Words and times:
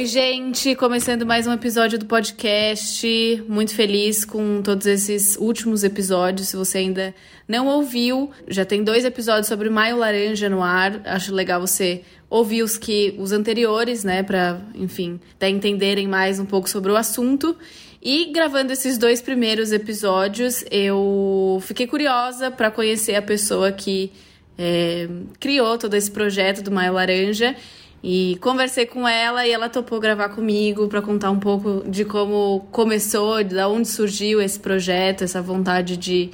Oi, 0.00 0.06
gente! 0.06 0.74
Começando 0.76 1.26
mais 1.26 1.46
um 1.46 1.52
episódio 1.52 1.98
do 1.98 2.06
podcast. 2.06 3.06
Muito 3.46 3.74
feliz 3.74 4.24
com 4.24 4.62
todos 4.62 4.86
esses 4.86 5.36
últimos 5.36 5.84
episódios. 5.84 6.48
Se 6.48 6.56
você 6.56 6.78
ainda 6.78 7.14
não 7.46 7.66
ouviu, 7.66 8.30
já 8.48 8.64
tem 8.64 8.82
dois 8.82 9.04
episódios 9.04 9.46
sobre 9.46 9.68
Maio 9.68 9.98
Laranja 9.98 10.48
no 10.48 10.62
ar. 10.62 11.02
Acho 11.04 11.34
legal 11.34 11.60
você 11.60 12.00
ouvir 12.30 12.62
os 12.62 12.78
que 12.78 13.14
os 13.18 13.30
anteriores, 13.30 14.02
né, 14.02 14.22
para, 14.22 14.62
enfim, 14.74 15.20
até 15.34 15.50
entenderem 15.50 16.08
mais 16.08 16.40
um 16.40 16.46
pouco 16.46 16.70
sobre 16.70 16.90
o 16.90 16.96
assunto. 16.96 17.54
E 18.00 18.32
gravando 18.32 18.72
esses 18.72 18.96
dois 18.96 19.20
primeiros 19.20 19.70
episódios, 19.70 20.64
eu 20.70 21.58
fiquei 21.60 21.86
curiosa 21.86 22.50
para 22.50 22.70
conhecer 22.70 23.16
a 23.16 23.22
pessoa 23.22 23.70
que 23.70 24.10
é, 24.56 25.06
criou 25.38 25.76
todo 25.76 25.92
esse 25.92 26.10
projeto 26.10 26.62
do 26.62 26.70
Maio 26.70 26.94
Laranja 26.94 27.54
e 28.02 28.38
conversei 28.40 28.86
com 28.86 29.06
ela 29.06 29.46
e 29.46 29.50
ela 29.50 29.68
topou 29.68 30.00
gravar 30.00 30.30
comigo 30.30 30.88
para 30.88 31.02
contar 31.02 31.30
um 31.30 31.38
pouco 31.38 31.84
de 31.88 32.04
como 32.04 32.66
começou, 32.70 33.42
de 33.44 33.58
onde 33.62 33.88
surgiu 33.88 34.40
esse 34.40 34.58
projeto, 34.58 35.22
essa 35.22 35.42
vontade 35.42 35.96
de, 35.96 36.30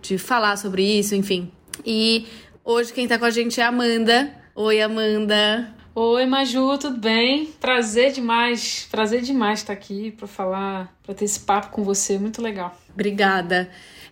de 0.00 0.16
falar 0.16 0.56
sobre 0.56 0.82
isso, 0.82 1.14
enfim. 1.14 1.50
E 1.84 2.26
hoje 2.64 2.92
quem 2.92 3.08
tá 3.08 3.18
com 3.18 3.24
a 3.24 3.30
gente 3.30 3.60
é 3.60 3.64
a 3.64 3.68
Amanda. 3.68 4.32
Oi, 4.54 4.80
Amanda. 4.80 5.74
Oi, 5.94 6.26
Maju, 6.26 6.78
tudo 6.78 6.96
bem? 6.96 7.46
Prazer 7.60 8.12
demais, 8.12 8.86
prazer 8.88 9.20
demais 9.20 9.58
estar 9.58 9.72
aqui 9.72 10.12
para 10.12 10.28
falar, 10.28 10.96
para 11.02 11.12
ter 11.12 11.24
esse 11.24 11.40
papo 11.40 11.70
com 11.70 11.82
você, 11.82 12.16
muito 12.18 12.40
legal. 12.40 12.76
Obrigada. 12.92 13.68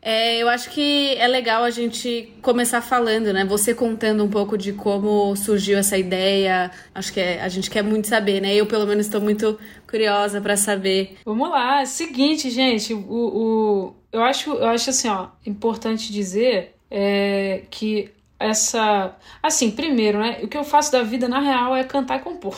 É, 0.09 0.39
eu 0.39 0.49
acho 0.49 0.71
que 0.71 1.17
é 1.17 1.27
legal 1.27 1.65
a 1.65 1.71
gente 1.71 2.33
começar 2.41 2.81
falando, 2.81 3.33
né? 3.33 3.45
Você 3.45 3.75
contando 3.75 4.23
um 4.23 4.31
pouco 4.31 4.57
de 4.57 4.73
como 4.73 5.35
surgiu 5.35 5.77
essa 5.77 5.99
ideia. 5.99 6.71
Acho 6.95 7.13
que 7.13 7.19
é, 7.19 7.43
a 7.43 7.49
gente 7.49 7.69
quer 7.69 7.83
muito 7.83 8.07
saber, 8.07 8.41
né? 8.41 8.55
Eu, 8.55 8.67
pelo 8.67 8.87
menos, 8.87 9.07
estou 9.07 9.21
muito 9.21 9.59
curiosa 9.85 10.41
para 10.41 10.57
saber. 10.57 11.17
Vamos 11.25 11.51
lá. 11.51 11.85
Seguinte, 11.85 12.51
gente, 12.51 12.95
o, 12.95 13.01
o, 13.01 13.95
eu, 14.13 14.23
acho, 14.23 14.53
eu 14.53 14.69
acho 14.69 14.91
assim, 14.91 15.09
ó, 15.09 15.27
importante 15.45 16.13
dizer 16.13 16.77
é, 16.89 17.63
que 17.69 18.09
essa. 18.39 19.17
Assim, 19.43 19.73
primeiro, 19.73 20.21
né? 20.21 20.39
O 20.41 20.47
que 20.47 20.57
eu 20.57 20.63
faço 20.63 20.93
da 20.93 21.03
vida, 21.03 21.27
na 21.27 21.41
real, 21.41 21.75
é 21.75 21.83
cantar 21.83 22.21
e 22.21 22.23
compor. 22.23 22.57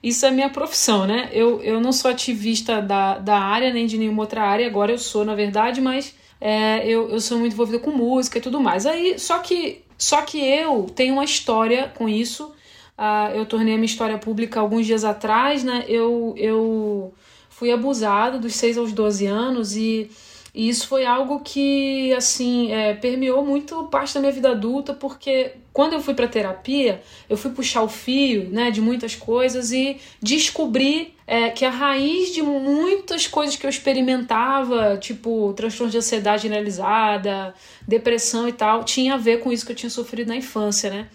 Isso 0.00 0.24
é 0.24 0.30
minha 0.30 0.50
profissão, 0.50 1.04
né? 1.04 1.30
Eu, 1.32 1.60
eu 1.64 1.80
não 1.80 1.90
sou 1.90 2.12
ativista 2.12 2.80
da, 2.80 3.18
da 3.18 3.40
área, 3.40 3.72
nem 3.72 3.86
de 3.86 3.98
nenhuma 3.98 4.22
outra 4.22 4.44
área, 4.44 4.68
agora 4.68 4.92
eu 4.92 4.98
sou, 4.98 5.24
na 5.24 5.34
verdade, 5.34 5.80
mas 5.80 6.14
é, 6.40 6.86
eu, 6.86 7.10
eu 7.10 7.20
sou 7.20 7.38
muito 7.38 7.52
envolvida 7.52 7.78
com 7.78 7.90
música 7.90 8.38
e 8.38 8.40
tudo 8.40 8.60
mais. 8.60 8.86
Aí, 8.86 9.18
só 9.18 9.38
que, 9.38 9.82
só 9.96 10.22
que 10.22 10.38
eu 10.38 10.86
tenho 10.94 11.14
uma 11.14 11.24
história 11.24 11.92
com 11.96 12.08
isso. 12.08 12.52
Uh, 12.98 13.34
eu 13.34 13.46
tornei 13.46 13.74
a 13.74 13.76
minha 13.76 13.86
história 13.86 14.16
pública 14.16 14.60
alguns 14.60 14.86
dias 14.86 15.04
atrás, 15.04 15.62
né? 15.62 15.84
Eu, 15.88 16.34
eu 16.36 17.12
fui 17.50 17.70
abusada 17.70 18.38
dos 18.38 18.54
6 18.54 18.78
aos 18.78 18.92
12 18.92 19.26
anos 19.26 19.76
e 19.76 20.10
e 20.56 20.70
isso 20.70 20.88
foi 20.88 21.04
algo 21.04 21.40
que, 21.40 22.14
assim, 22.14 22.72
é, 22.72 22.94
permeou 22.94 23.44
muito 23.44 23.84
parte 23.88 24.14
da 24.14 24.20
minha 24.20 24.32
vida 24.32 24.52
adulta, 24.52 24.94
porque 24.94 25.52
quando 25.70 25.92
eu 25.92 26.00
fui 26.00 26.14
para 26.14 26.26
terapia, 26.26 27.02
eu 27.28 27.36
fui 27.36 27.50
puxar 27.50 27.82
o 27.82 27.88
fio, 27.90 28.48
né, 28.48 28.70
de 28.70 28.80
muitas 28.80 29.14
coisas 29.14 29.70
e 29.70 29.98
descobri 30.20 31.14
é, 31.26 31.50
que 31.50 31.62
a 31.62 31.68
raiz 31.68 32.32
de 32.32 32.40
muitas 32.40 33.26
coisas 33.26 33.54
que 33.54 33.66
eu 33.66 33.70
experimentava, 33.70 34.96
tipo 34.96 35.52
transtorno 35.52 35.90
de 35.90 35.98
ansiedade 35.98 36.44
generalizada, 36.44 37.54
depressão 37.86 38.48
e 38.48 38.52
tal, 38.52 38.82
tinha 38.82 39.12
a 39.12 39.18
ver 39.18 39.40
com 39.40 39.52
isso 39.52 39.66
que 39.66 39.72
eu 39.72 39.76
tinha 39.76 39.90
sofrido 39.90 40.28
na 40.28 40.36
infância, 40.36 40.88
né? 40.88 41.08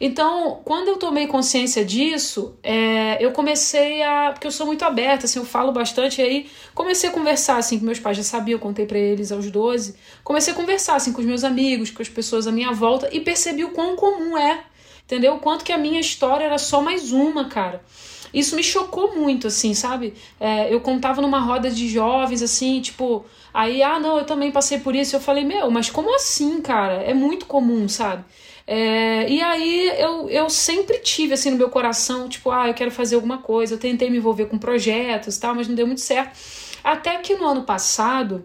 Então, 0.00 0.60
quando 0.64 0.88
eu 0.88 0.96
tomei 0.96 1.26
consciência 1.26 1.84
disso, 1.84 2.56
é, 2.62 3.22
eu 3.24 3.32
comecei 3.32 4.02
a. 4.02 4.30
Porque 4.32 4.46
eu 4.46 4.52
sou 4.52 4.66
muito 4.66 4.84
aberta, 4.84 5.26
assim, 5.26 5.38
eu 5.38 5.44
falo 5.44 5.72
bastante, 5.72 6.20
e 6.20 6.24
aí 6.24 6.50
comecei 6.74 7.10
a 7.10 7.12
conversar, 7.12 7.56
assim, 7.56 7.78
com 7.78 7.84
meus 7.84 7.98
pais 7.98 8.16
já 8.16 8.22
sabiam, 8.22 8.56
eu 8.56 8.60
contei 8.60 8.86
para 8.86 8.98
eles 8.98 9.32
aos 9.32 9.50
12. 9.50 9.96
Comecei 10.22 10.52
a 10.52 10.56
conversar, 10.56 10.96
assim, 10.96 11.12
com 11.12 11.20
os 11.20 11.26
meus 11.26 11.42
amigos, 11.42 11.90
com 11.90 12.00
as 12.00 12.08
pessoas 12.08 12.46
à 12.46 12.52
minha 12.52 12.72
volta, 12.72 13.08
e 13.12 13.20
percebi 13.20 13.64
o 13.64 13.70
quão 13.70 13.96
comum 13.96 14.38
é, 14.38 14.62
entendeu? 15.04 15.34
O 15.34 15.40
quanto 15.40 15.64
que 15.64 15.72
a 15.72 15.78
minha 15.78 16.00
história 16.00 16.44
era 16.44 16.58
só 16.58 16.80
mais 16.80 17.10
uma, 17.10 17.46
cara. 17.46 17.82
Isso 18.32 18.54
me 18.54 18.62
chocou 18.62 19.16
muito, 19.16 19.46
assim, 19.46 19.74
sabe? 19.74 20.14
É, 20.38 20.72
eu 20.72 20.80
contava 20.80 21.20
numa 21.20 21.40
roda 21.40 21.70
de 21.70 21.88
jovens, 21.88 22.42
assim, 22.42 22.80
tipo, 22.80 23.24
aí, 23.52 23.82
ah, 23.82 23.98
não, 23.98 24.18
eu 24.18 24.24
também 24.24 24.52
passei 24.52 24.78
por 24.78 24.94
isso. 24.94 25.16
Eu 25.16 25.20
falei, 25.20 25.44
meu, 25.44 25.70
mas 25.70 25.90
como 25.90 26.14
assim, 26.14 26.60
cara? 26.60 27.02
É 27.02 27.14
muito 27.14 27.46
comum, 27.46 27.88
sabe? 27.88 28.24
É, 28.70 29.26
e 29.30 29.40
aí 29.40 29.94
eu, 29.98 30.28
eu 30.28 30.50
sempre 30.50 30.98
tive 30.98 31.32
assim 31.32 31.50
no 31.50 31.56
meu 31.56 31.70
coração, 31.70 32.28
tipo, 32.28 32.50
ah, 32.50 32.68
eu 32.68 32.74
quero 32.74 32.90
fazer 32.90 33.14
alguma 33.14 33.38
coisa. 33.38 33.74
Eu 33.74 33.78
tentei 33.78 34.10
me 34.10 34.18
envolver 34.18 34.44
com 34.44 34.58
projetos 34.58 35.36
e 35.36 35.40
tal, 35.40 35.54
mas 35.54 35.66
não 35.66 35.74
deu 35.74 35.86
muito 35.86 36.02
certo. 36.02 36.38
Até 36.84 37.16
que 37.16 37.34
no 37.34 37.46
ano 37.46 37.62
passado 37.62 38.44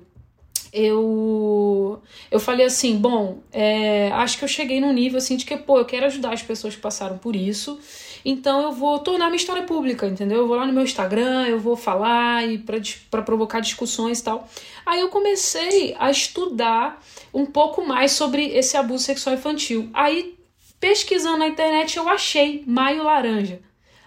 eu 0.71 2.01
eu 2.31 2.39
falei 2.39 2.65
assim, 2.65 2.97
bom, 2.97 3.39
é, 3.51 4.11
acho 4.13 4.37
que 4.37 4.45
eu 4.45 4.47
cheguei 4.47 4.79
num 4.79 4.93
nível 4.93 5.17
assim 5.17 5.35
de 5.35 5.43
que, 5.45 5.57
pô, 5.57 5.77
eu 5.77 5.85
quero 5.85 6.05
ajudar 6.05 6.33
as 6.33 6.41
pessoas 6.41 6.73
que 6.73 6.81
passaram 6.81 7.17
por 7.17 7.35
isso. 7.35 7.77
Então 8.25 8.61
eu 8.61 8.71
vou 8.71 8.99
tornar 8.99 9.25
minha 9.25 9.37
história 9.37 9.63
pública, 9.63 10.07
entendeu? 10.07 10.39
Eu 10.39 10.47
vou 10.47 10.55
lá 10.55 10.65
no 10.65 10.73
meu 10.73 10.83
Instagram, 10.83 11.45
eu 11.47 11.59
vou 11.59 11.75
falar 11.75 12.47
e 12.47 12.57
para 12.57 13.21
provocar 13.21 13.59
discussões 13.59 14.19
e 14.19 14.23
tal. 14.23 14.47
Aí 14.85 15.01
eu 15.01 15.09
comecei 15.09 15.95
a 15.99 16.09
estudar 16.09 17.03
um 17.33 17.45
pouco 17.45 17.85
mais 17.85 18.13
sobre 18.13 18.47
esse 18.47 18.77
abuso 18.77 19.03
sexual 19.03 19.35
infantil. 19.35 19.89
Aí, 19.93 20.37
pesquisando 20.79 21.37
na 21.37 21.47
internet, 21.47 21.97
eu 21.97 22.07
achei 22.07 22.63
Maio 22.65 23.03
Laranja. 23.03 23.59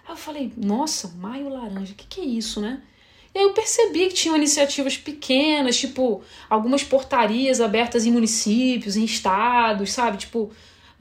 Aí 0.05 0.13
eu 0.13 0.17
falei, 0.17 0.51
nossa, 0.57 1.09
Maio 1.17 1.49
Laranja, 1.49 1.93
o 1.93 1.95
que, 1.95 2.07
que 2.07 2.21
é 2.21 2.25
isso, 2.25 2.59
né? 2.59 2.81
E 3.35 3.39
aí 3.39 3.45
eu 3.45 3.53
percebi 3.53 4.07
que 4.07 4.15
tinham 4.15 4.35
iniciativas 4.35 4.97
pequenas, 4.97 5.77
tipo, 5.77 6.23
algumas 6.49 6.83
portarias 6.83 7.61
abertas 7.61 8.03
em 8.03 8.11
municípios, 8.11 8.95
em 8.95 9.03
estados, 9.03 9.91
sabe? 9.91 10.17
Tipo, 10.17 10.51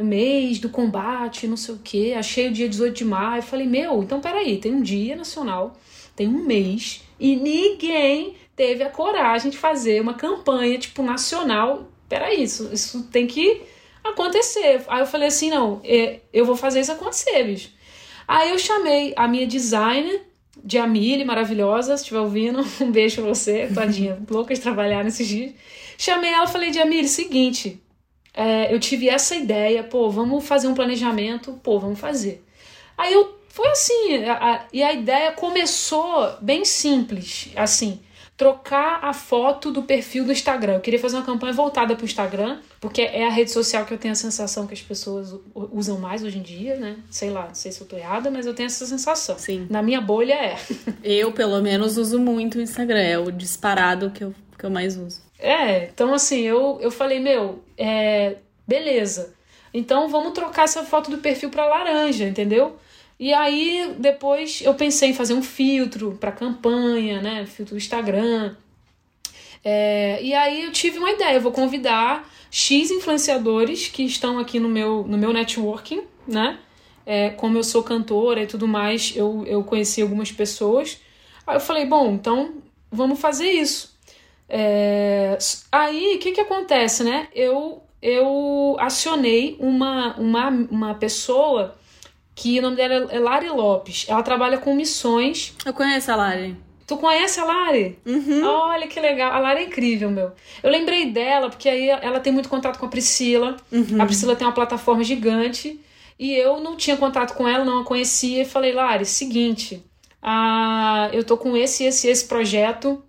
mês 0.04 0.58
do 0.58 0.68
combate, 0.68 1.46
não 1.46 1.56
sei 1.56 1.74
o 1.74 1.80
quê. 1.82 2.14
Achei 2.16 2.48
o 2.48 2.52
dia 2.52 2.68
18 2.68 2.94
de 2.94 3.04
maio. 3.04 3.42
Falei, 3.42 3.66
meu, 3.66 4.02
então 4.02 4.20
peraí, 4.20 4.58
tem 4.58 4.74
um 4.74 4.82
dia 4.82 5.16
nacional, 5.16 5.76
tem 6.14 6.28
um 6.28 6.44
mês, 6.44 7.02
e 7.18 7.36
ninguém 7.36 8.36
teve 8.54 8.82
a 8.82 8.90
coragem 8.90 9.50
de 9.50 9.58
fazer 9.58 10.00
uma 10.00 10.14
campanha, 10.14 10.78
tipo, 10.78 11.02
nacional. 11.02 11.90
Peraí, 12.08 12.42
isso, 12.42 12.70
isso 12.72 13.04
tem 13.04 13.26
que 13.26 13.62
acontecer. 14.04 14.82
Aí 14.88 15.00
eu 15.00 15.06
falei 15.06 15.28
assim, 15.28 15.50
não, 15.50 15.80
é, 15.84 16.20
eu 16.32 16.44
vou 16.44 16.56
fazer 16.56 16.80
isso 16.80 16.92
acontecer, 16.92 17.44
bicho. 17.44 17.70
Aí 18.26 18.50
eu 18.50 18.58
chamei 18.58 19.12
a 19.16 19.28
minha 19.28 19.46
designer, 19.46 20.22
de 20.64 20.78
Amile, 20.78 21.24
maravilhosa, 21.24 21.96
se 21.96 22.02
estiver 22.02 22.20
ouvindo, 22.20 22.64
um 22.80 22.90
beijo 22.90 23.22
pra 23.22 23.34
você, 23.34 23.70
tadinha, 23.72 24.18
louca 24.28 24.54
de 24.54 24.60
trabalhar 24.60 25.04
nesses 25.04 25.26
dias. 25.26 25.52
Chamei 25.98 26.32
ela 26.32 26.44
e 26.44 26.48
falei, 26.48 26.70
de 26.70 26.78
Amile, 26.78 27.08
seguinte, 27.08 27.80
é, 28.36 28.72
eu 28.72 28.78
tive 28.78 29.08
essa 29.08 29.34
ideia, 29.34 29.82
pô, 29.82 30.10
vamos 30.10 30.46
fazer 30.46 30.68
um 30.68 30.74
planejamento, 30.74 31.58
pô, 31.62 31.80
vamos 31.80 31.98
fazer. 31.98 32.44
Aí 32.96 33.12
eu 33.12 33.34
foi 33.48 33.68
assim, 33.68 34.24
a, 34.24 34.34
a, 34.34 34.64
e 34.70 34.82
a 34.82 34.92
ideia 34.92 35.32
começou 35.32 36.36
bem 36.42 36.62
simples, 36.62 37.48
assim, 37.56 38.00
trocar 38.36 39.02
a 39.02 39.14
foto 39.14 39.72
do 39.72 39.82
perfil 39.82 40.26
do 40.26 40.32
Instagram. 40.32 40.74
Eu 40.74 40.80
queria 40.80 41.00
fazer 41.00 41.16
uma 41.16 41.24
campanha 41.24 41.54
voltada 41.54 41.96
para 41.96 42.02
o 42.02 42.04
Instagram, 42.04 42.58
porque 42.78 43.00
é 43.00 43.26
a 43.26 43.30
rede 43.30 43.50
social 43.50 43.86
que 43.86 43.94
eu 43.94 43.98
tenho 43.98 44.12
a 44.12 44.16
sensação 44.16 44.66
que 44.66 44.74
as 44.74 44.82
pessoas 44.82 45.34
usam 45.54 45.98
mais 45.98 46.22
hoje 46.22 46.36
em 46.36 46.42
dia, 46.42 46.76
né? 46.76 46.98
Sei 47.10 47.30
lá, 47.30 47.46
não 47.46 47.54
sei 47.54 47.72
se 47.72 47.80
eu 47.80 47.86
tô 47.86 47.96
errada, 47.96 48.30
mas 48.30 48.44
eu 48.44 48.52
tenho 48.52 48.66
essa 48.66 48.84
sensação. 48.84 49.38
Sim. 49.38 49.66
Na 49.70 49.82
minha 49.82 50.02
bolha 50.02 50.34
é. 50.34 50.58
eu, 51.02 51.32
pelo 51.32 51.62
menos, 51.62 51.96
uso 51.96 52.18
muito 52.18 52.58
o 52.58 52.60
Instagram. 52.60 53.00
É 53.00 53.18
o 53.18 53.32
disparado 53.32 54.10
que 54.10 54.22
eu, 54.22 54.34
que 54.58 54.66
eu 54.66 54.70
mais 54.70 54.98
uso. 54.98 55.25
É, 55.38 55.84
então 55.84 56.14
assim, 56.14 56.40
eu, 56.40 56.78
eu 56.80 56.90
falei, 56.90 57.20
meu, 57.20 57.62
é, 57.76 58.36
beleza. 58.66 59.34
Então 59.72 60.08
vamos 60.08 60.32
trocar 60.32 60.64
essa 60.64 60.84
foto 60.84 61.10
do 61.10 61.18
perfil 61.18 61.50
para 61.50 61.66
laranja, 61.66 62.24
entendeu? 62.24 62.78
E 63.18 63.32
aí 63.32 63.94
depois 63.98 64.62
eu 64.62 64.74
pensei 64.74 65.10
em 65.10 65.14
fazer 65.14 65.34
um 65.34 65.42
filtro 65.42 66.16
para 66.20 66.32
campanha, 66.32 67.20
né? 67.20 67.46
Filtro 67.46 67.76
Instagram. 67.76 68.54
É, 69.64 70.22
e 70.22 70.32
aí 70.32 70.64
eu 70.64 70.72
tive 70.72 70.98
uma 70.98 71.10
ideia, 71.10 71.34
eu 71.34 71.40
vou 71.40 71.52
convidar 71.52 72.30
X 72.50 72.90
influenciadores 72.90 73.88
que 73.88 74.04
estão 74.04 74.38
aqui 74.38 74.60
no 74.60 74.68
meu, 74.68 75.04
no 75.08 75.18
meu 75.18 75.32
networking, 75.32 76.02
né? 76.26 76.58
É, 77.04 77.30
como 77.30 77.58
eu 77.58 77.64
sou 77.64 77.82
cantora 77.82 78.42
e 78.42 78.46
tudo 78.46 78.68
mais, 78.68 79.12
eu, 79.16 79.44
eu 79.46 79.64
conheci 79.64 80.02
algumas 80.02 80.30
pessoas. 80.30 81.00
Aí 81.46 81.56
eu 81.56 81.60
falei, 81.60 81.86
bom, 81.86 82.12
então 82.14 82.54
vamos 82.90 83.20
fazer 83.20 83.50
isso. 83.50 83.95
É... 84.48 85.36
Aí, 85.72 86.16
o 86.16 86.18
que, 86.18 86.32
que 86.32 86.40
acontece, 86.40 87.02
né? 87.04 87.28
Eu, 87.34 87.82
eu 88.00 88.76
acionei 88.78 89.56
uma, 89.58 90.16
uma, 90.16 90.48
uma 90.48 90.94
pessoa 90.94 91.74
que 92.34 92.58
o 92.58 92.62
nome 92.62 92.76
dela 92.76 93.08
é 93.10 93.18
Lari 93.18 93.48
Lopes. 93.48 94.06
Ela 94.08 94.22
trabalha 94.22 94.58
com 94.58 94.74
missões. 94.74 95.54
Eu 95.64 95.72
conheço 95.72 96.12
a 96.12 96.16
Lari. 96.16 96.56
Tu 96.86 96.96
conhece 96.98 97.40
a 97.40 97.44
Lari? 97.44 97.98
Uhum. 98.06 98.44
Olha 98.44 98.86
que 98.86 99.00
legal. 99.00 99.32
A 99.32 99.40
Lari 99.40 99.62
é 99.62 99.64
incrível, 99.64 100.08
meu. 100.08 100.30
Eu 100.62 100.70
lembrei 100.70 101.10
dela 101.10 101.48
porque 101.50 101.68
aí 101.68 101.88
ela 101.88 102.20
tem 102.20 102.32
muito 102.32 102.48
contato 102.48 102.78
com 102.78 102.86
a 102.86 102.88
Priscila. 102.88 103.56
Uhum. 103.72 104.00
A 104.00 104.06
Priscila 104.06 104.36
tem 104.36 104.46
uma 104.46 104.52
plataforma 104.52 105.02
gigante. 105.02 105.80
E 106.18 106.32
eu 106.34 106.60
não 106.60 106.76
tinha 106.76 106.96
contato 106.96 107.34
com 107.34 107.48
ela, 107.48 107.64
não 107.64 107.80
a 107.80 107.84
conhecia. 107.84 108.42
E 108.42 108.44
falei, 108.44 108.72
Lari, 108.72 109.04
seguinte, 109.04 109.82
ah, 110.22 111.10
eu 111.12 111.24
tô 111.24 111.36
com 111.36 111.56
esse, 111.56 111.84
esse, 111.84 112.06
esse 112.06 112.26
projeto. 112.26 113.02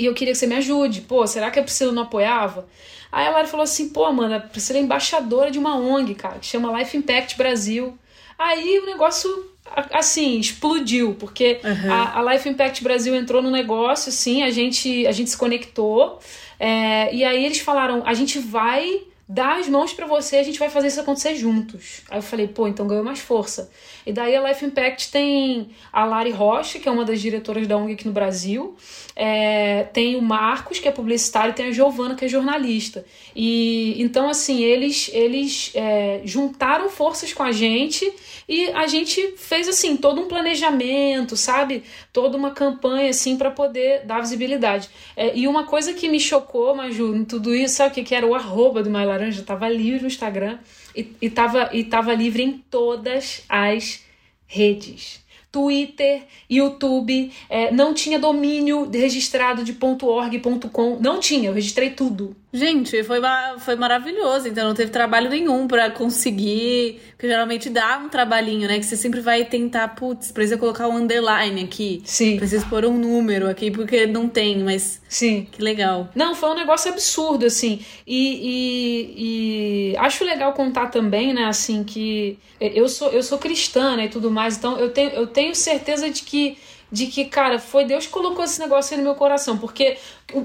E 0.00 0.06
eu 0.06 0.14
queria 0.14 0.32
que 0.32 0.38
você 0.38 0.46
me 0.46 0.54
ajude. 0.56 1.02
Pô, 1.02 1.26
será 1.26 1.50
que 1.50 1.58
a 1.58 1.62
Priscila 1.62 1.92
não 1.92 2.02
apoiava? 2.02 2.66
Aí 3.12 3.26
a 3.26 3.30
Lari 3.30 3.48
falou 3.48 3.64
assim, 3.64 3.90
pô, 3.90 4.04
Amanda, 4.04 4.36
a 4.36 4.40
Priscila 4.40 4.78
é 4.78 4.82
embaixadora 4.82 5.50
de 5.50 5.58
uma 5.58 5.76
ONG, 5.76 6.14
cara, 6.14 6.38
que 6.38 6.46
chama 6.46 6.76
Life 6.78 6.96
Impact 6.96 7.36
Brasil. 7.36 7.98
Aí 8.38 8.78
o 8.78 8.86
negócio 8.86 9.50
assim, 9.92 10.38
explodiu, 10.38 11.14
porque 11.18 11.60
Uhum. 11.62 11.92
a, 11.92 12.18
a 12.18 12.32
Life 12.32 12.48
Impact 12.48 12.82
Brasil 12.82 13.14
entrou 13.14 13.42
no 13.42 13.50
negócio, 13.50 14.08
assim, 14.08 14.42
a 14.42 14.50
gente, 14.50 15.06
a 15.06 15.12
gente 15.12 15.30
se 15.30 15.36
conectou, 15.36 16.18
é, 16.58 17.14
e 17.14 17.24
aí 17.24 17.44
eles 17.44 17.60
falaram, 17.60 18.02
a 18.04 18.14
gente 18.14 18.38
vai 18.38 19.02
dar 19.32 19.60
as 19.60 19.68
mãos 19.68 19.92
pra 19.92 20.06
você, 20.06 20.36
a 20.36 20.42
gente 20.42 20.58
vai 20.58 20.68
fazer 20.68 20.88
isso 20.88 21.00
acontecer 21.00 21.36
juntos. 21.36 22.02
Aí 22.10 22.18
eu 22.18 22.22
falei, 22.22 22.48
pô, 22.48 22.66
então 22.66 22.84
ganhou 22.84 23.04
mais 23.04 23.20
força. 23.20 23.70
E 24.04 24.12
daí 24.12 24.34
a 24.34 24.48
Life 24.48 24.64
Impact 24.64 25.12
tem 25.12 25.70
a 25.92 26.04
Lari 26.04 26.32
Rocha, 26.32 26.80
que 26.80 26.88
é 26.88 26.90
uma 26.90 27.04
das 27.04 27.20
diretoras 27.20 27.64
da 27.68 27.76
ONG 27.76 27.92
aqui 27.92 28.06
no 28.08 28.12
Brasil, 28.12 28.74
é, 29.14 29.84
tem 29.92 30.16
o 30.16 30.22
Marcos, 30.22 30.80
que 30.80 30.88
é 30.88 30.90
publicitário, 30.90 31.52
e 31.52 31.54
tem 31.54 31.66
a 31.66 31.70
Giovana, 31.70 32.16
que 32.16 32.24
é 32.24 32.28
jornalista. 32.28 33.04
E 33.36 33.94
então, 34.02 34.28
assim, 34.28 34.64
eles, 34.64 35.08
eles 35.12 35.70
é, 35.76 36.22
juntaram 36.24 36.88
forças 36.88 37.32
com 37.32 37.44
a 37.44 37.52
gente 37.52 38.12
e 38.48 38.66
a 38.70 38.88
gente 38.88 39.34
fez 39.36 39.68
assim 39.68 39.96
todo 39.96 40.20
um 40.20 40.26
planejamento, 40.26 41.36
sabe? 41.36 41.84
Toda 42.12 42.36
uma 42.36 42.50
campanha 42.50 43.10
assim 43.10 43.36
para 43.36 43.50
poder 43.50 44.04
dar 44.04 44.18
visibilidade. 44.20 44.88
É, 45.16 45.36
e 45.36 45.46
uma 45.46 45.64
coisa 45.64 45.94
que 45.94 46.08
me 46.08 46.18
chocou, 46.18 46.74
Maju, 46.74 47.14
em 47.14 47.24
tudo 47.24 47.54
isso, 47.54 47.76
sabe 47.76 47.92
o 47.92 47.94
que, 47.94 48.02
que 48.02 48.14
era? 48.14 48.26
O 48.26 48.34
arroba 48.34 48.82
do 48.82 48.90
Mais 48.90 49.06
Laranja 49.20 49.42
tava 49.42 49.68
livre 49.68 50.00
no 50.00 50.06
Instagram 50.06 50.58
e, 50.96 51.14
e, 51.20 51.30
tava, 51.30 51.68
e 51.72 51.84
tava 51.84 52.14
livre 52.14 52.42
em 52.42 52.52
todas 52.70 53.42
as 53.48 54.02
redes. 54.46 55.20
Twitter, 55.52 56.22
YouTube, 56.48 57.32
é, 57.48 57.72
não 57.72 57.92
tinha 57.92 58.18
domínio 58.18 58.88
registrado 58.88 59.64
de 59.64 59.76
.org, 60.02 60.40
.com, 60.72 60.96
não 61.00 61.18
tinha, 61.18 61.48
eu 61.48 61.52
registrei 61.52 61.90
tudo. 61.90 62.36
Gente, 62.52 63.02
foi, 63.04 63.20
foi 63.58 63.76
maravilhoso. 63.76 64.48
Então 64.48 64.66
não 64.66 64.74
teve 64.74 64.90
trabalho 64.90 65.30
nenhum 65.30 65.68
pra 65.68 65.90
conseguir. 65.90 67.00
Porque 67.12 67.28
geralmente 67.28 67.70
dá 67.70 67.98
um 67.98 68.08
trabalhinho, 68.08 68.66
né? 68.66 68.78
Que 68.78 68.84
você 68.84 68.96
sempre 68.96 69.20
vai 69.20 69.44
tentar, 69.44 69.88
putz, 69.88 70.32
precisa 70.32 70.56
colocar 70.56 70.88
um 70.88 70.96
underline 70.96 71.62
aqui. 71.62 72.02
Sim, 72.04 72.36
Precisa 72.38 72.66
pôr 72.66 72.84
um 72.84 72.96
número 72.98 73.48
aqui, 73.48 73.70
porque 73.70 74.06
não 74.06 74.28
tem, 74.28 74.62
mas 74.62 75.00
sim. 75.08 75.46
que 75.50 75.62
legal. 75.62 76.08
Não, 76.14 76.34
foi 76.34 76.50
um 76.50 76.54
negócio 76.54 76.90
absurdo, 76.90 77.46
assim. 77.46 77.80
E, 78.06 78.40
e, 78.42 79.92
e 79.92 79.96
acho 79.98 80.24
legal 80.24 80.52
contar 80.52 80.88
também, 80.88 81.32
né, 81.32 81.44
assim, 81.44 81.84
que 81.84 82.38
eu 82.60 82.88
sou, 82.88 83.10
eu 83.10 83.22
sou 83.22 83.38
cristã, 83.38 83.96
né, 83.96 84.06
e 84.06 84.08
tudo 84.08 84.30
mais, 84.30 84.56
então 84.56 84.78
eu 84.78 84.90
tenho, 84.90 85.10
eu 85.10 85.26
tenho 85.26 85.54
certeza 85.54 86.10
de 86.10 86.22
que, 86.22 86.58
de 86.90 87.06
que, 87.06 87.24
cara, 87.26 87.58
foi 87.58 87.84
Deus 87.84 88.06
que 88.06 88.12
colocou 88.12 88.44
esse 88.44 88.58
negócio 88.60 88.94
aí 88.94 88.98
no 88.98 89.04
meu 89.04 89.14
coração, 89.14 89.56
porque 89.56 89.96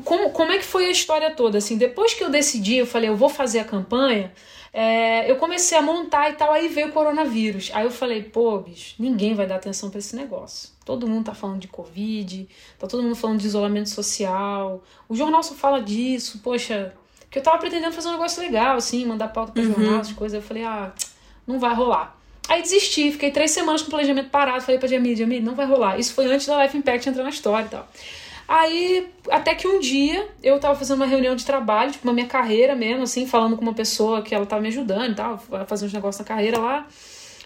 como, 0.03 0.29
como 0.29 0.51
é 0.51 0.57
que 0.57 0.65
foi 0.65 0.85
a 0.85 0.91
história 0.91 1.31
toda, 1.31 1.57
assim, 1.57 1.77
depois 1.77 2.13
que 2.13 2.23
eu 2.23 2.29
decidi, 2.29 2.77
eu 2.77 2.85
falei, 2.85 3.09
eu 3.09 3.15
vou 3.15 3.29
fazer 3.29 3.59
a 3.59 3.63
campanha, 3.63 4.31
é, 4.77 5.31
eu 5.31 5.37
comecei 5.37 5.77
a 5.77 5.81
montar 5.81 6.29
e 6.31 6.33
tal, 6.33 6.51
aí 6.51 6.67
veio 6.67 6.89
o 6.89 6.91
coronavírus. 6.91 7.71
Aí 7.73 7.85
eu 7.85 7.91
falei, 7.91 8.21
pô, 8.21 8.59
bicho, 8.59 8.95
ninguém 8.99 9.33
vai 9.33 9.47
dar 9.47 9.55
atenção 9.55 9.89
pra 9.89 9.99
esse 9.99 10.13
negócio. 10.17 10.69
Todo 10.83 11.07
mundo 11.07 11.27
tá 11.27 11.33
falando 11.33 11.61
de 11.61 11.69
Covid, 11.69 12.45
tá 12.77 12.85
todo 12.85 13.01
mundo 13.01 13.15
falando 13.15 13.39
de 13.39 13.47
isolamento 13.47 13.89
social. 13.89 14.83
O 15.07 15.15
jornal 15.15 15.41
só 15.43 15.55
fala 15.55 15.81
disso, 15.81 16.41
poxa. 16.43 16.93
Que 17.31 17.39
eu 17.39 17.43
tava 17.43 17.57
pretendendo 17.57 17.93
fazer 17.93 18.09
um 18.09 18.11
negócio 18.11 18.41
legal, 18.41 18.75
assim, 18.75 19.05
mandar 19.05 19.29
pauta 19.29 19.53
pra 19.53 19.63
jornal, 19.63 20.01
essas 20.01 20.13
coisas. 20.13 20.41
Eu 20.41 20.45
falei, 20.45 20.65
ah, 20.65 20.91
não 21.47 21.57
vai 21.57 21.73
rolar. 21.73 22.19
Aí 22.47 22.61
desisti, 22.61 23.11
fiquei 23.11 23.31
três 23.31 23.51
semanas 23.51 23.81
com 23.81 23.87
o 23.87 23.91
planejamento 23.91 24.29
parado. 24.29 24.61
Falei 24.61 24.79
pra 24.79 24.87
Jamie, 24.87 25.15
Jamie, 25.15 25.39
não 25.39 25.55
vai 25.55 25.65
rolar. 25.65 25.99
Isso 25.99 26.13
foi 26.13 26.25
antes 26.25 26.45
da 26.45 26.61
Life 26.63 26.77
Impact 26.77 27.09
entrar 27.09 27.23
na 27.23 27.29
história 27.29 27.65
e 27.65 27.69
tal. 27.69 27.87
Aí, 28.47 29.07
até 29.31 29.55
que 29.55 29.67
um 29.67 29.79
dia, 29.79 30.27
eu 30.43 30.59
tava 30.59 30.77
fazendo 30.77 30.97
uma 30.97 31.07
reunião 31.07 31.35
de 31.35 31.43
trabalho, 31.43 31.91
tipo, 31.91 32.05
na 32.05 32.13
minha 32.13 32.27
carreira 32.27 32.75
mesmo, 32.75 33.01
assim, 33.03 33.25
falando 33.25 33.55
com 33.55 33.63
uma 33.63 33.73
pessoa 33.73 34.21
que 34.21 34.35
ela 34.35 34.45
tava 34.45 34.61
me 34.61 34.67
ajudando 34.67 35.13
e 35.13 35.15
tal, 35.15 35.39
fazer 35.67 35.87
uns 35.87 35.93
negócios 35.93 36.19
na 36.19 36.25
carreira 36.25 36.59
lá. 36.59 36.87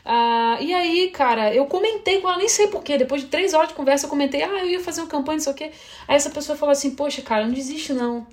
Ah, 0.03 0.57
e 0.59 0.73
aí, 0.73 1.09
cara, 1.09 1.53
eu 1.53 1.65
comentei 1.67 2.19
com 2.19 2.27
ela, 2.27 2.37
nem 2.37 2.49
sei 2.49 2.67
porquê, 2.67 2.97
depois 2.97 3.21
de 3.21 3.27
três 3.27 3.53
horas 3.53 3.69
de 3.69 3.75
conversa, 3.75 4.05
eu 4.05 4.09
comentei, 4.09 4.43
ah, 4.43 4.59
eu 4.59 4.69
ia 4.71 4.79
fazer 4.81 5.01
uma 5.01 5.07
campanha, 5.07 5.37
não 5.37 5.43
sei 5.43 5.53
o 5.53 5.55
quê. 5.55 5.71
Aí 6.07 6.15
essa 6.17 6.29
pessoa 6.29 6.57
falou 6.57 6.73
assim, 6.73 6.91
poxa, 6.91 7.21
cara, 7.21 7.45
não 7.45 7.53
desiste 7.53 7.93
não. 7.93 8.27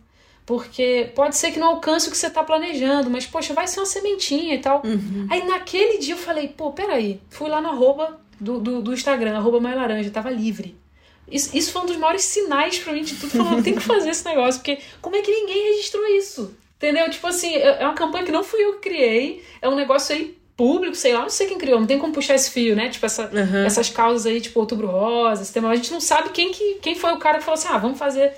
Porque 0.47 1.11
pode 1.15 1.37
ser 1.37 1.51
que 1.51 1.59
não 1.59 1.69
alcance 1.71 2.07
o 2.09 2.11
que 2.13 2.17
você 2.17 2.31
tá 2.31 2.43
planejando, 2.45 3.11
mas, 3.11 3.27
poxa, 3.27 3.53
vai 3.53 3.67
ser 3.67 3.81
uma 3.81 3.87
sementinha 3.87 4.55
e 4.55 4.59
tal. 4.59 4.81
Aí 5.29 5.45
naquele 5.45 5.99
dia 5.99 6.15
eu 6.15 6.19
falei, 6.19 6.47
pô, 6.49 6.71
peraí. 6.71 7.21
Fui 7.29 7.51
lá 7.51 7.61
no 7.61 7.69
arroba 7.71 8.21
do, 8.41 8.61
do, 8.61 8.81
do 8.81 8.95
Instagram, 8.95 9.37
arroba 9.37 9.59
mais 9.61 9.75
laranja, 9.75 10.09
tava 10.11 10.31
livre. 10.31 10.77
Isso, 11.29 11.57
isso 11.57 11.73
foi 11.73 11.83
um 11.83 11.87
dos 11.87 11.97
maiores 11.97 12.23
sinais 12.23 12.79
pra 12.79 12.93
mim 12.93 13.03
de 13.03 13.17
tudo. 13.17 13.31
Falando, 13.31 13.65
tem 13.65 13.75
que 13.75 13.83
fazer 13.83 14.11
esse 14.11 14.25
negócio, 14.25 14.61
porque 14.61 14.79
como 15.03 15.17
é 15.17 15.21
que 15.23 15.33
ninguém 15.33 15.73
registrou 15.73 16.07
isso? 16.17 16.55
Entendeu? 16.77 17.11
Tipo 17.11 17.27
assim, 17.27 17.55
é 17.57 17.79
é 17.81 17.85
uma 17.85 17.95
campanha 17.95 18.25
que 18.25 18.31
não 18.31 18.45
fui 18.45 18.63
eu 18.65 18.75
que 18.75 18.89
criei, 18.89 19.43
é 19.61 19.69
um 19.69 19.75
negócio 19.75 20.15
aí 20.15 20.37
público, 20.57 20.95
sei 20.95 21.13
lá, 21.13 21.23
não 21.23 21.29
sei 21.29 21.49
quem 21.49 21.59
criou, 21.59 21.81
não 21.81 21.87
tem 21.87 21.99
como 21.99 22.13
puxar 22.13 22.35
esse 22.37 22.51
fio, 22.51 22.77
né? 22.77 22.89
Tipo, 22.89 23.05
essa, 23.07 23.25
Uhum. 23.33 23.65
essas 23.67 23.91
causas 23.91 24.27
aí, 24.27 24.41
tipo, 24.41 24.61
Outubro 24.61 24.87
Rosa, 24.87 25.43
esse 25.43 25.53
tema, 25.53 25.69
a 25.71 25.75
gente 25.75 25.91
não 25.93 26.01
sabe 26.01 26.29
quem, 26.31 26.53
que, 26.53 26.75
quem 26.81 26.95
foi 26.95 27.13
o 27.13 27.19
cara 27.19 27.39
que 27.39 27.45
falou 27.45 27.59
assim, 27.59 27.69
ah, 27.69 27.79
vamos 27.79 27.99
fazer. 27.99 28.33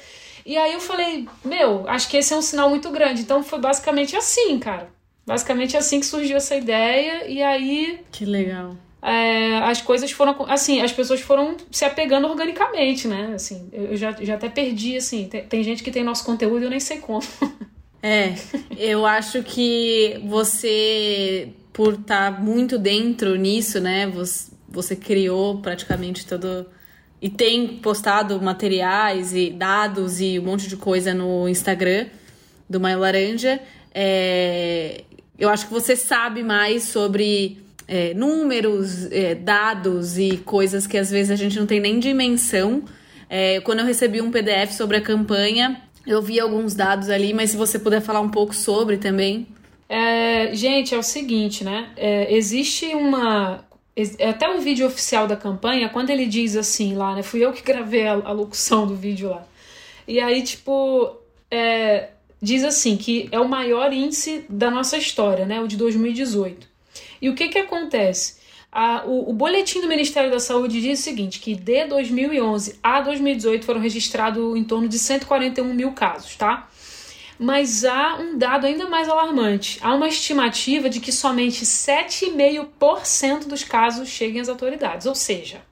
E 0.49 0.57
aí 0.57 0.73
eu 0.73 0.81
falei, 0.81 1.29
meu, 1.45 1.87
acho 1.87 2.09
que 2.09 2.17
esse 2.17 2.33
é 2.33 2.37
um 2.37 2.41
sinal 2.41 2.71
muito 2.71 2.91
grande. 2.91 3.21
Então 3.21 3.45
foi 3.45 3.59
basicamente 3.61 4.17
assim, 4.17 4.59
cara. 4.59 4.89
Basicamente 5.27 5.77
assim 5.77 6.01
que 6.01 6.07
surgiu 6.07 6.39
essa 6.39 6.57
ideia, 6.57 7.29
e 7.29 7.43
aí 7.43 8.01
Que 8.11 8.25
legal. 8.25 8.75
é, 9.03 9.59
as 9.59 9.83
coisas 9.83 10.11
foram 10.11 10.35
assim, 10.49 10.81
as 10.81 10.91
pessoas 10.91 11.21
foram 11.21 11.55
se 11.71 11.85
apegando 11.85 12.27
organicamente, 12.27 13.07
né? 13.07 13.33
Assim, 13.35 13.69
eu 13.71 13.95
já, 13.95 14.13
já 14.13 14.37
até 14.37 14.49
perdi, 14.49 14.97
assim, 14.97 15.29
tem, 15.29 15.45
tem 15.45 15.63
gente 15.63 15.83
que 15.83 15.91
tem 15.91 16.03
nosso 16.03 16.25
conteúdo 16.25 16.63
e 16.63 16.65
eu 16.65 16.71
nem 16.71 16.81
sei 16.81 16.97
como. 16.99 17.23
É, 18.01 18.35
eu 18.79 19.05
acho 19.05 19.43
que 19.43 20.21
você, 20.25 21.49
por 21.73 21.95
estar 21.95 22.41
muito 22.41 22.79
dentro 22.79 23.35
nisso, 23.35 23.81
né? 23.81 24.07
Você, 24.07 24.53
você 24.69 24.95
criou 24.95 25.59
praticamente 25.59 26.25
todo. 26.25 26.65
E 27.21 27.29
tem 27.29 27.67
postado 27.79 28.41
materiais 28.41 29.35
e 29.35 29.51
dados 29.51 30.21
e 30.21 30.39
um 30.39 30.45
monte 30.45 30.69
de 30.69 30.77
coisa 30.77 31.13
no 31.13 31.49
Instagram 31.49 32.07
do 32.69 32.79
Maio 32.79 33.01
Laranja. 33.01 33.61
É, 33.93 35.03
eu 35.39 35.49
acho 35.49 35.67
que 35.67 35.73
você 35.73 35.97
sabe 35.97 36.43
mais 36.43 36.85
sobre 36.85 37.59
é, 37.89 38.13
números, 38.15 39.11
é, 39.11 39.35
dados 39.35 40.19
e 40.19 40.37
coisas 40.39 40.87
que 40.87 40.99
às 40.99 41.11
vezes 41.11 41.31
a 41.31 41.37
gente 41.37 41.59
não 41.59 41.67
tem 41.67 41.81
nem 41.81 41.99
dimensão. 41.99 42.85
É, 43.29 43.61
quando 43.61 43.81
eu 43.81 43.87
recebi 43.87 44.21
um 44.21 44.31
PDF 44.31 44.73
sobre 44.73 44.97
a 44.97 45.01
campanha, 45.01 45.81
eu 46.07 46.23
vi 46.23 46.39
alguns 46.39 46.75
dados 46.75 47.11
ali, 47.11 47.35
mas 47.35 47.51
se 47.51 47.57
você 47.57 47.79
puder 47.79 48.01
falar 48.01 48.21
um 48.21 48.31
pouco 48.31 48.55
sobre 48.55 48.97
também. 48.97 49.47
É, 49.89 50.55
gente, 50.55 50.95
é 50.95 50.99
o 50.99 51.03
seguinte, 51.03 51.65
né? 51.65 51.91
É, 51.97 52.35
existe 52.35 52.87
uma. 52.95 53.65
Ex- 53.99 54.17
Até 54.21 54.49
o 54.49 54.61
vídeo 54.61 54.87
oficial 54.87 55.27
da 55.27 55.37
campanha, 55.37 55.89
quando 55.89 56.11
ele 56.11 56.27
diz 56.27 56.57
assim 56.57 56.95
lá, 56.95 57.15
né? 57.15 57.23
Fui 57.23 57.45
eu 57.45 57.53
que 57.53 57.63
gravei 57.63 58.07
a, 58.07 58.13
a 58.13 58.33
locução 58.33 58.87
do 58.87 58.95
vídeo 58.97 59.31
lá. 59.31 59.47
E 60.07 60.21
aí, 60.21 60.43
tipo, 60.43 61.17
é, 61.51 62.09
diz 62.41 62.65
assim 62.65 62.97
que 62.97 63.29
é 63.31 63.39
o 63.39 63.49
maior 63.49 63.93
índice 63.93 64.45
da 64.49 64.71
nossa 64.71 64.97
história, 64.97 65.45
né? 65.45 65.61
O 65.61 65.69
de 65.69 65.77
2018. 65.77 66.67
E 67.21 67.29
o 67.29 67.35
que 67.35 67.49
que 67.49 67.59
acontece? 67.59 68.39
A- 68.71 69.03
o, 69.07 69.31
o 69.31 69.33
boletim 69.33 69.81
do 69.81 69.89
Ministério 69.89 70.31
da 70.31 70.39
Saúde 70.41 70.81
diz 70.81 71.01
o 71.01 71.03
seguinte, 71.03 71.41
que 71.41 71.55
de 71.55 71.87
2011 71.87 72.79
a 72.83 73.01
2018 73.01 73.65
foram 73.65 73.81
registrados 73.81 74.57
em 74.57 74.63
torno 74.65 74.89
de 74.89 74.99
141 74.99 75.75
mil 75.75 75.93
casos, 75.93 76.37
tá? 76.37 76.69
Mas 77.39 77.85
há 77.85 78.17
um 78.17 78.37
dado 78.37 78.67
ainda 78.67 78.89
mais 78.89 79.09
alarmante. 79.09 79.79
Há 79.81 79.95
uma 79.95 80.09
estimativa 80.09 80.91
de 80.91 80.99
que 80.99 81.13
somente 81.13 81.65
7,5% 81.65 83.45
dos 83.47 83.63
casos 83.63 84.09
cheguem 84.09 84.41
às 84.41 84.49
autoridades. 84.49 85.07
Ou 85.07 85.15
seja, 85.15 85.63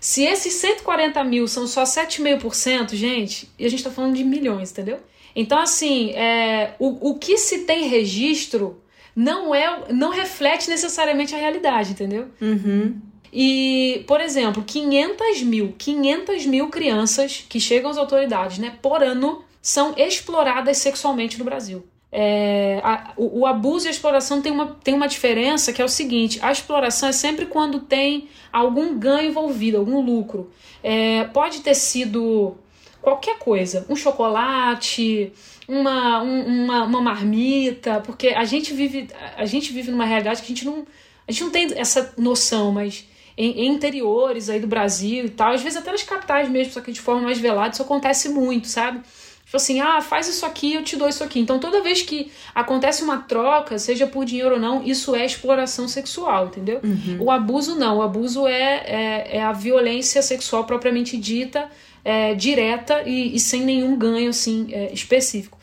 se 0.00 0.24
esses 0.24 0.54
140 0.54 1.22
mil 1.24 1.46
são 1.46 1.66
só 1.66 1.82
7,5%, 1.82 2.94
gente, 2.94 3.50
e 3.58 3.66
a 3.66 3.68
gente 3.68 3.80
está 3.80 3.90
falando 3.90 4.16
de 4.16 4.24
milhões, 4.24 4.70
entendeu? 4.70 4.98
Então, 5.36 5.58
assim, 5.58 6.12
é, 6.12 6.74
o, 6.78 7.10
o 7.10 7.18
que 7.18 7.36
se 7.36 7.60
tem 7.60 7.86
registro 7.86 8.80
não 9.14 9.54
é 9.54 9.92
não 9.92 10.10
reflete 10.10 10.70
necessariamente 10.70 11.34
a 11.34 11.38
realidade, 11.38 11.92
entendeu? 11.92 12.28
Uhum. 12.40 12.98
E, 13.32 14.04
por 14.08 14.20
exemplo, 14.20 14.62
500 14.66 15.42
mil, 15.42 15.74
500 15.78 16.46
mil 16.46 16.68
crianças 16.68 17.44
que 17.48 17.60
chegam 17.60 17.90
às 17.90 17.96
autoridades, 17.96 18.58
né, 18.58 18.76
por 18.82 19.02
ano, 19.02 19.44
são 19.60 19.94
exploradas 19.96 20.78
sexualmente 20.78 21.38
no 21.38 21.44
Brasil. 21.44 21.84
é, 22.12 22.80
a, 22.82 23.12
o, 23.16 23.40
o, 23.40 23.46
abuso 23.46 23.86
e 23.86 23.88
a 23.88 23.90
exploração 23.90 24.42
tem 24.42 24.50
uma, 24.50 24.76
tem 24.82 24.94
uma 24.94 25.06
diferença 25.06 25.72
que 25.72 25.80
é 25.80 25.84
o 25.84 25.88
seguinte: 25.88 26.38
a 26.42 26.50
exploração 26.50 27.08
é 27.08 27.12
sempre 27.12 27.46
quando 27.46 27.80
tem 27.80 28.28
algum 28.52 28.98
ganho 28.98 29.30
envolvido, 29.30 29.78
algum 29.78 30.00
lucro. 30.00 30.50
É, 30.82 31.24
pode 31.24 31.60
ter 31.60 31.74
sido 31.74 32.56
qualquer 33.00 33.38
coisa, 33.38 33.86
um 33.88 33.96
chocolate, 33.96 35.32
uma, 35.68 36.22
um, 36.22 36.64
uma, 36.64 36.84
uma 36.84 37.00
marmita, 37.00 38.00
porque 38.00 38.28
a 38.28 38.44
gente 38.44 38.74
vive 38.74 39.08
a 39.36 39.44
gente 39.44 39.72
vive 39.72 39.90
numa 39.90 40.04
realidade 40.04 40.40
que 40.40 40.46
a 40.46 40.54
gente 40.54 40.64
não 40.64 40.86
a 41.28 41.32
gente 41.32 41.44
não 41.44 41.50
tem 41.50 41.68
essa 41.76 42.12
noção, 42.18 42.72
mas 42.72 43.06
em, 43.38 43.66
em, 43.66 43.68
interiores 43.68 44.50
aí 44.50 44.58
do 44.58 44.66
Brasil 44.66 45.26
e 45.26 45.30
tal, 45.30 45.52
às 45.52 45.62
vezes 45.62 45.78
até 45.78 45.92
nas 45.92 46.02
capitais 46.02 46.48
mesmo, 46.48 46.72
só 46.72 46.80
que 46.80 46.90
de 46.90 47.00
forma 47.00 47.22
mais 47.22 47.38
velada, 47.38 47.72
isso 47.72 47.82
acontece 47.82 48.28
muito, 48.28 48.66
sabe? 48.66 49.00
Tipo 49.50 49.56
assim, 49.56 49.80
ah, 49.80 50.00
faz 50.00 50.28
isso 50.28 50.46
aqui, 50.46 50.74
eu 50.74 50.84
te 50.84 50.94
dou 50.94 51.08
isso 51.08 51.24
aqui. 51.24 51.40
Então, 51.40 51.58
toda 51.58 51.82
vez 51.82 52.02
que 52.02 52.30
acontece 52.54 53.02
uma 53.02 53.18
troca, 53.18 53.80
seja 53.80 54.06
por 54.06 54.24
dinheiro 54.24 54.54
ou 54.54 54.60
não, 54.60 54.80
isso 54.84 55.12
é 55.12 55.26
exploração 55.26 55.88
sexual, 55.88 56.46
entendeu? 56.46 56.78
Uhum. 56.84 57.16
O 57.18 57.32
abuso 57.32 57.74
não. 57.74 57.98
O 57.98 58.02
abuso 58.02 58.46
é, 58.46 58.84
é, 58.86 59.38
é, 59.38 59.42
a 59.42 59.50
violência 59.50 60.22
sexual 60.22 60.62
propriamente 60.62 61.16
dita, 61.16 61.68
é, 62.04 62.32
direta 62.32 63.02
e, 63.04 63.34
e, 63.34 63.40
sem 63.40 63.62
nenhum 63.62 63.98
ganho 63.98 64.30
assim, 64.30 64.68
é, 64.70 64.92
específico. 64.92 65.58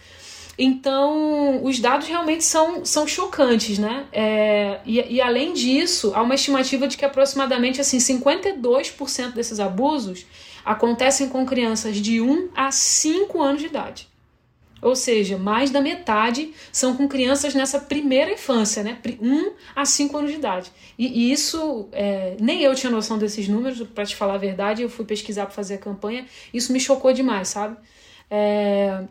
Então, 0.58 1.64
os 1.64 1.80
dados 1.80 2.08
realmente 2.08 2.44
são, 2.44 2.84
são 2.84 3.06
chocantes, 3.06 3.78
né? 3.78 4.08
É, 4.12 4.80
e, 4.86 5.16
e, 5.16 5.22
além 5.22 5.54
disso, 5.54 6.12
há 6.16 6.22
uma 6.22 6.34
estimativa 6.34 6.88
de 6.88 6.98
que 6.98 7.06
aproximadamente 7.06 7.80
assim, 7.80 8.00
52% 8.00 9.34
desses 9.34 9.60
abusos 9.60 10.26
acontecem 10.66 11.30
com 11.30 11.46
crianças 11.46 11.98
de 11.98 12.20
1 12.20 12.50
a 12.56 12.72
5 12.72 13.42
anos 13.42 13.62
de 13.62 13.68
idade. 13.68 14.08
Ou 14.82 14.96
seja, 14.96 15.38
mais 15.38 15.72
da 15.72 15.82
metade 15.82 16.54
são 16.72 16.96
com 16.96 17.08
crianças 17.08 17.54
nessa 17.54 17.80
primeira 17.80 18.32
infância, 18.32 18.84
né? 18.84 18.98
1 19.22 19.52
a 19.76 19.86
5 19.86 20.18
anos 20.18 20.32
de 20.32 20.38
idade. 20.38 20.72
E, 20.98 21.08
e 21.08 21.32
isso, 21.32 21.88
é, 21.92 22.36
nem 22.40 22.62
eu 22.64 22.74
tinha 22.74 22.92
noção 22.92 23.18
desses 23.18 23.48
números, 23.48 23.82
para 23.94 24.06
te 24.06 24.16
falar 24.16 24.36
a 24.36 24.38
verdade, 24.40 24.82
eu 24.82 24.90
fui 24.90 25.06
pesquisar 25.06 25.46
para 25.46 25.54
fazer 25.54 25.76
a 25.76 25.80
campanha, 25.80 26.26
isso 26.54 26.74
me 26.74 26.80
chocou 26.80 27.14
demais, 27.14 27.48
sabe? 27.48 27.78
É, 28.30 29.04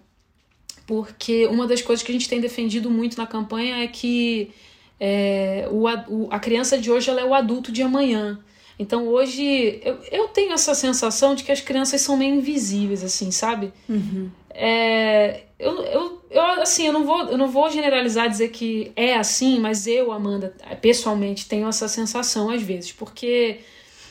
porque 0.86 1.46
uma 1.46 1.66
das 1.66 1.82
coisas 1.82 2.04
que 2.04 2.12
a 2.12 2.14
gente 2.14 2.28
tem 2.28 2.40
defendido 2.40 2.90
muito 2.90 3.18
na 3.18 3.26
campanha 3.26 3.82
é 3.82 3.86
que 3.86 4.50
é, 4.98 5.68
o, 5.70 5.86
a 6.30 6.38
criança 6.38 6.78
de 6.78 6.90
hoje 6.90 7.10
ela 7.10 7.20
é 7.20 7.24
o 7.24 7.34
adulto 7.34 7.72
de 7.72 7.82
amanhã. 7.82 8.38
Então 8.78 9.08
hoje 9.08 9.80
eu, 9.82 9.98
eu 10.12 10.28
tenho 10.28 10.52
essa 10.52 10.74
sensação 10.74 11.34
de 11.34 11.42
que 11.42 11.50
as 11.50 11.60
crianças 11.60 12.00
são 12.00 12.16
meio 12.16 12.34
invisíveis, 12.34 13.02
assim, 13.02 13.30
sabe? 13.30 13.72
Uhum. 13.88 14.30
É, 14.50 15.42
eu, 15.58 15.82
eu, 15.82 16.22
eu, 16.30 16.42
assim, 16.62 16.86
eu 16.86 16.92
não, 16.92 17.04
vou, 17.04 17.22
eu 17.24 17.38
não 17.38 17.48
vou 17.48 17.70
generalizar 17.70 18.28
dizer 18.28 18.50
que 18.50 18.92
é 18.94 19.16
assim, 19.16 19.58
mas 19.58 19.86
eu, 19.86 20.12
Amanda, 20.12 20.54
pessoalmente, 20.80 21.48
tenho 21.48 21.68
essa 21.68 21.88
sensação 21.88 22.50
às 22.50 22.62
vezes, 22.62 22.92
porque 22.92 23.58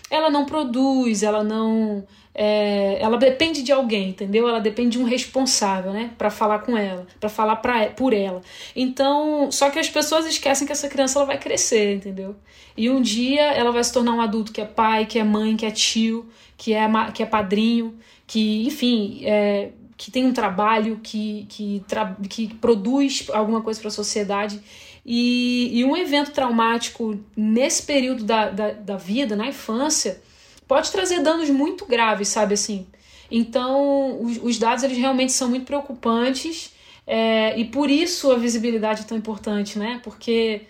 ela 0.10 0.29
não 0.29 0.46
produz, 0.46 1.24
ela 1.24 1.44
não 1.44 2.05
é, 2.37 2.97
ela 3.01 3.17
depende 3.17 3.63
de 3.63 3.71
alguém, 3.71 4.09
entendeu? 4.09 4.47
Ela 4.47 4.59
depende 4.59 4.97
de 4.97 4.99
um 4.99 5.05
responsável, 5.05 5.93
né, 5.93 6.11
para 6.17 6.29
falar 6.29 6.59
com 6.59 6.77
ela, 6.77 7.07
para 7.17 7.29
falar 7.29 7.55
pra, 7.55 7.87
por 7.87 8.13
ela. 8.13 8.41
Então, 8.75 9.49
só 9.49 9.69
que 9.69 9.79
as 9.79 9.89
pessoas 9.89 10.25
esquecem 10.25 10.67
que 10.67 10.73
essa 10.73 10.89
criança 10.89 11.17
ela 11.17 11.25
vai 11.25 11.37
crescer, 11.37 11.95
entendeu? 11.95 12.35
E 12.75 12.89
um 12.89 13.01
dia 13.01 13.53
ela 13.53 13.71
vai 13.71 13.81
se 13.81 13.93
tornar 13.93 14.11
um 14.11 14.19
adulto 14.19 14.51
que 14.51 14.59
é 14.59 14.65
pai, 14.65 15.05
que 15.05 15.17
é 15.17 15.23
mãe, 15.23 15.55
que 15.55 15.65
é 15.65 15.71
tio, 15.71 16.27
que 16.57 16.73
é, 16.73 16.85
que 17.13 17.23
é 17.23 17.25
padrinho, 17.25 17.97
que, 18.27 18.65
enfim, 18.67 19.21
é, 19.23 19.69
que 19.95 20.11
tem 20.11 20.25
um 20.25 20.33
trabalho, 20.33 20.99
que, 21.01 21.45
que, 21.47 21.83
tra 21.87 22.17
que 22.29 22.53
produz 22.55 23.27
alguma 23.33 23.61
coisa 23.61 23.79
para 23.79 23.87
a 23.87 23.91
sociedade. 23.91 24.59
E, 25.05 25.69
e 25.71 25.85
um 25.85 25.95
evento 25.95 26.31
traumático 26.31 27.17
nesse 27.37 27.83
período 27.83 28.25
da, 28.25 28.49
da, 28.49 28.71
da 28.73 28.97
vida, 28.97 29.35
na 29.37 29.47
infância, 29.47 30.21
pode 30.67 30.91
trazer 30.91 31.22
danos 31.22 31.50
muito 31.50 31.86
graves, 31.86 32.27
sabe 32.27 32.53
assim? 32.53 32.88
Então, 33.29 34.22
os, 34.22 34.38
os 34.41 34.57
dados 34.57 34.84
eles 34.84 34.98
realmente 34.98 35.31
são 35.31 35.50
muito 35.50 35.65
preocupantes 35.65 36.74
é, 37.07 37.57
e 37.60 37.65
por 37.65 37.89
isso 37.89 38.31
a 38.31 38.38
visibilidade 38.38 39.01
é 39.01 39.03
tão 39.05 39.17
importante, 39.17 39.77
né? 39.77 40.00
Porque 40.03 40.63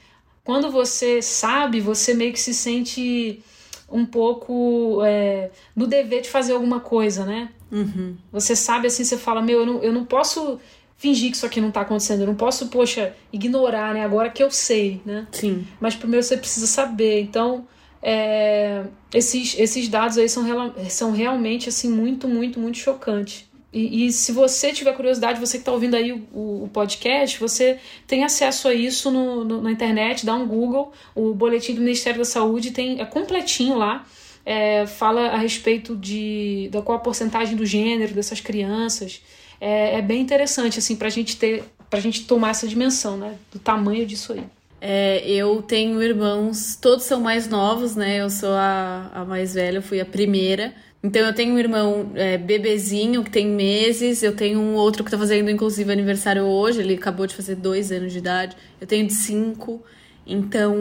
quando 0.43 0.69
você 0.69 1.21
sabe, 1.21 1.79
você 1.79 2.13
meio 2.13 2.33
que 2.33 2.39
se 2.39 2.53
sente 2.53 3.41
um 3.89 4.05
pouco 4.05 5.01
é, 5.03 5.51
no 5.75 5.87
dever 5.87 6.21
de 6.21 6.29
fazer 6.29 6.53
alguma 6.53 6.79
coisa, 6.79 7.25
né? 7.25 7.49
Uhum. 7.71 8.15
Você 8.31 8.55
sabe 8.55 8.87
assim, 8.87 9.03
você 9.03 9.17
fala, 9.17 9.41
meu, 9.41 9.59
eu 9.59 9.65
não, 9.65 9.83
eu 9.83 9.93
não 9.93 10.05
posso 10.05 10.59
fingir 10.97 11.29
que 11.29 11.37
isso 11.37 11.45
aqui 11.45 11.61
não 11.61 11.71
tá 11.71 11.81
acontecendo, 11.81 12.21
eu 12.21 12.27
não 12.27 12.35
posso, 12.35 12.67
poxa, 12.67 13.13
ignorar, 13.31 13.93
né? 13.93 14.03
Agora 14.03 14.29
que 14.29 14.41
eu 14.41 14.51
sei, 14.51 15.01
né? 15.05 15.27
Sim. 15.31 15.67
Mas 15.79 15.95
primeiro 15.95 16.23
você 16.23 16.37
precisa 16.37 16.67
saber. 16.67 17.21
Então, 17.21 17.67
é, 18.07 18.83
esses, 19.11 19.57
esses 19.57 19.87
dados 19.87 20.19
aí 20.19 20.29
são, 20.29 20.45
são 20.87 21.11
realmente 21.11 21.69
assim 21.69 21.89
muito, 21.89 22.27
muito, 22.27 22.59
muito 22.59 22.77
chocantes. 22.77 23.49
E, 23.73 24.05
e 24.05 24.11
se 24.11 24.31
você 24.31 24.71
tiver 24.71 24.93
curiosidade, 24.93 25.39
você 25.39 25.57
que 25.57 25.63
está 25.63 25.71
ouvindo 25.71 25.95
aí 25.95 26.11
o, 26.11 26.65
o, 26.65 26.69
podcast, 26.71 27.39
você 27.39 27.79
tem 28.05 28.23
acesso 28.23 28.67
a 28.67 28.75
isso 28.75 29.09
no, 29.09 29.43
no, 29.43 29.59
na 29.59 29.71
internet, 29.71 30.23
dá 30.23 30.35
um 30.35 30.47
Google, 30.47 30.93
o 31.15 31.33
boletim 31.33 31.73
do 31.73 31.81
Ministério 31.81 32.19
da 32.19 32.25
Saúde 32.25 32.69
tem 32.69 33.01
é 33.01 33.05
completinho 33.05 33.75
lá. 33.75 34.05
É, 34.45 34.85
fala 34.85 35.29
a 35.29 35.37
respeito 35.37 35.95
de 35.95 36.69
da 36.71 36.83
qual 36.83 36.99
a 36.99 37.01
porcentagem 37.01 37.55
do 37.55 37.65
gênero 37.65 38.13
dessas 38.13 38.39
crianças. 38.39 39.19
É, 39.59 39.97
é 39.97 40.01
bem 40.03 40.21
interessante 40.21 40.77
assim 40.77 40.95
para 40.95 41.07
a 41.07 41.11
gente 41.11 41.37
ter, 41.37 41.63
para 41.89 41.99
gente 41.99 42.27
tomar 42.27 42.51
essa 42.51 42.67
dimensão, 42.67 43.17
né, 43.17 43.35
do 43.51 43.57
tamanho 43.57 44.05
disso 44.05 44.33
aí. 44.33 44.43
É, 44.87 45.27
eu 45.27 45.63
tenho 45.63 45.99
irmãos, 46.03 46.75
todos 46.75 47.05
são 47.05 47.19
mais 47.19 47.47
novos, 47.47 47.95
né? 47.95 48.17
Eu 48.21 48.29
sou 48.29 48.51
a, 48.51 49.09
a 49.15 49.25
mais 49.25 49.55
velha, 49.55 49.79
eu 49.79 49.81
fui 49.81 49.99
a 49.99 50.05
primeira. 50.05 50.75
Então 51.01 51.23
eu 51.25 51.33
tenho 51.33 51.55
um 51.55 51.57
irmão 51.57 52.11
é, 52.13 52.37
bebezinho 52.37 53.23
que 53.23 53.31
tem 53.31 53.47
meses, 53.47 54.21
eu 54.21 54.35
tenho 54.35 54.59
um 54.59 54.75
outro 54.75 55.03
que 55.03 55.09
tá 55.09 55.17
fazendo 55.17 55.49
inclusive 55.49 55.91
aniversário 55.91 56.43
hoje, 56.43 56.81
ele 56.81 56.93
acabou 56.93 57.25
de 57.25 57.33
fazer 57.33 57.55
dois 57.55 57.91
anos 57.91 58.13
de 58.13 58.19
idade, 58.19 58.55
eu 58.79 58.85
tenho 58.85 59.07
de 59.07 59.13
cinco. 59.15 59.83
Então 60.25 60.75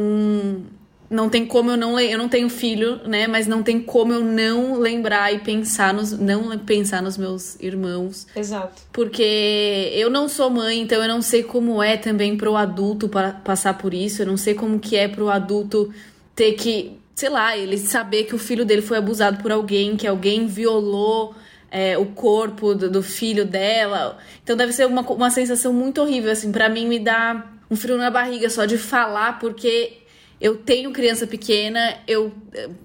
não 1.11 1.29
tem 1.29 1.47
como 1.47 1.71
eu 1.71 1.77
não 1.77 1.99
eu 2.01 2.19
não 2.19 2.29
tenho 2.29 2.49
filho, 2.49 3.01
né? 3.07 3.27
Mas 3.27 3.47
não 3.47 3.63
tem 3.63 3.81
como 3.81 4.13
eu 4.13 4.21
não 4.21 4.79
lembrar 4.79 5.33
e 5.33 5.39
pensar 5.39 5.93
nos 5.93 6.13
não 6.13 6.57
pensar 6.59 7.03
nos 7.03 7.17
meus 7.17 7.59
irmãos. 7.61 8.27
Exato. 8.35 8.83
Porque 8.93 9.91
eu 9.95 10.11
não 10.11 10.29
sou 10.29 10.51
mãe, 10.51 10.81
então 10.81 11.03
eu 11.03 11.09
não 11.09 11.23
sei 11.23 11.43
como 11.43 11.83
é 11.83 11.97
também 11.97 12.37
para 12.37 12.51
o 12.51 12.57
adulto 12.57 13.09
para 13.09 13.33
passar 13.33 13.77
por 13.79 13.93
isso. 13.93 14.23
Eu 14.23 14.27
não 14.27 14.37
sei 14.37 14.55
como 14.55 14.79
que 14.79 14.97
é 14.97 15.07
para 15.07 15.23
o 15.23 15.31
adulto 15.31 15.93
ter 16.35 16.53
que, 16.53 16.99
sei 17.15 17.29
lá, 17.29 17.57
ele 17.57 17.79
saber 17.79 18.25
que 18.25 18.35
o 18.35 18.39
filho 18.39 18.65
dele 18.65 18.83
foi 18.83 18.99
abusado 18.99 19.43
por 19.43 19.53
alguém, 19.53 19.97
que 19.97 20.07
alguém 20.07 20.47
violou 20.47 21.35
é, 21.71 21.99
o 21.99 22.07
corpo 22.07 22.75
do, 22.75 22.91
do, 22.91 23.03
filho 23.03 23.45
dela. 23.45 24.19
Então 24.43 24.57
deve 24.57 24.73
ser 24.73 24.87
uma, 24.87 25.03
uma 25.03 25.31
sensação 25.31 25.73
muito 25.73 26.01
horrível, 26.01 26.31
assim, 26.31 26.51
para 26.51 26.69
mim 26.69 26.87
me 26.87 26.99
dá 26.99 27.45
um 27.71 27.77
frio 27.77 27.97
na 27.97 28.11
barriga 28.11 28.49
só 28.49 28.65
de 28.65 28.79
falar, 28.79 29.39
porque 29.39 30.04
eu 30.45 30.57
tenho 30.57 30.93
criança 30.93 31.27
pequena, 31.27 31.97
eu, 32.07 32.31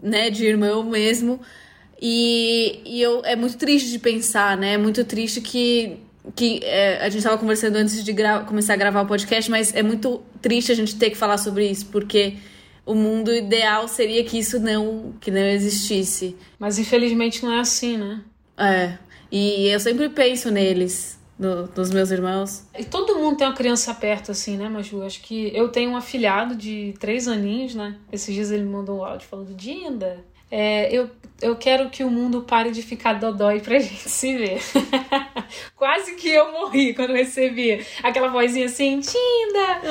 né, 0.01 0.29
de 0.29 0.45
irmão 0.45 0.81
mesmo, 0.81 1.41
e, 2.01 2.79
e 2.85 3.01
eu, 3.01 3.21
é 3.25 3.35
muito 3.35 3.57
triste 3.57 3.91
de 3.91 3.99
pensar, 3.99 4.55
né? 4.55 4.75
É 4.75 4.77
muito 4.77 5.03
triste 5.03 5.41
que, 5.41 5.97
que 6.33 6.61
é, 6.63 6.99
a 7.01 7.09
gente 7.09 7.17
estava 7.17 7.37
conversando 7.37 7.75
antes 7.75 8.01
de 8.01 8.15
começar 8.47 8.75
a 8.75 8.77
gravar 8.77 9.01
o 9.01 9.05
podcast, 9.05 9.51
mas 9.51 9.75
é 9.75 9.83
muito 9.83 10.21
triste 10.41 10.71
a 10.71 10.75
gente 10.75 10.95
ter 10.95 11.09
que 11.09 11.17
falar 11.17 11.37
sobre 11.37 11.69
isso, 11.69 11.87
porque 11.87 12.35
o 12.85 12.95
mundo 12.95 13.29
ideal 13.35 13.89
seria 13.89 14.23
que 14.23 14.39
isso 14.39 14.57
não, 14.57 15.13
que 15.19 15.29
não 15.29 15.41
existisse. 15.41 16.37
Mas 16.57 16.79
infelizmente 16.79 17.43
não 17.43 17.51
é 17.51 17.59
assim, 17.59 17.97
né? 17.97 18.21
É. 18.57 18.97
E 19.29 19.67
eu 19.67 19.81
sempre 19.81 20.07
penso 20.07 20.49
neles 20.49 21.18
do, 21.39 21.67
dos 21.67 21.89
meus 21.89 22.11
irmãos. 22.11 22.67
E 22.77 22.83
todo 22.83 23.15
mundo 23.15 23.37
tem 23.37 23.47
uma 23.47 23.55
criança 23.55 23.93
perto, 23.93 24.31
assim, 24.31 24.57
né, 24.57 24.67
Maju? 24.67 25.03
Acho 25.03 25.21
que 25.21 25.55
eu 25.55 25.69
tenho 25.69 25.91
um 25.91 25.95
afilhado 25.95 26.53
de 26.53 26.93
três 26.99 27.29
aninhos, 27.29 27.73
né? 27.73 27.95
Esses 28.11 28.35
dias 28.35 28.51
ele 28.51 28.65
mandou 28.65 28.99
um 28.99 29.05
áudio 29.05 29.27
falando: 29.27 29.53
Dinda, 29.53 30.23
é, 30.51 30.93
eu, 30.93 31.09
eu 31.41 31.55
quero 31.55 31.89
que 31.89 32.03
o 32.03 32.09
mundo 32.09 32.41
pare 32.41 32.71
de 32.71 32.81
ficar 32.81 33.13
dodói 33.13 33.61
pra 33.61 33.77
gente 33.79 34.09
se 34.09 34.35
ver. 34.35 34.59
Quase 35.77 36.15
que 36.15 36.29
eu 36.29 36.51
morri 36.51 36.93
quando 36.93 37.13
recebi 37.13 37.85
aquela 38.03 38.27
vozinha 38.27 38.65
assim, 38.65 38.99
Tinda! 38.99 39.81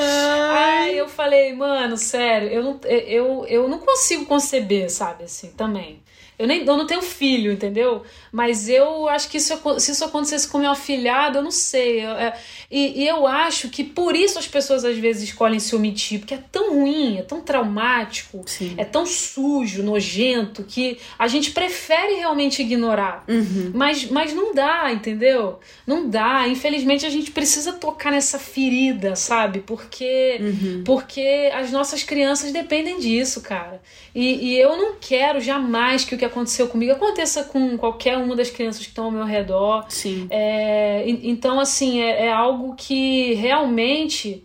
Aí 0.52 0.98
eu 0.98 1.08
falei, 1.08 1.54
mano, 1.54 1.96
sério, 1.96 2.48
eu 2.48 2.62
não, 2.62 2.80
eu, 2.84 3.46
eu 3.46 3.68
não 3.68 3.78
consigo 3.78 4.26
conceber, 4.26 4.90
sabe, 4.90 5.24
assim, 5.24 5.50
também. 5.52 6.00
Eu 6.38 6.46
nem 6.46 6.64
eu 6.64 6.76
não 6.76 6.86
tenho 6.86 7.02
filho, 7.02 7.52
entendeu? 7.52 8.02
Mas 8.30 8.68
eu 8.68 9.08
acho 9.08 9.28
que 9.28 9.38
isso, 9.38 9.54
se 9.78 9.92
isso 9.92 10.04
acontecesse 10.04 10.48
com 10.48 10.58
meu 10.58 10.70
afilhado, 10.70 11.38
eu 11.38 11.42
não 11.42 11.50
sei. 11.50 12.00
É, 12.00 12.34
e, 12.70 13.02
e, 13.02 13.08
eu 13.08 13.26
acho 13.26 13.68
que 13.68 13.82
por 13.82 14.14
isso 14.14 14.38
as 14.38 14.46
pessoas 14.46 14.84
às 14.84 14.96
vezes 14.96 15.24
escolhem 15.24 15.58
se 15.58 15.74
omitir, 15.74 16.20
porque 16.20 16.34
é 16.34 16.42
tão 16.50 16.74
ruim, 16.74 17.18
é 17.18 17.22
tão 17.22 17.40
traumático, 17.40 18.42
Sim. 18.46 18.74
é 18.76 18.84
tão 18.84 19.04
sujo, 19.04 19.82
nojento, 19.82 20.64
que 20.64 20.98
a 21.18 21.26
gente 21.26 21.50
prefere 21.50 22.14
realmente 22.14 22.62
ignorar. 22.62 23.24
Uhum. 23.28 23.72
Mas, 23.74 24.04
mas 24.10 24.32
não 24.32 24.54
dá, 24.54 24.92
entendeu? 24.92 25.18
entendeu? 25.18 25.58
Não 25.86 26.08
dá. 26.08 26.46
Infelizmente 26.48 27.04
a 27.04 27.10
gente 27.10 27.30
precisa 27.30 27.72
tocar 27.72 28.12
nessa 28.12 28.38
ferida, 28.38 29.16
sabe? 29.16 29.60
Porque, 29.60 30.38
uhum. 30.40 30.82
porque 30.84 31.50
as 31.54 31.70
nossas 31.70 32.02
crianças 32.02 32.52
dependem 32.52 32.98
disso, 32.98 33.40
cara. 33.40 33.80
E, 34.14 34.48
e 34.52 34.58
eu 34.58 34.76
não 34.76 34.96
quero 35.00 35.40
jamais 35.40 36.04
que 36.04 36.14
o 36.14 36.18
que 36.18 36.24
aconteceu 36.28 36.68
comigo 36.68 36.92
aconteça 36.92 37.44
com 37.44 37.76
qualquer 37.76 38.16
uma 38.16 38.36
das 38.36 38.50
crianças 38.50 38.82
que 38.82 38.88
estão 38.88 39.06
ao 39.06 39.10
meu 39.10 39.24
redor. 39.24 39.84
Sim. 39.88 40.26
É, 40.30 41.04
então, 41.06 41.58
assim, 41.60 42.00
é, 42.00 42.26
é 42.26 42.32
algo 42.32 42.74
que 42.76 43.34
realmente 43.34 44.42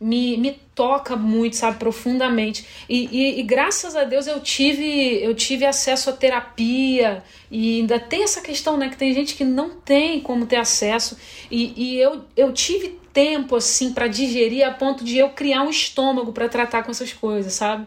me, 0.00 0.36
me 0.36 0.52
toca 0.74 1.16
muito, 1.16 1.56
sabe, 1.56 1.78
profundamente. 1.78 2.66
E, 2.88 3.08
e, 3.10 3.40
e, 3.40 3.42
graças 3.42 3.96
a 3.96 4.04
Deus 4.04 4.26
eu 4.26 4.40
tive, 4.40 4.84
eu 5.22 5.34
tive 5.34 5.64
acesso 5.64 6.10
à 6.10 6.12
terapia 6.12 7.22
e 7.50 7.80
ainda 7.80 7.98
tem 7.98 8.22
essa 8.22 8.40
questão, 8.40 8.76
né, 8.76 8.88
que 8.88 8.96
tem 8.96 9.12
gente 9.14 9.34
que 9.34 9.44
não 9.44 9.70
tem 9.70 10.20
como 10.20 10.46
ter 10.46 10.56
acesso 10.56 11.16
e, 11.50 11.72
e 11.76 11.98
eu, 11.98 12.24
eu 12.36 12.52
tive 12.52 12.98
tempo, 13.12 13.56
assim, 13.56 13.94
para 13.94 14.06
digerir 14.06 14.66
a 14.66 14.70
ponto 14.70 15.02
de 15.02 15.16
eu 15.16 15.30
criar 15.30 15.62
um 15.62 15.70
estômago 15.70 16.32
para 16.32 16.50
tratar 16.50 16.82
com 16.82 16.90
essas 16.90 17.14
coisas, 17.14 17.54
sabe? 17.54 17.86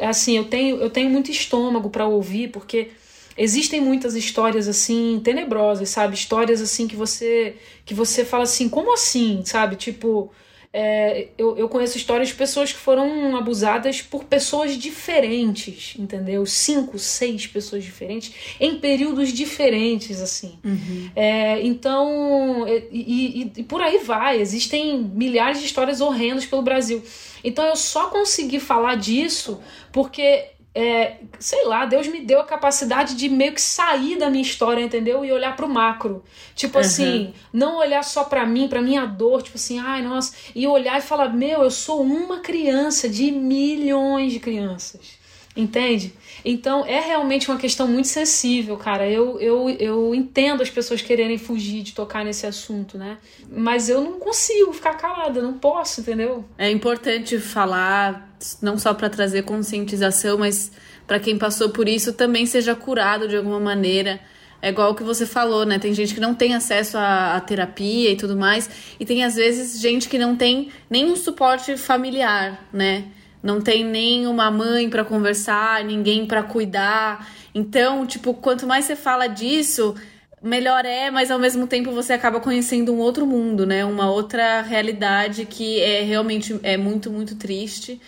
Assim, 0.00 0.36
eu 0.36 0.44
tenho, 0.44 0.76
eu 0.76 0.90
tenho 0.90 1.10
muito 1.10 1.30
estômago 1.30 1.90
para 1.90 2.06
ouvir 2.06 2.48
porque 2.48 2.90
existem 3.36 3.80
muitas 3.80 4.14
histórias 4.14 4.68
assim 4.68 5.20
tenebrosas, 5.22 5.88
sabe? 5.90 6.14
Histórias 6.14 6.60
assim 6.60 6.86
que 6.88 6.96
você 6.96 7.56
que 7.84 7.94
você 7.94 8.24
fala 8.24 8.44
assim, 8.44 8.68
como 8.68 8.92
assim, 8.94 9.42
sabe? 9.44 9.76
Tipo, 9.76 10.30
é, 10.76 11.28
eu, 11.38 11.56
eu 11.56 11.68
conheço 11.68 11.96
histórias 11.96 12.30
de 12.30 12.34
pessoas 12.34 12.72
que 12.72 12.78
foram 12.80 13.36
abusadas 13.36 14.02
por 14.02 14.24
pessoas 14.24 14.76
diferentes, 14.76 15.94
entendeu? 15.96 16.44
Cinco, 16.44 16.98
seis 16.98 17.46
pessoas 17.46 17.84
diferentes, 17.84 18.34
em 18.58 18.80
períodos 18.80 19.32
diferentes, 19.32 20.20
assim. 20.20 20.58
Uhum. 20.64 21.10
É, 21.14 21.64
então, 21.64 22.66
e, 22.90 23.52
e, 23.54 23.60
e 23.60 23.62
por 23.62 23.80
aí 23.80 23.98
vai. 23.98 24.40
Existem 24.40 24.98
milhares 24.98 25.60
de 25.60 25.66
histórias 25.66 26.00
horrendas 26.00 26.44
pelo 26.44 26.62
Brasil. 26.62 27.00
Então, 27.44 27.64
eu 27.66 27.76
só 27.76 28.08
consegui 28.08 28.58
falar 28.58 28.96
disso 28.96 29.60
porque 29.92 30.46
é, 30.74 31.18
sei 31.38 31.64
lá, 31.66 31.86
Deus 31.86 32.08
me 32.08 32.20
deu 32.20 32.40
a 32.40 32.44
capacidade 32.44 33.14
de 33.14 33.28
meio 33.28 33.52
que 33.52 33.62
sair 33.62 34.16
da 34.16 34.28
minha 34.28 34.42
história, 34.42 34.82
entendeu? 34.82 35.24
E 35.24 35.30
olhar 35.30 35.54
pro 35.54 35.68
macro. 35.68 36.24
Tipo 36.54 36.78
uhum. 36.78 36.84
assim, 36.84 37.34
não 37.52 37.78
olhar 37.78 38.02
só 38.02 38.24
pra 38.24 38.44
mim, 38.44 38.66
pra 38.66 38.82
minha 38.82 39.06
dor, 39.06 39.42
tipo 39.42 39.56
assim, 39.56 39.78
ai, 39.78 40.02
nossa, 40.02 40.34
e 40.54 40.66
olhar 40.66 40.98
e 40.98 41.02
falar, 41.02 41.28
meu, 41.28 41.62
eu 41.62 41.70
sou 41.70 42.02
uma 42.02 42.40
criança 42.40 43.08
de 43.08 43.30
milhões 43.30 44.32
de 44.32 44.40
crianças. 44.40 45.23
Entende? 45.56 46.12
Então 46.44 46.84
é 46.84 46.98
realmente 46.98 47.48
uma 47.48 47.56
questão 47.56 47.86
muito 47.86 48.08
sensível, 48.08 48.76
cara. 48.76 49.08
Eu, 49.08 49.38
eu, 49.40 49.70
eu 49.70 50.14
entendo 50.14 50.62
as 50.62 50.70
pessoas 50.70 51.00
quererem 51.00 51.38
fugir 51.38 51.82
de 51.82 51.92
tocar 51.92 52.24
nesse 52.24 52.44
assunto, 52.44 52.98
né? 52.98 53.18
Mas 53.48 53.88
eu 53.88 54.00
não 54.00 54.18
consigo 54.18 54.72
ficar 54.72 54.94
calada, 54.94 55.40
não 55.40 55.54
posso, 55.54 56.00
entendeu? 56.00 56.44
É 56.58 56.68
importante 56.68 57.38
falar, 57.38 58.36
não 58.60 58.76
só 58.76 58.92
para 58.92 59.08
trazer 59.08 59.42
conscientização, 59.42 60.38
mas 60.38 60.72
para 61.06 61.20
quem 61.20 61.38
passou 61.38 61.70
por 61.70 61.88
isso 61.88 62.12
também 62.12 62.46
seja 62.46 62.74
curado 62.74 63.28
de 63.28 63.36
alguma 63.36 63.60
maneira. 63.60 64.18
É 64.60 64.70
igual 64.70 64.90
o 64.90 64.94
que 64.94 65.04
você 65.04 65.24
falou, 65.24 65.64
né? 65.64 65.78
Tem 65.78 65.94
gente 65.94 66.14
que 66.14 66.20
não 66.20 66.34
tem 66.34 66.54
acesso 66.54 66.98
à, 66.98 67.36
à, 67.36 67.40
terapia 67.40 68.10
e 68.10 68.16
tudo 68.16 68.34
mais, 68.34 68.68
e 68.98 69.04
tem 69.04 69.22
às 69.22 69.36
vezes 69.36 69.80
gente 69.80 70.08
que 70.08 70.18
não 70.18 70.34
tem 70.34 70.70
nenhum 70.88 71.14
suporte 71.14 71.76
familiar, 71.76 72.66
né? 72.72 73.04
Não 73.44 73.60
tem 73.60 73.84
nem 73.84 74.26
uma 74.26 74.50
mãe 74.50 74.88
para 74.88 75.04
conversar, 75.04 75.84
ninguém 75.84 76.24
para 76.24 76.42
cuidar. 76.42 77.30
Então, 77.54 78.06
tipo, 78.06 78.32
quanto 78.32 78.66
mais 78.66 78.86
você 78.86 78.96
fala 78.96 79.26
disso, 79.26 79.94
melhor 80.42 80.86
é, 80.86 81.10
mas 81.10 81.30
ao 81.30 81.38
mesmo 81.38 81.66
tempo 81.66 81.92
você 81.92 82.14
acaba 82.14 82.40
conhecendo 82.40 82.94
um 82.94 82.98
outro 82.98 83.26
mundo, 83.26 83.66
né? 83.66 83.84
Uma 83.84 84.10
outra 84.10 84.62
realidade 84.62 85.44
que 85.44 85.78
é 85.78 86.00
realmente 86.00 86.58
é 86.62 86.78
muito, 86.78 87.10
muito 87.10 87.36
triste. 87.36 88.00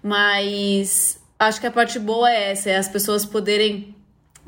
Mas 0.00 1.20
acho 1.40 1.60
que 1.60 1.66
a 1.66 1.72
parte 1.72 1.98
boa 1.98 2.30
é 2.30 2.52
essa, 2.52 2.70
é 2.70 2.76
as 2.76 2.88
pessoas 2.88 3.26
poderem 3.26 3.96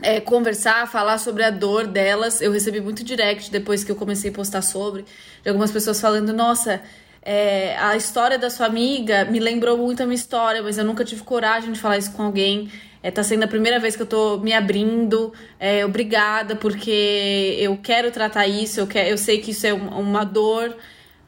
é, 0.01 0.21
conversar, 0.21 0.87
falar 0.87 1.19
sobre 1.19 1.43
a 1.43 1.51
dor 1.51 1.89
delas. 1.89 2.41
Eu 2.41 2.53
recebi 2.53 2.81
muito 2.81 3.03
direct 3.03 3.51
depois 3.51 3.83
que 3.83 3.91
eu 3.91 3.97
comecei 3.97 4.31
a 4.31 4.35
postar 4.35 4.63
sobre, 4.63 5.05
de 5.43 5.49
algumas 5.49 5.73
pessoas 5.73 6.01
falando, 6.01 6.33
nossa, 6.33 6.81
é, 7.29 7.77
a 7.79 7.97
história 7.97 8.39
da 8.39 8.49
sua 8.49 8.67
amiga 8.67 9.25
me 9.25 9.41
lembrou 9.41 9.77
muito 9.77 10.01
a 10.01 10.07
minha 10.07 10.15
história, 10.15 10.63
mas 10.63 10.79
eu 10.79 10.85
nunca 10.85 11.05
tive 11.05 11.25
coragem 11.25 11.73
de 11.73 11.81
falar 11.81 11.99
isso 11.99 12.13
com 12.13 12.23
alguém. 12.23 12.71
É, 13.03 13.11
tá 13.11 13.25
sendo 13.25 13.43
a 13.43 13.49
primeira 13.49 13.81
vez 13.81 13.97
que 13.97 14.03
eu 14.03 14.07
tô 14.07 14.39
me 14.39 14.53
abrindo. 14.53 15.33
É, 15.59 15.85
obrigada, 15.85 16.55
porque 16.55 17.57
eu 17.59 17.77
quero 17.83 18.13
tratar 18.13 18.47
isso, 18.47 18.79
eu, 18.79 18.87
quero, 18.87 19.09
eu 19.09 19.19
sei 19.19 19.39
que 19.39 19.51
isso 19.51 19.67
é 19.67 19.73
uma 19.73 20.23
dor 20.23 20.77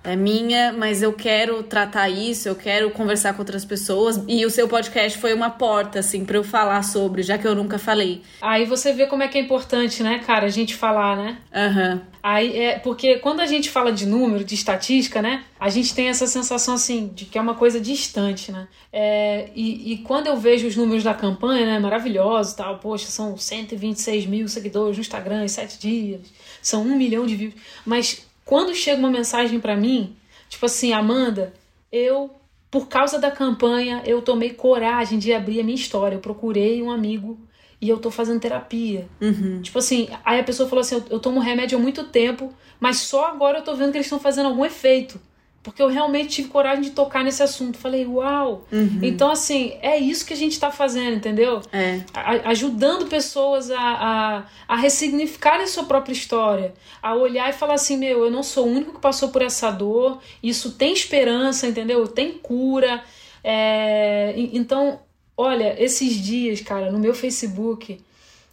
é 0.04 0.16
minha, 0.16 0.72
mas 0.72 1.02
eu 1.02 1.12
quero 1.12 1.62
tratar 1.62 2.08
isso, 2.08 2.48
eu 2.48 2.54
quero 2.54 2.90
conversar 2.90 3.34
com 3.34 3.40
outras 3.40 3.64
pessoas. 3.64 4.22
E 4.26 4.46
o 4.46 4.50
seu 4.50 4.68
podcast 4.68 5.18
foi 5.18 5.34
uma 5.34 5.50
porta, 5.50 5.98
assim, 5.98 6.24
para 6.24 6.36
eu 6.36 6.44
falar 6.44 6.82
sobre, 6.82 7.22
já 7.22 7.36
que 7.36 7.46
eu 7.46 7.54
nunca 7.54 7.78
falei. 7.78 8.22
Aí 8.40 8.64
você 8.64 8.92
vê 8.92 9.06
como 9.06 9.22
é 9.22 9.28
que 9.28 9.36
é 9.36 9.40
importante, 9.40 10.02
né, 10.02 10.20
cara, 10.20 10.46
a 10.46 10.50
gente 10.50 10.74
falar, 10.74 11.16
né? 11.16 11.38
Aham. 11.54 11.92
Uhum. 11.92 12.00
Aí 12.30 12.58
é 12.58 12.78
porque 12.78 13.16
quando 13.20 13.40
a 13.40 13.46
gente 13.46 13.70
fala 13.70 13.90
de 13.90 14.04
número, 14.04 14.44
de 14.44 14.54
estatística, 14.54 15.22
né? 15.22 15.46
A 15.58 15.70
gente 15.70 15.94
tem 15.94 16.08
essa 16.08 16.26
sensação 16.26 16.74
assim 16.74 17.08
de 17.14 17.24
que 17.24 17.38
é 17.38 17.40
uma 17.40 17.54
coisa 17.54 17.80
distante, 17.80 18.52
né? 18.52 18.68
É, 18.92 19.48
e, 19.54 19.94
e 19.94 19.98
quando 19.98 20.26
eu 20.26 20.36
vejo 20.36 20.66
os 20.66 20.76
números 20.76 21.02
da 21.02 21.14
campanha, 21.14 21.64
né? 21.64 21.78
Maravilhosos 21.78 22.52
tal, 22.52 22.80
poxa, 22.80 23.06
são 23.06 23.34
126 23.34 24.26
mil 24.26 24.46
seguidores 24.46 24.98
no 24.98 25.00
Instagram 25.00 25.42
em 25.42 25.48
sete 25.48 25.78
dias, 25.78 26.20
são 26.60 26.82
um 26.82 26.98
milhão 26.98 27.26
de 27.26 27.34
views. 27.34 27.54
Mas 27.86 28.26
quando 28.44 28.74
chega 28.74 28.98
uma 28.98 29.10
mensagem 29.10 29.58
para 29.58 29.74
mim, 29.74 30.14
tipo 30.50 30.66
assim, 30.66 30.92
Amanda, 30.92 31.54
eu 31.90 32.30
por 32.70 32.88
causa 32.88 33.18
da 33.18 33.30
campanha, 33.30 34.02
eu 34.04 34.20
tomei 34.20 34.50
coragem 34.50 35.18
de 35.18 35.32
abrir 35.32 35.60
a 35.60 35.64
minha 35.64 35.74
história. 35.74 36.16
Eu 36.16 36.20
procurei 36.20 36.82
um 36.82 36.90
amigo 36.90 37.38
e 37.80 37.88
eu 37.88 37.98
tô 37.98 38.10
fazendo 38.10 38.40
terapia. 38.40 39.08
Uhum. 39.20 39.62
Tipo 39.62 39.78
assim, 39.78 40.08
aí 40.24 40.40
a 40.40 40.44
pessoa 40.44 40.68
falou 40.68 40.80
assim: 40.80 40.96
eu, 40.96 41.04
eu 41.10 41.20
tomo 41.20 41.40
remédio 41.40 41.78
há 41.78 41.80
muito 41.80 42.04
tempo, 42.04 42.52
mas 42.80 42.98
só 42.98 43.26
agora 43.26 43.58
eu 43.58 43.64
tô 43.64 43.74
vendo 43.74 43.92
que 43.92 43.98
eles 43.98 44.06
estão 44.06 44.20
fazendo 44.20 44.46
algum 44.46 44.64
efeito 44.64 45.20
porque 45.68 45.82
eu 45.82 45.88
realmente 45.88 46.30
tive 46.30 46.48
coragem 46.48 46.82
de 46.82 46.90
tocar 46.90 47.22
nesse 47.22 47.42
assunto. 47.42 47.76
Falei, 47.76 48.06
uau! 48.06 48.66
Uhum. 48.72 49.00
Então, 49.02 49.30
assim, 49.30 49.76
é 49.82 49.98
isso 49.98 50.24
que 50.24 50.32
a 50.32 50.36
gente 50.36 50.52
está 50.52 50.70
fazendo, 50.70 51.16
entendeu? 51.16 51.60
É. 51.72 52.00
A, 52.14 52.50
ajudando 52.50 53.06
pessoas 53.06 53.70
a, 53.70 53.78
a, 53.78 54.44
a 54.66 54.76
ressignificarem 54.76 55.64
a 55.64 55.66
sua 55.66 55.84
própria 55.84 56.12
história, 56.12 56.72
a 57.02 57.14
olhar 57.14 57.50
e 57.50 57.52
falar 57.52 57.74
assim: 57.74 57.96
meu, 57.96 58.24
eu 58.24 58.30
não 58.30 58.42
sou 58.42 58.66
o 58.66 58.70
único 58.70 58.94
que 58.94 59.00
passou 59.00 59.28
por 59.28 59.42
essa 59.42 59.70
dor, 59.70 60.20
isso 60.42 60.72
tem 60.72 60.92
esperança, 60.92 61.66
entendeu? 61.66 62.06
Tem 62.08 62.32
cura. 62.32 63.02
É, 63.42 64.34
então, 64.36 65.00
olha, 65.38 65.80
esses 65.80 66.16
dias, 66.16 66.60
cara, 66.60 66.90
no 66.90 66.98
meu 66.98 67.14
Facebook. 67.14 68.00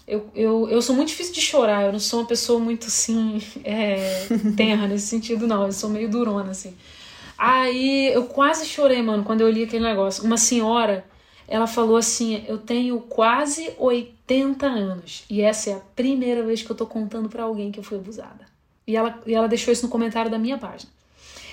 Eu, 0.08 0.30
eu, 0.36 0.70
eu 0.70 0.82
sou 0.84 0.96
muito 0.96 1.08
difícil 1.08 1.34
de 1.34 1.42
chorar, 1.42 1.84
eu 1.86 1.92
não 1.92 2.00
sou 2.00 2.20
uma 2.20 2.28
pessoa 2.28 2.60
muito 2.60 2.86
assim, 2.86 3.42
é, 3.66 4.28
terra 4.56 4.88
nesse 4.88 5.08
sentido, 5.08 5.48
não. 5.48 5.66
Eu 5.66 5.72
sou 5.72 5.90
meio 5.90 6.08
durona, 6.08 6.52
assim. 6.52 6.78
Aí 7.36 8.14
eu 8.14 8.26
quase 8.26 8.66
chorei, 8.68 9.02
mano, 9.02 9.24
quando 9.24 9.42
eu 9.42 9.50
li 9.50 9.64
aquele 9.64 9.84
negócio. 9.84 10.24
Uma 10.24 10.38
senhora, 10.38 11.04
ela 11.48 11.66
falou 11.66 11.98
assim: 11.98 12.46
Eu 12.48 12.60
tenho 12.60 13.00
quase 13.02 13.74
80 13.80 14.68
anos 14.68 15.26
e 15.28 15.42
essa 15.42 15.72
é 15.72 15.74
a 15.74 15.82
primeira 15.96 16.44
vez 16.44 16.62
que 16.62 16.70
eu 16.70 16.76
tô 16.76 16.86
contando 16.86 17.28
para 17.28 17.44
alguém 17.44 17.72
que 17.72 17.80
eu 17.80 17.84
fui 17.84 17.98
abusada. 17.98 18.46
E 18.88 18.96
ela, 18.96 19.20
e 19.26 19.34
ela 19.34 19.48
deixou 19.48 19.74
isso 19.74 19.84
no 19.84 19.92
comentário 19.92 20.30
da 20.30 20.38
minha 20.38 20.58
página. 20.58 20.92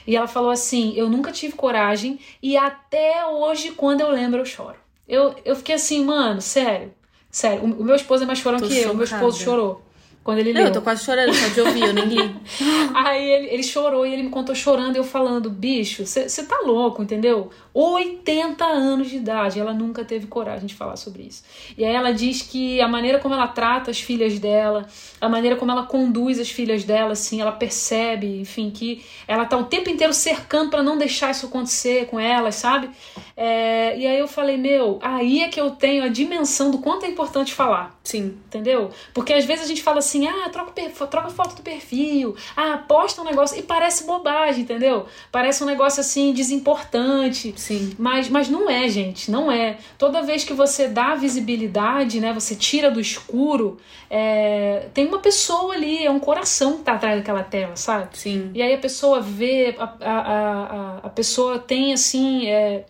E 0.07 0.14
ela 0.14 0.29
falou 0.29 0.51
assim: 0.51 0.92
Eu 0.95 1.09
nunca 1.09 1.33
tive 1.33 1.55
coragem 1.55 2.21
e 2.42 2.55
até 2.55 3.27
hoje, 3.27 3.73
quando 3.73 4.03
eu 4.03 4.11
lembro, 4.11 4.40
eu 4.40 4.45
choro. 4.45 4.82
Eu, 5.07 5.35
eu 5.45 5.57
fiquei 5.57 5.75
assim, 5.75 6.05
mano, 6.05 6.41
sério. 6.41 6.93
Sério, 7.31 7.62
o, 7.62 7.81
o 7.81 7.85
meu 7.85 7.95
esposo 7.95 8.25
é 8.25 8.27
mais 8.27 8.38
chorão 8.38 8.59
que 8.61 8.79
eu. 8.79 8.93
O 8.93 8.95
meu 8.95 9.05
esposo 9.05 9.38
chorou. 9.41 9.83
Quando 10.24 10.38
ele 10.38 10.52
Não, 10.52 10.61
leu. 10.61 10.68
eu 10.68 10.72
tô 10.72 10.80
quase 10.80 11.04
chorando, 11.04 11.35
só 11.35 11.48
de 11.48 11.61
ouvir, 11.61 11.82
eu 11.82 11.92
nem 11.92 12.04
li. 12.04 12.37
Aí 12.94 13.28
ele, 13.28 13.46
ele 13.48 13.62
chorou 13.62 14.06
e 14.06 14.12
ele 14.12 14.22
me 14.22 14.30
contou 14.30 14.54
chorando, 14.54 14.94
eu 14.94 15.02
falando, 15.02 15.50
bicho, 15.50 16.06
você 16.06 16.44
tá 16.44 16.61
louco, 16.64 17.02
entendeu? 17.02 17.50
80 17.74 18.64
anos 18.64 19.08
de 19.08 19.16
idade, 19.16 19.58
ela 19.58 19.72
nunca 19.72 20.04
teve 20.04 20.26
coragem 20.26 20.66
de 20.66 20.74
falar 20.74 20.96
sobre 20.96 21.22
isso. 21.22 21.42
E 21.76 21.85
aí 21.85 21.94
ela 21.94 22.12
diz 22.12 22.42
que 22.42 22.80
a 22.80 22.87
maneira 22.87 23.18
como 23.18 23.35
ela 23.35 23.48
trata 23.48 23.90
as 23.90 23.98
filhas 23.98 24.38
dela, 24.38 24.87
a 25.20 25.28
maneira 25.28 25.56
como 25.56 25.72
ela 25.72 25.85
conduz 25.85 26.38
as 26.38 26.50
filhas 26.50 26.85
dela, 26.85 27.12
assim, 27.12 27.40
ela 27.40 27.52
percebe, 27.52 28.40
enfim, 28.40 28.70
que 28.70 29.02
ela 29.26 29.46
tá 29.46 29.56
o 29.56 29.64
tempo 29.64 29.88
inteiro 29.88 30.12
cercando 30.12 30.70
para 30.70 30.82
não 30.82 30.98
deixar 30.98 31.30
isso 31.30 31.46
acontecer 31.46 32.06
com 32.06 32.20
elas, 32.20 32.56
sabe? 32.56 32.90
É, 33.37 33.98
e 33.98 34.06
aí 34.06 34.18
eu 34.18 34.28
falei, 34.28 34.58
meu, 34.58 34.98
aí 35.02 35.42
é 35.42 35.48
que 35.48 35.61
eu 35.61 35.70
tenho 35.70 36.04
a 36.04 36.08
dimensão 36.08 36.70
do 36.70 36.78
quanto 36.78 37.06
é 37.06 37.08
importante 37.08 37.54
falar. 37.54 37.98
Sim. 38.05 38.37
Entendeu? 38.47 38.91
Porque 39.15 39.33
às 39.33 39.45
vezes 39.45 39.65
a 39.65 39.69
gente 39.69 39.83
fala 39.83 39.99
assim, 39.99 40.27
ah, 40.27 40.49
troca, 40.51 40.73
troca 41.07 41.31
foto 41.31 41.57
do 41.57 41.62
perfil, 41.62 42.37
ah, 42.57 42.79
posta 42.79 43.23
um 43.23 43.25
negócio. 43.25 43.59
E 43.59 43.62
parece 43.62 44.05
bobagem, 44.05 44.62
entendeu? 44.62 45.07
Parece 45.31 45.62
um 45.62 45.67
negócio 45.67 46.01
assim, 46.01 46.33
desimportante. 46.33 47.55
Sim. 47.57 47.95
Mas, 47.99 48.29
mas 48.29 48.49
não 48.49 48.69
é, 48.69 48.88
gente, 48.88 49.31
não 49.31 49.51
é. 49.51 49.79
Toda 49.97 50.23
vez 50.23 50.43
que 50.45 50.53
você 50.53 50.88
dá 50.88 51.15
visibilidade, 51.15 52.21
né? 52.21 52.33
Você 52.33 52.57
tira 52.57 52.91
do 52.91 53.01
escuro, 53.01 53.79
é, 54.11 54.88
tem 54.93 55.07
uma 55.07 55.19
pessoa 55.19 55.75
ali, 55.75 56.05
é 56.05 56.11
um 56.11 56.21
coração 56.21 56.79
que 56.79 56.85
tá 56.85 56.95
atrás 56.95 57.19
daquela 57.19 57.43
tela, 57.43 57.77
sabe? 57.77 58.19
Sim. 58.19 58.51
E 58.53 58.61
aí 58.61 58.75
a 58.75 58.79
pessoa 58.79 59.21
vê, 59.21 59.77
a, 59.79 59.85
a, 59.85 60.19
a, 60.21 60.97
a 61.05 61.09
pessoa 61.09 61.59
tem 61.59 61.93
assim. 61.93 62.49
É, 62.49 62.85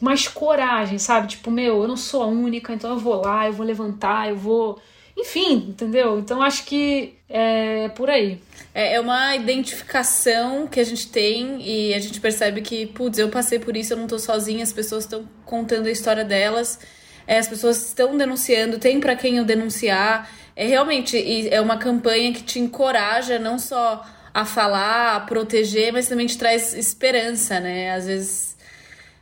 mais 0.00 0.28
coragem, 0.28 0.98
sabe? 0.98 1.28
Tipo, 1.28 1.50
meu, 1.50 1.82
eu 1.82 1.88
não 1.88 1.96
sou 1.96 2.22
a 2.22 2.26
única, 2.26 2.72
então 2.72 2.90
eu 2.90 2.98
vou 2.98 3.22
lá, 3.22 3.46
eu 3.46 3.52
vou 3.52 3.66
levantar, 3.66 4.28
eu 4.28 4.36
vou. 4.36 4.80
Enfim, 5.16 5.66
entendeu? 5.68 6.18
Então 6.18 6.42
acho 6.42 6.64
que 6.64 7.14
é 7.28 7.88
por 7.90 8.10
aí. 8.10 8.40
É, 8.74 8.94
é 8.94 9.00
uma 9.00 9.34
identificação 9.34 10.66
que 10.66 10.78
a 10.78 10.84
gente 10.84 11.08
tem 11.08 11.62
e 11.66 11.94
a 11.94 11.98
gente 11.98 12.20
percebe 12.20 12.60
que, 12.60 12.86
putz, 12.86 13.18
eu 13.18 13.30
passei 13.30 13.58
por 13.58 13.74
isso, 13.76 13.94
eu 13.94 13.96
não 13.96 14.06
tô 14.06 14.18
sozinha, 14.18 14.62
as 14.62 14.72
pessoas 14.72 15.04
estão 15.04 15.26
contando 15.46 15.86
a 15.86 15.90
história 15.90 16.24
delas, 16.24 16.78
é, 17.26 17.38
as 17.38 17.48
pessoas 17.48 17.86
estão 17.86 18.16
denunciando, 18.16 18.78
tem 18.78 19.00
para 19.00 19.16
quem 19.16 19.38
eu 19.38 19.44
denunciar. 19.44 20.30
É 20.54 20.66
realmente 20.66 21.48
é 21.50 21.60
uma 21.60 21.78
campanha 21.78 22.32
que 22.32 22.42
te 22.42 22.58
encoraja 22.58 23.38
não 23.38 23.58
só 23.58 24.04
a 24.32 24.44
falar, 24.44 25.16
a 25.16 25.20
proteger, 25.20 25.92
mas 25.92 26.08
também 26.08 26.26
te 26.26 26.36
traz 26.36 26.74
esperança, 26.74 27.58
né? 27.58 27.92
Às 27.92 28.06
vezes 28.06 28.45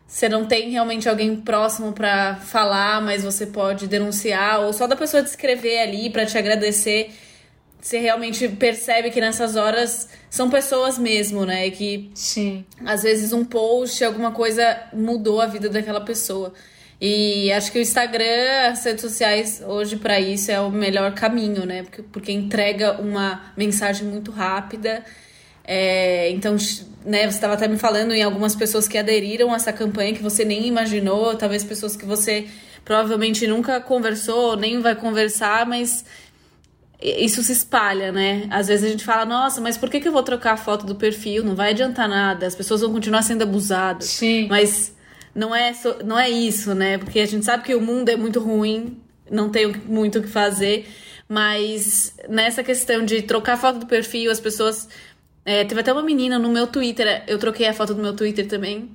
você 0.07 0.29
não 0.29 0.47
tem 0.47 0.71
realmente 0.71 1.09
alguém 1.09 1.35
próximo 1.37 1.93
para 1.93 2.37
falar, 2.37 3.01
mas 3.01 3.25
você 3.25 3.47
pode 3.47 3.89
denunciar, 3.89 4.61
ou 4.61 4.73
só 4.73 4.87
da 4.87 4.95
pessoa 4.95 5.23
te 5.23 5.27
escrever 5.27 5.81
ali 5.81 6.11
para 6.11 6.27
te 6.27 6.37
agradecer. 6.39 7.11
Você 7.81 7.99
realmente 7.99 8.49
percebe 8.49 9.11
que 9.11 9.21
nessas 9.21 9.57
horas 9.57 10.09
são 10.31 10.49
pessoas 10.49 10.99
mesmo, 10.99 11.45
né? 11.45 11.69
Que 11.71 12.11
Sim. 12.15 12.65
às 12.85 13.03
vezes 13.03 13.33
um 13.33 13.45
post, 13.45 14.03
alguma 14.05 14.33
coisa 14.33 14.89
mudou 14.93 15.41
a 15.41 15.47
vida 15.47 15.69
daquela 15.69 16.01
pessoa. 16.01 16.53
E 17.01 17.53
acho 17.53 17.73
que 17.73 17.79
o 17.79 17.83
Instagram, 17.83 18.71
as 18.71 18.85
redes 18.85 19.03
sociais 19.03 19.63
hoje 19.67 19.97
para 19.97 20.19
isso 20.21 20.51
é 20.51 20.61
o 20.61 20.71
melhor 20.71 21.13
caminho, 21.13 21.67
né? 21.67 21.83
Porque, 21.83 22.03
porque 22.03 22.33
entrega 22.33 23.01
uma 23.01 23.53
mensagem 23.57 24.07
muito 24.07 24.31
rápida 24.31 25.05
é, 25.65 26.31
então, 26.31 26.57
né, 27.05 27.23
você 27.23 27.37
estava 27.37 27.55
até 27.55 27.67
me 27.67 27.79
falando 27.79 28.13
em 28.13 28.23
algumas 28.23 28.55
pessoas 28.55 28.87
que 28.87 28.99
aderiram 28.99 29.53
a 29.53 29.57
essa 29.57 29.73
campanha 29.73 30.15
que 30.15 30.23
você 30.23 30.45
nem 30.45 30.67
imaginou, 30.67 31.35
talvez 31.37 31.65
pessoas 31.65 31.97
que 31.97 32.05
você 32.05 32.47
provavelmente 32.85 33.47
nunca 33.47 33.81
conversou, 33.81 34.57
nem 34.57 34.81
vai 34.81 34.95
conversar, 34.95 35.67
mas 35.67 36.05
isso 37.03 37.43
se 37.43 37.53
espalha, 37.53 38.13
né? 38.13 38.47
Às 38.51 38.69
vezes 38.69 38.87
a 38.87 38.89
gente 38.91 39.05
fala, 39.05 39.25
nossa, 39.25 39.61
mas 39.61 39.77
por 39.77 39.89
que, 39.89 40.01
que 40.01 40.09
eu 40.09 40.13
vou 40.13 40.23
trocar 40.23 40.53
a 40.53 40.57
foto 40.57 40.85
do 40.85 40.95
perfil? 40.95 41.43
Não 41.43 41.55
vai 41.55 41.71
adiantar 41.71 42.09
nada, 42.09 42.47
as 42.47 42.55
pessoas 42.55 42.83
vão 42.83 42.93
continuar 42.93 43.23
sendo 43.23 43.43
abusadas. 43.43 44.07
Sim. 44.07 44.47
Mas 44.49 44.95
não 45.35 45.55
é, 45.55 45.73
não 46.05 46.19
é 46.19 46.29
isso, 46.29 46.75
né? 46.75 46.99
Porque 46.99 47.21
a 47.21 47.27
gente 47.27 47.45
sabe 47.45 47.65
que 47.65 47.75
o 47.75 47.81
mundo 47.81 48.11
é 48.11 48.17
muito 48.17 48.39
ruim, 48.39 48.99
não 49.31 49.49
tem 49.49 49.73
muito 49.87 50.19
o 50.19 50.23
que 50.23 50.29
fazer, 50.29 50.87
mas 51.29 52.15
nessa 52.29 52.63
questão 52.63 53.05
de 53.05 53.23
trocar 53.23 53.55
a 53.55 53.57
foto 53.57 53.79
do 53.79 53.87
perfil, 53.87 54.31
as 54.31 54.41
pessoas 54.41 54.89
é, 55.45 55.65
teve 55.65 55.81
até 55.81 55.93
uma 55.93 56.03
menina 56.03 56.39
no 56.39 56.49
meu 56.49 56.67
Twitter, 56.67 57.23
eu 57.27 57.39
troquei 57.39 57.67
a 57.67 57.73
foto 57.73 57.95
do 57.95 58.03
meu 58.03 58.15
Twitter 58.15 58.47
também. 58.47 58.91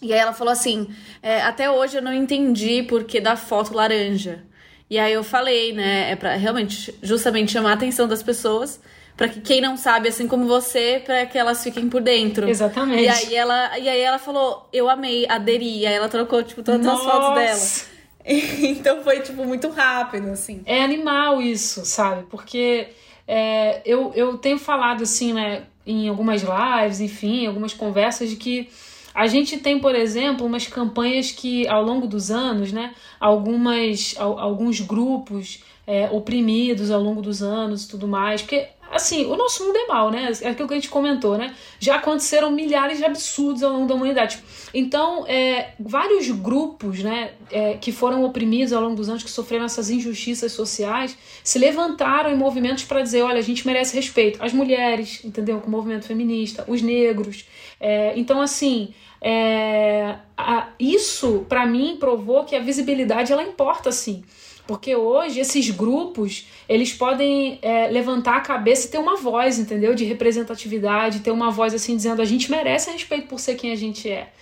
E 0.00 0.12
aí 0.12 0.18
ela 0.18 0.32
falou 0.32 0.52
assim: 0.52 0.88
é, 1.22 1.42
até 1.42 1.70
hoje 1.70 1.96
eu 1.96 2.02
não 2.02 2.12
entendi 2.12 2.82
porque 2.82 3.20
da 3.20 3.36
foto 3.36 3.74
laranja. 3.74 4.44
E 4.90 4.98
aí 4.98 5.12
eu 5.12 5.24
falei, 5.24 5.72
né? 5.72 6.10
É 6.10 6.16
pra 6.16 6.34
realmente, 6.34 6.94
justamente 7.02 7.52
chamar 7.52 7.70
a 7.70 7.74
atenção 7.74 8.06
das 8.06 8.22
pessoas 8.22 8.80
para 9.16 9.28
que 9.28 9.40
quem 9.40 9.60
não 9.60 9.76
sabe, 9.76 10.08
assim 10.08 10.26
como 10.26 10.46
você, 10.46 11.00
para 11.04 11.26
que 11.26 11.38
elas 11.38 11.62
fiquem 11.62 11.88
por 11.88 12.00
dentro. 12.00 12.48
Exatamente. 12.48 13.04
E 13.04 13.08
aí 13.08 13.34
ela, 13.34 13.78
e 13.78 13.88
aí 13.88 14.00
ela 14.00 14.18
falou, 14.18 14.68
eu 14.72 14.88
amei, 14.88 15.26
aderi. 15.28 15.80
E 15.80 15.86
aí 15.86 15.94
ela 15.94 16.08
trocou, 16.08 16.42
tipo, 16.42 16.62
todas 16.62 16.84
Nossa. 16.84 17.06
as 17.06 17.12
fotos 17.12 17.34
dela. 17.34 17.92
então 18.68 19.02
foi, 19.02 19.20
tipo, 19.20 19.44
muito 19.44 19.68
rápido, 19.68 20.30
assim. 20.30 20.62
É 20.64 20.82
animal 20.82 21.42
isso, 21.42 21.84
sabe? 21.84 22.24
Porque 22.30 22.88
é, 23.28 23.82
eu, 23.84 24.12
eu 24.14 24.38
tenho 24.38 24.58
falado, 24.58 25.02
assim, 25.02 25.32
né? 25.32 25.64
Em 25.86 26.08
algumas 26.08 26.42
lives, 26.42 27.00
enfim, 27.00 27.46
algumas 27.46 27.74
conversas 27.74 28.30
de 28.30 28.36
que 28.36 28.68
a 29.14 29.26
gente 29.26 29.58
tem, 29.58 29.78
por 29.78 29.94
exemplo, 29.94 30.46
umas 30.46 30.66
campanhas 30.66 31.30
que 31.30 31.68
ao 31.68 31.82
longo 31.82 32.06
dos 32.06 32.30
anos, 32.30 32.72
né, 32.72 32.94
algumas, 33.20 34.14
alguns 34.18 34.80
grupos 34.80 35.62
é, 35.86 36.08
oprimidos 36.10 36.90
ao 36.90 37.02
longo 37.02 37.20
dos 37.20 37.42
anos 37.42 37.84
e 37.84 37.88
tudo 37.88 38.08
mais, 38.08 38.40
porque 38.40 38.68
assim, 38.92 39.24
o 39.24 39.36
nosso 39.36 39.64
mundo 39.64 39.76
é 39.76 39.86
mal, 39.86 40.10
né? 40.10 40.30
É 40.42 40.50
aquilo 40.50 40.68
que 40.68 40.74
a 40.74 40.76
gente 40.76 40.88
comentou, 40.88 41.38
né? 41.38 41.54
Já 41.80 41.96
aconteceram 41.96 42.50
milhares 42.50 42.98
de 42.98 43.04
absurdos 43.04 43.62
ao 43.62 43.72
longo 43.72 43.86
da 43.86 43.94
humanidade. 43.94 44.38
Então, 44.74 45.26
é, 45.26 45.72
vários 45.80 46.30
grupos, 46.30 47.02
né, 47.02 47.32
é, 47.50 47.74
que 47.74 47.90
foram 47.90 48.22
oprimidos 48.24 48.72
ao 48.72 48.82
longo 48.82 48.94
dos 48.94 49.08
anos, 49.08 49.22
que 49.22 49.30
sofreram 49.30 49.64
essas 49.64 49.90
injustiças 49.90 50.52
sociais, 50.52 51.16
se 51.42 51.58
levantaram 51.58 52.30
em 52.30 52.36
movimentos 52.36 52.84
para 52.84 53.00
dizer: 53.02 53.22
olha, 53.22 53.38
a 53.38 53.42
gente 53.42 53.66
merece 53.66 53.96
respeito. 53.96 54.42
As 54.42 54.52
mulheres, 54.52 55.24
entendeu? 55.24 55.60
Com 55.60 55.68
o 55.68 55.70
movimento 55.70 56.06
feminista, 56.06 56.64
os 56.68 56.82
negros. 56.82 57.46
É, 57.80 58.12
então, 58.16 58.40
assim. 58.40 58.94
É, 59.24 60.16
a, 60.36 60.70
isso, 60.80 61.46
para 61.48 61.64
mim, 61.64 61.96
provou 61.96 62.42
que 62.42 62.56
a 62.56 62.58
visibilidade 62.58 63.32
ela 63.32 63.44
importa, 63.44 63.92
sim. 63.92 64.24
Porque 64.66 64.94
hoje 64.94 65.40
esses 65.40 65.70
grupos, 65.70 66.46
eles 66.68 66.92
podem 66.92 67.58
é, 67.62 67.88
levantar 67.88 68.36
a 68.36 68.40
cabeça 68.40 68.86
e 68.86 68.90
ter 68.90 68.98
uma 68.98 69.16
voz, 69.16 69.58
entendeu? 69.58 69.94
De 69.94 70.04
representatividade, 70.04 71.20
ter 71.20 71.32
uma 71.32 71.50
voz 71.50 71.74
assim 71.74 71.96
dizendo 71.96 72.22
a 72.22 72.24
gente 72.24 72.50
merece 72.50 72.90
respeito 72.90 73.26
por 73.26 73.40
ser 73.40 73.56
quem 73.56 73.72
a 73.72 73.76
gente 73.76 74.08
é. 74.08 74.32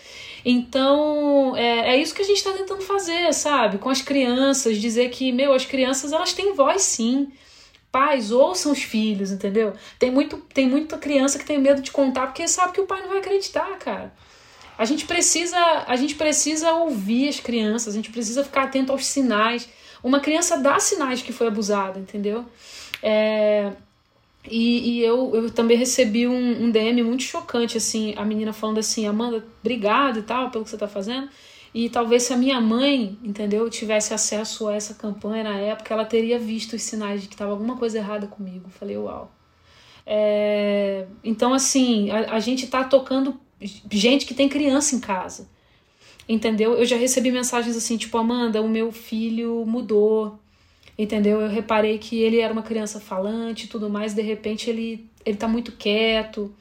Então, 0.44 1.54
é, 1.56 1.94
é 1.94 1.96
isso 1.96 2.14
que 2.14 2.22
a 2.22 2.24
gente 2.24 2.38
está 2.38 2.52
tentando 2.52 2.82
fazer, 2.82 3.32
sabe? 3.32 3.78
Com 3.78 3.90
as 3.90 4.02
crianças, 4.02 4.78
dizer 4.78 5.10
que, 5.10 5.32
meu, 5.32 5.52
as 5.52 5.64
crianças 5.64 6.12
elas 6.12 6.32
têm 6.32 6.54
voz 6.54 6.82
sim. 6.82 7.28
Pais, 7.92 8.30
ouçam 8.30 8.72
os 8.72 8.82
filhos, 8.82 9.32
entendeu? 9.32 9.72
Tem, 9.98 10.10
muito, 10.10 10.36
tem 10.54 10.68
muita 10.68 10.96
criança 10.96 11.38
que 11.38 11.44
tem 11.44 11.58
medo 11.58 11.82
de 11.82 11.90
contar 11.90 12.28
porque 12.28 12.46
sabe 12.46 12.72
que 12.72 12.80
o 12.80 12.86
pai 12.86 13.00
não 13.00 13.08
vai 13.08 13.18
acreditar, 13.18 13.68
cara. 13.78 14.14
A 14.78 14.84
gente 14.84 15.04
precisa, 15.04 15.58
a 15.86 15.96
gente 15.96 16.14
precisa 16.14 16.72
ouvir 16.72 17.28
as 17.28 17.40
crianças, 17.40 17.92
a 17.92 17.96
gente 17.96 18.10
precisa 18.10 18.44
ficar 18.44 18.62
atento 18.62 18.92
aos 18.92 19.04
sinais. 19.04 19.68
Uma 20.02 20.20
criança 20.20 20.58
dá 20.58 20.78
sinais 20.78 21.18
de 21.18 21.24
que 21.24 21.32
foi 21.32 21.46
abusada, 21.48 21.98
entendeu? 21.98 22.44
É, 23.02 23.72
e, 24.48 24.92
e 24.92 25.00
eu, 25.02 25.34
eu 25.34 25.50
também 25.50 25.76
recebi 25.76 26.26
um, 26.26 26.64
um, 26.64 26.70
DM 26.70 27.02
muito 27.02 27.22
chocante, 27.22 27.76
assim, 27.76 28.14
a 28.16 28.24
menina 28.24 28.52
falando 28.52 28.78
assim, 28.78 29.06
Amanda, 29.06 29.44
obrigado 29.60 30.20
e 30.20 30.22
tal 30.22 30.50
pelo 30.50 30.64
que 30.64 30.70
você 30.70 30.78
tá 30.78 30.88
fazendo. 30.88 31.28
E 31.72 31.88
talvez 31.88 32.24
se 32.24 32.32
a 32.32 32.36
minha 32.36 32.60
mãe, 32.60 33.16
entendeu, 33.22 33.68
tivesse 33.70 34.12
acesso 34.12 34.66
a 34.68 34.74
essa 34.74 34.94
campanha 34.94 35.44
na 35.44 35.56
época, 35.56 35.94
ela 35.94 36.04
teria 36.04 36.38
visto 36.38 36.74
os 36.74 36.82
sinais 36.82 37.22
de 37.22 37.28
que 37.28 37.34
estava 37.34 37.52
alguma 37.52 37.76
coisa 37.76 37.98
errada 37.98 38.26
comigo. 38.26 38.68
Falei, 38.70 38.96
uau. 38.96 39.30
É, 40.04 41.06
então, 41.22 41.54
assim, 41.54 42.10
a, 42.10 42.34
a 42.34 42.40
gente 42.40 42.66
tá 42.66 42.82
tocando 42.82 43.38
gente 43.92 44.26
que 44.26 44.34
tem 44.34 44.48
criança 44.48 44.96
em 44.96 45.00
casa 45.00 45.46
entendeu? 46.30 46.74
Eu 46.74 46.84
já 46.84 46.96
recebi 46.96 47.32
mensagens 47.32 47.76
assim, 47.76 47.96
tipo, 47.96 48.16
Amanda, 48.16 48.62
o 48.62 48.68
meu 48.68 48.92
filho 48.92 49.64
mudou, 49.66 50.38
entendeu? 50.96 51.40
Eu 51.40 51.48
reparei 51.48 51.98
que 51.98 52.22
ele 52.22 52.38
era 52.38 52.52
uma 52.52 52.62
criança 52.62 53.00
falante 53.00 53.64
e 53.64 53.68
tudo 53.68 53.90
mais, 53.90 54.14
de 54.14 54.22
repente 54.22 54.70
ele, 54.70 55.10
ele 55.26 55.36
tá 55.36 55.48
muito 55.48 55.72
quieto. 55.72 56.54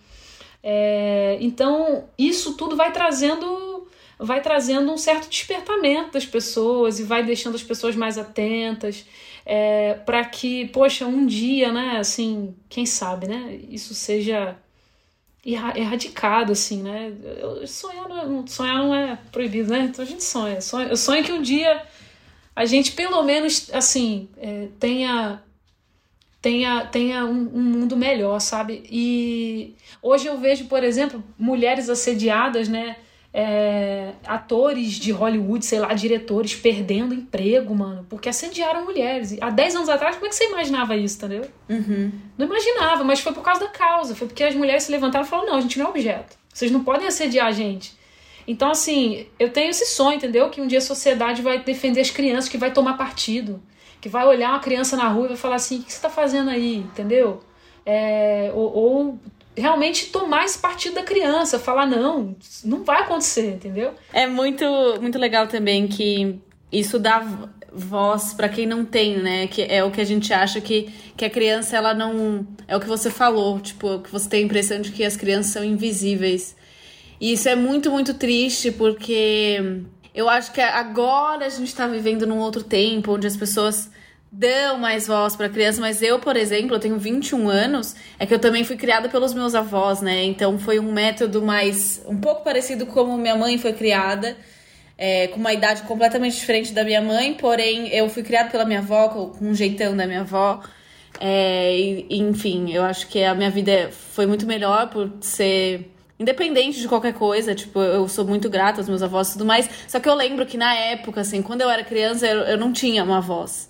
É, 0.63 1.37
então, 1.39 2.05
isso 2.17 2.55
tudo 2.57 2.75
vai 2.75 2.91
trazendo 2.91 3.87
vai 4.21 4.41
trazendo 4.41 4.91
um 4.91 4.97
certo 4.97 5.29
despertamento 5.29 6.11
das 6.11 6.25
pessoas 6.25 6.99
e 6.99 7.03
vai 7.03 7.23
deixando 7.23 7.55
as 7.55 7.63
pessoas 7.63 7.95
mais 7.95 8.17
atentas 8.17 9.05
é, 9.45 9.93
para 9.93 10.25
que, 10.25 10.67
poxa, 10.67 11.05
um 11.05 11.25
dia, 11.25 11.71
né, 11.71 11.97
assim, 11.99 12.53
quem 12.67 12.85
sabe, 12.85 13.29
né, 13.29 13.57
isso 13.69 13.93
seja 13.93 14.57
erradicado, 15.45 16.51
assim, 16.51 16.83
né? 16.83 17.13
Sonhar 17.65 18.07
não, 18.07 18.43
é, 18.43 18.47
sonhar 18.47 18.77
não 18.77 18.93
é 18.93 19.17
proibido, 19.31 19.71
né? 19.71 19.81
Então 19.81 20.03
a 20.03 20.07
gente 20.07 20.23
sonha. 20.23 20.61
sonha 20.61 20.87
eu 20.87 20.97
sonho 20.97 21.23
que 21.23 21.31
um 21.31 21.41
dia 21.41 21.81
a 22.55 22.65
gente, 22.65 22.91
pelo 22.91 23.23
menos, 23.23 23.69
assim, 23.73 24.27
é, 24.37 24.67
tenha 24.79 25.41
tenha, 26.41 26.85
tenha 26.85 27.25
um, 27.25 27.49
um, 27.53 27.61
mundo 27.61 27.95
melhor, 27.97 28.39
sabe? 28.39 28.83
E 28.89 29.75
hoje 30.01 30.27
eu 30.27 30.37
vejo, 30.37 30.65
por 30.65 30.83
exemplo, 30.83 31.23
mulheres 31.37 31.89
assediadas, 31.89 32.67
né? 32.67 32.97
É, 33.33 34.13
atores 34.25 34.93
de 34.93 35.11
Hollywood, 35.11 35.63
sei 35.63 35.79
lá, 35.79 35.93
diretores 35.93 36.55
perdendo 36.55 37.13
emprego, 37.13 37.75
mano, 37.75 38.05
porque 38.09 38.27
assediaram 38.27 38.83
mulheres. 38.83 39.37
Há 39.39 39.49
10 39.49 39.75
anos 39.75 39.89
atrás, 39.89 40.15
como 40.15 40.27
é 40.27 40.29
que 40.29 40.35
você 40.35 40.47
imaginava 40.47 40.95
isso, 40.95 41.17
entendeu? 41.17 41.45
Uhum. 41.69 42.11
Não 42.37 42.47
imaginava, 42.47 43.03
mas 43.03 43.19
foi 43.19 43.33
por 43.33 43.43
causa 43.43 43.61
da 43.61 43.69
causa. 43.69 44.15
Foi 44.15 44.27
porque 44.27 44.43
as 44.43 44.55
mulheres 44.55 44.83
se 44.83 44.91
levantaram 44.91 45.25
e 45.25 45.29
falaram: 45.29 45.49
não, 45.49 45.57
a 45.57 45.61
gente 45.61 45.77
não 45.77 45.85
é 45.85 45.89
objeto. 45.89 46.37
Vocês 46.51 46.71
não 46.71 46.83
podem 46.83 47.07
assediar 47.07 47.47
a 47.47 47.51
gente. 47.51 47.97
Então, 48.47 48.71
assim, 48.71 49.27
eu 49.37 49.49
tenho 49.51 49.69
esse 49.69 49.85
sonho, 49.85 50.17
entendeu? 50.17 50.49
Que 50.49 50.59
um 50.59 50.65
dia 50.65 50.79
a 50.79 50.81
sociedade 50.81 51.43
vai 51.43 51.59
defender 51.59 52.01
as 52.01 52.09
crianças, 52.09 52.49
que 52.49 52.57
vai 52.57 52.73
tomar 52.73 52.97
partido, 52.97 53.61
que 54.01 54.09
vai 54.09 54.25
olhar 54.25 54.49
uma 54.49 54.59
criança 54.59 54.97
na 54.97 55.07
rua 55.07 55.25
e 55.25 55.27
vai 55.29 55.37
falar 55.37 55.55
assim: 55.55 55.79
o 55.79 55.83
que 55.83 55.91
você 55.91 55.97
está 55.97 56.09
fazendo 56.09 56.49
aí, 56.49 56.77
entendeu? 56.77 57.43
É, 57.85 58.51
ou, 58.55 58.73
ou 58.75 59.19
realmente 59.59 60.07
tomar 60.07 60.45
esse 60.45 60.57
partido 60.57 60.95
da 60.95 61.03
criança, 61.03 61.59
falar 61.59 61.85
não, 61.85 62.35
não 62.63 62.83
vai 62.83 63.01
acontecer, 63.01 63.53
entendeu? 63.53 63.93
É 64.13 64.25
muito 64.27 64.65
muito 65.01 65.17
legal 65.19 65.47
também 65.47 65.87
que 65.87 66.39
isso 66.71 66.99
dá 66.99 67.49
voz 67.71 68.33
para 68.33 68.49
quem 68.49 68.65
não 68.65 68.83
tem, 68.83 69.17
né? 69.17 69.47
Que 69.47 69.63
é 69.63 69.83
o 69.83 69.91
que 69.91 70.01
a 70.01 70.05
gente 70.05 70.33
acha 70.33 70.59
que, 70.59 70.89
que 71.15 71.25
a 71.25 71.29
criança 71.29 71.77
ela 71.77 71.93
não 71.93 72.47
é 72.67 72.75
o 72.75 72.79
que 72.79 72.87
você 72.87 73.09
falou, 73.09 73.59
tipo, 73.59 73.99
que 73.99 74.11
você 74.11 74.27
tem 74.29 74.41
a 74.41 74.45
impressão 74.45 74.81
de 74.81 74.91
que 74.91 75.03
as 75.03 75.15
crianças 75.15 75.51
são 75.51 75.63
invisíveis. 75.63 76.55
E 77.19 77.33
isso 77.33 77.49
é 77.49 77.55
muito 77.55 77.91
muito 77.91 78.13
triste 78.13 78.71
porque 78.71 79.81
eu 80.13 80.29
acho 80.29 80.51
que 80.51 80.61
agora 80.61 81.45
a 81.45 81.49
gente 81.49 81.67
está 81.67 81.87
vivendo 81.87 82.25
num 82.25 82.39
outro 82.39 82.63
tempo 82.63 83.13
onde 83.13 83.27
as 83.27 83.37
pessoas 83.37 83.89
dão 84.31 84.77
mais 84.77 85.07
voz 85.07 85.35
para 85.35 85.49
criança, 85.49 85.81
mas 85.81 86.01
eu, 86.01 86.19
por 86.19 86.35
exemplo, 86.35 86.75
eu 86.75 86.79
tenho 86.79 86.97
21 86.97 87.49
anos, 87.49 87.95
é 88.19 88.25
que 88.25 88.33
eu 88.33 88.39
também 88.39 88.63
fui 88.63 88.75
criada 88.75 89.09
pelos 89.09 89.33
meus 89.33 89.55
avós, 89.55 90.01
né? 90.01 90.23
Então 90.23 90.59
foi 90.59 90.79
um 90.79 90.91
método 90.91 91.41
mais 91.41 92.01
um 92.07 92.17
pouco 92.17 92.43
parecido 92.43 92.85
como 92.85 93.17
minha 93.17 93.35
mãe 93.35 93.57
foi 93.57 93.73
criada, 93.73 94.37
é, 94.97 95.27
com 95.27 95.39
uma 95.39 95.53
idade 95.53 95.81
completamente 95.83 96.35
diferente 96.35 96.73
da 96.73 96.83
minha 96.83 97.01
mãe, 97.01 97.33
porém 97.33 97.87
eu 97.89 98.09
fui 98.09 98.21
criada 98.21 98.49
pela 98.49 98.65
minha 98.65 98.79
avó, 98.79 99.09
com 99.09 99.33
um 99.41 99.53
jeitão 99.55 99.95
da 99.95 100.05
minha 100.05 100.21
avó. 100.21 100.61
É, 101.19 101.75
e, 101.75 102.05
enfim, 102.19 102.71
eu 102.71 102.83
acho 102.83 103.07
que 103.07 103.23
a 103.23 103.33
minha 103.33 103.49
vida 103.49 103.89
foi 103.91 104.25
muito 104.27 104.45
melhor 104.45 104.89
por 104.89 105.11
ser 105.21 105.89
independente 106.19 106.81
de 106.81 106.87
qualquer 106.87 107.13
coisa, 107.13 107.55
tipo, 107.55 107.79
eu 107.79 108.07
sou 108.09 108.25
muito 108.25 108.49
grata 108.49 108.81
aos 108.81 108.89
meus 108.89 109.01
avós 109.01 109.29
e 109.29 109.33
tudo 109.33 109.45
mais. 109.45 109.69
Só 109.87 109.99
que 109.99 110.09
eu 110.09 110.13
lembro 110.13 110.45
que 110.45 110.57
na 110.57 110.75
época, 110.75 111.21
assim, 111.21 111.41
quando 111.41 111.61
eu 111.61 111.69
era 111.69 111.83
criança, 111.83 112.27
eu, 112.27 112.39
eu 112.41 112.57
não 112.57 112.73
tinha 112.73 113.03
uma 113.03 113.21
voz. 113.21 113.68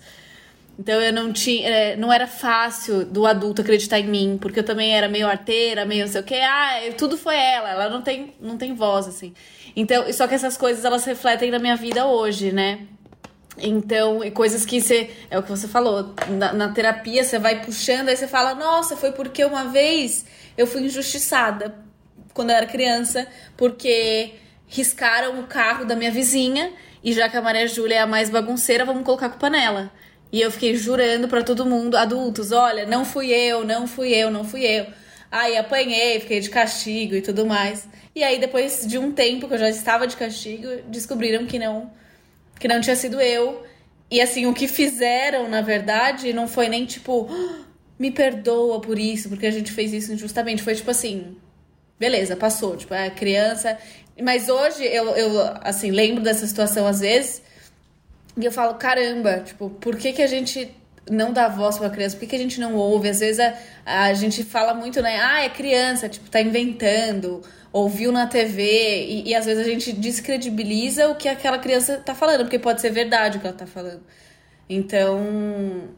Então 0.80 0.98
eu 0.98 1.12
não 1.12 1.30
tinha, 1.30 1.68
é, 1.68 1.96
não 1.96 2.10
era 2.10 2.26
fácil 2.26 3.04
do 3.04 3.26
adulto 3.26 3.60
acreditar 3.60 4.00
em 4.00 4.06
mim, 4.06 4.38
porque 4.40 4.60
eu 4.60 4.64
também 4.64 4.96
era 4.96 5.10
meio 5.10 5.28
arteira, 5.28 5.84
meio 5.84 6.06
não 6.06 6.10
sei 6.10 6.22
o 6.22 6.24
que. 6.24 6.34
Ah, 6.36 6.80
tudo 6.96 7.18
foi 7.18 7.36
ela, 7.36 7.68
ela 7.68 7.90
não 7.90 8.00
tem, 8.00 8.32
não 8.40 8.56
tem 8.56 8.72
voz 8.72 9.06
assim. 9.06 9.34
Então, 9.76 10.10
só 10.10 10.26
que 10.26 10.34
essas 10.34 10.56
coisas 10.56 10.82
elas 10.82 11.04
refletem 11.04 11.50
na 11.50 11.58
minha 11.58 11.76
vida 11.76 12.06
hoje, 12.06 12.50
né? 12.50 12.86
Então, 13.58 14.24
e 14.24 14.30
coisas 14.30 14.64
que 14.64 14.80
você. 14.80 15.10
É 15.30 15.38
o 15.38 15.42
que 15.42 15.50
você 15.50 15.68
falou. 15.68 16.14
Na, 16.30 16.54
na, 16.54 16.68
terapia, 16.70 17.24
você 17.24 17.38
vai 17.38 17.62
puxando, 17.62 18.08
aí 18.08 18.16
você 18.16 18.26
fala: 18.26 18.54
Nossa, 18.54 18.96
foi 18.96 19.12
porque 19.12 19.44
uma 19.44 19.64
vez 19.64 20.24
eu 20.56 20.66
fui 20.66 20.80
injustiçada 20.80 21.74
quando 22.32 22.50
eu 22.50 22.56
era 22.56 22.64
criança, 22.64 23.26
porque 23.54 24.32
riscaram 24.66 25.40
o 25.40 25.46
carro 25.46 25.84
da 25.84 25.94
minha 25.94 26.10
vizinha, 26.10 26.72
e 27.04 27.12
já 27.12 27.28
que 27.28 27.36
a 27.36 27.42
Maria 27.42 27.68
Júlia 27.68 27.96
é 27.96 28.00
a 28.00 28.06
mais 28.06 28.30
bagunceira, 28.30 28.86
vamos 28.86 29.04
colocar 29.04 29.26
a 29.26 29.30
culpa 29.30 29.50
nela. 29.50 29.92
E 30.32 30.40
eu 30.40 30.50
fiquei 30.50 30.76
jurando 30.76 31.26
para 31.28 31.42
todo 31.42 31.66
mundo, 31.66 31.96
adultos, 31.96 32.52
olha, 32.52 32.86
não 32.86 33.04
fui 33.04 33.30
eu, 33.32 33.64
não 33.64 33.86
fui 33.86 34.14
eu, 34.14 34.30
não 34.30 34.44
fui 34.44 34.64
eu. 34.64 34.86
Aí 35.30 35.56
apanhei, 35.56 36.20
fiquei 36.20 36.40
de 36.40 36.50
castigo 36.50 37.14
e 37.14 37.22
tudo 37.22 37.46
mais. 37.46 37.88
E 38.14 38.22
aí 38.22 38.38
depois 38.38 38.86
de 38.86 38.98
um 38.98 39.12
tempo 39.12 39.48
que 39.48 39.54
eu 39.54 39.58
já 39.58 39.70
estava 39.70 40.06
de 40.06 40.16
castigo, 40.16 40.66
descobriram 40.88 41.46
que 41.46 41.58
não 41.58 41.90
que 42.58 42.68
não 42.68 42.80
tinha 42.80 42.94
sido 42.94 43.20
eu. 43.20 43.64
E 44.10 44.20
assim, 44.20 44.46
o 44.46 44.52
que 44.52 44.68
fizeram, 44.68 45.48
na 45.48 45.62
verdade, 45.62 46.32
não 46.32 46.46
foi 46.46 46.68
nem 46.68 46.84
tipo, 46.84 47.28
ah, 47.30 47.64
me 47.98 48.10
perdoa 48.10 48.80
por 48.80 48.98
isso, 48.98 49.28
porque 49.28 49.46
a 49.46 49.50
gente 49.50 49.72
fez 49.72 49.92
isso 49.92 50.12
injustamente. 50.12 50.62
Foi 50.62 50.74
tipo 50.74 50.90
assim, 50.90 51.36
beleza, 51.98 52.36
passou, 52.36 52.76
tipo, 52.76 52.92
é 52.92 53.08
criança. 53.10 53.78
Mas 54.20 54.48
hoje 54.48 54.84
eu, 54.84 55.16
eu 55.16 55.40
assim, 55.62 55.90
lembro 55.90 56.22
dessa 56.22 56.46
situação 56.46 56.86
às 56.86 57.00
vezes 57.00 57.42
e 58.36 58.44
eu 58.44 58.52
falo, 58.52 58.74
caramba, 58.74 59.40
tipo, 59.40 59.70
por 59.70 59.96
que, 59.96 60.12
que 60.12 60.22
a 60.22 60.26
gente 60.26 60.70
não 61.10 61.32
dá 61.32 61.48
voz 61.48 61.78
pra 61.78 61.90
criança? 61.90 62.16
Por 62.16 62.20
que, 62.20 62.28
que 62.28 62.36
a 62.36 62.38
gente 62.38 62.60
não 62.60 62.74
ouve? 62.74 63.08
Às 63.08 63.20
vezes 63.20 63.40
a, 63.40 63.54
a 63.84 64.14
gente 64.14 64.44
fala 64.44 64.74
muito, 64.74 65.02
né? 65.02 65.18
Ah, 65.20 65.42
é 65.42 65.48
criança, 65.48 66.08
tipo, 66.08 66.30
tá 66.30 66.40
inventando, 66.40 67.42
ouviu 67.72 68.12
na 68.12 68.26
TV, 68.26 68.62
e, 69.06 69.28
e 69.28 69.34
às 69.34 69.46
vezes 69.46 69.66
a 69.66 69.68
gente 69.68 69.92
descredibiliza 69.92 71.08
o 71.08 71.14
que 71.16 71.28
aquela 71.28 71.58
criança 71.58 71.96
tá 71.98 72.14
falando, 72.14 72.42
porque 72.42 72.58
pode 72.58 72.80
ser 72.80 72.90
verdade 72.90 73.38
o 73.38 73.40
que 73.40 73.46
ela 73.46 73.56
tá 73.56 73.66
falando. 73.66 74.02
Então, 74.68 75.88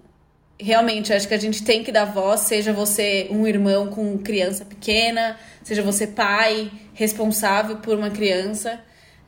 realmente, 0.58 1.12
acho 1.12 1.28
que 1.28 1.34
a 1.34 1.38
gente 1.38 1.64
tem 1.64 1.82
que 1.82 1.92
dar 1.92 2.06
voz, 2.06 2.40
seja 2.40 2.72
você 2.72 3.28
um 3.30 3.46
irmão 3.46 3.88
com 3.88 4.16
criança 4.18 4.64
pequena, 4.64 5.36
seja 5.62 5.82
você 5.82 6.06
pai 6.06 6.70
responsável 6.94 7.76
por 7.76 7.98
uma 7.98 8.10
criança. 8.10 8.80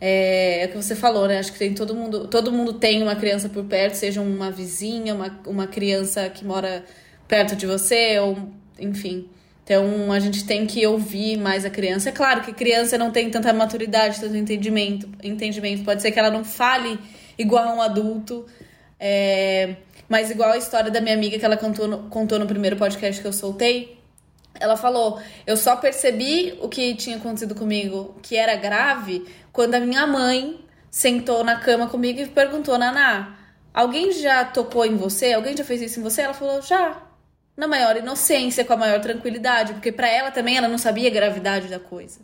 É, 0.06 0.62
é 0.62 0.66
o 0.66 0.68
que 0.68 0.76
você 0.76 0.94
falou, 0.94 1.26
né? 1.26 1.38
Acho 1.38 1.50
que 1.50 1.58
tem 1.58 1.72
todo 1.72 1.94
mundo, 1.94 2.28
todo 2.28 2.52
mundo 2.52 2.74
tem 2.74 3.02
uma 3.02 3.16
criança 3.16 3.48
por 3.48 3.64
perto, 3.64 3.94
seja 3.94 4.20
uma 4.20 4.50
vizinha, 4.50 5.14
uma, 5.14 5.40
uma 5.46 5.66
criança 5.66 6.28
que 6.28 6.44
mora 6.44 6.84
perto 7.26 7.56
de 7.56 7.66
você, 7.66 8.18
ou 8.18 8.36
enfim. 8.78 9.30
Então 9.64 10.12
a 10.12 10.20
gente 10.20 10.44
tem 10.44 10.66
que 10.66 10.86
ouvir 10.86 11.38
mais 11.38 11.64
a 11.64 11.70
criança. 11.70 12.10
É 12.10 12.12
claro 12.12 12.42
que 12.42 12.52
criança 12.52 12.98
não 12.98 13.10
tem 13.10 13.30
tanta 13.30 13.50
maturidade, 13.54 14.20
tanto 14.20 14.36
entendimento. 14.36 15.08
Entendimento. 15.22 15.84
Pode 15.84 16.02
ser 16.02 16.12
que 16.12 16.18
ela 16.18 16.30
não 16.30 16.44
fale 16.44 16.98
igual 17.38 17.66
a 17.66 17.74
um 17.74 17.80
adulto. 17.80 18.44
É, 19.00 19.76
mas 20.06 20.30
igual 20.30 20.50
a 20.50 20.58
história 20.58 20.90
da 20.90 21.00
minha 21.00 21.14
amiga 21.14 21.38
que 21.38 21.44
ela 21.46 21.56
contou 21.56 21.88
no, 21.88 22.10
contou 22.10 22.38
no 22.38 22.46
primeiro 22.46 22.76
podcast 22.76 23.22
que 23.22 23.26
eu 23.26 23.32
soltei. 23.32 23.98
Ela 24.58 24.76
falou: 24.76 25.20
Eu 25.46 25.56
só 25.56 25.76
percebi 25.76 26.58
o 26.60 26.68
que 26.68 26.94
tinha 26.94 27.16
acontecido 27.16 27.54
comigo, 27.54 28.16
que 28.22 28.36
era 28.36 28.54
grave, 28.56 29.26
quando 29.52 29.74
a 29.74 29.80
minha 29.80 30.06
mãe 30.06 30.64
sentou 30.90 31.42
na 31.42 31.56
cama 31.56 31.88
comigo 31.88 32.20
e 32.20 32.26
perguntou: 32.26 32.78
Naná, 32.78 33.36
alguém 33.72 34.12
já 34.12 34.44
tocou 34.44 34.86
em 34.86 34.96
você? 34.96 35.32
Alguém 35.32 35.56
já 35.56 35.64
fez 35.64 35.82
isso 35.82 36.00
em 36.00 36.02
você? 36.02 36.22
Ela 36.22 36.34
falou: 36.34 36.62
Já. 36.62 37.02
Na 37.56 37.68
maior 37.68 37.96
inocência, 37.96 38.64
com 38.64 38.72
a 38.72 38.76
maior 38.76 39.00
tranquilidade, 39.00 39.74
porque 39.74 39.92
para 39.92 40.08
ela 40.08 40.32
também 40.32 40.56
ela 40.56 40.66
não 40.66 40.76
sabia 40.76 41.08
a 41.08 41.12
gravidade 41.12 41.68
da 41.68 41.78
coisa. 41.78 42.18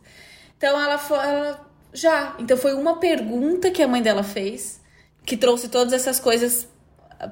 Então 0.58 0.80
ela, 0.80 0.98
foi, 0.98 1.18
ela 1.18 1.70
já. 1.92 2.34
Então 2.40 2.56
foi 2.56 2.74
uma 2.74 2.98
pergunta 2.98 3.70
que 3.70 3.80
a 3.80 3.86
mãe 3.86 4.02
dela 4.02 4.24
fez 4.24 4.80
que 5.24 5.36
trouxe 5.36 5.68
todas 5.68 5.92
essas 5.92 6.18
coisas 6.18 6.66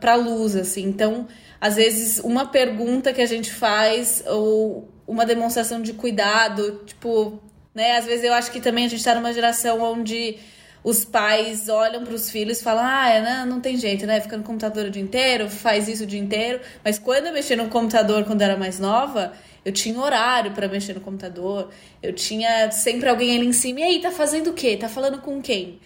para 0.00 0.14
luz, 0.14 0.54
assim. 0.54 0.84
Então 0.84 1.26
às 1.60 1.76
vezes 1.76 2.20
uma 2.20 2.46
pergunta 2.46 3.12
que 3.12 3.20
a 3.20 3.26
gente 3.26 3.52
faz 3.52 4.22
ou 4.26 4.88
uma 5.06 5.24
demonstração 5.24 5.80
de 5.82 5.92
cuidado, 5.92 6.82
tipo, 6.86 7.40
né? 7.74 7.96
Às 7.96 8.04
vezes 8.04 8.24
eu 8.24 8.32
acho 8.34 8.50
que 8.50 8.60
também 8.60 8.84
a 8.84 8.88
gente 8.88 9.02
tá 9.02 9.14
numa 9.14 9.32
geração 9.32 9.80
onde 9.80 10.38
os 10.84 11.04
pais 11.04 11.68
olham 11.68 12.04
para 12.04 12.14
os 12.14 12.30
filhos 12.30 12.60
e 12.60 12.62
falam: 12.62 12.84
ah, 12.84 13.20
não, 13.20 13.54
não 13.54 13.60
tem 13.60 13.76
jeito, 13.76 14.06
né? 14.06 14.20
Fica 14.20 14.36
no 14.36 14.44
computador 14.44 14.86
o 14.86 14.90
dia 14.90 15.02
inteiro, 15.02 15.50
faz 15.50 15.88
isso 15.88 16.04
o 16.04 16.06
dia 16.06 16.20
inteiro. 16.20 16.60
Mas 16.84 16.98
quando 16.98 17.26
eu 17.26 17.32
mexi 17.32 17.56
no 17.56 17.68
computador 17.68 18.24
quando 18.24 18.42
era 18.42 18.56
mais 18.56 18.78
nova, 18.78 19.32
eu 19.64 19.72
tinha 19.72 19.98
horário 19.98 20.52
para 20.52 20.68
mexer 20.68 20.94
no 20.94 21.00
computador, 21.00 21.70
eu 22.02 22.12
tinha 22.12 22.70
sempre 22.70 23.08
alguém 23.08 23.36
ali 23.36 23.46
em 23.46 23.52
cima. 23.52 23.80
E 23.80 23.82
aí, 23.82 24.00
tá 24.00 24.10
fazendo 24.10 24.50
o 24.50 24.52
quê? 24.52 24.76
Tá 24.76 24.88
falando 24.88 25.20
com 25.20 25.42
quem? 25.42 25.80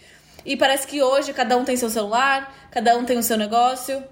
E 0.44 0.56
parece 0.56 0.86
que 0.86 1.00
hoje 1.00 1.32
cada 1.32 1.56
um 1.56 1.64
tem 1.64 1.76
seu 1.76 1.88
celular, 1.88 2.68
cada 2.70 2.96
um 2.96 3.04
tem 3.04 3.16
o 3.16 3.22
seu 3.22 3.38
negócio 3.38 4.02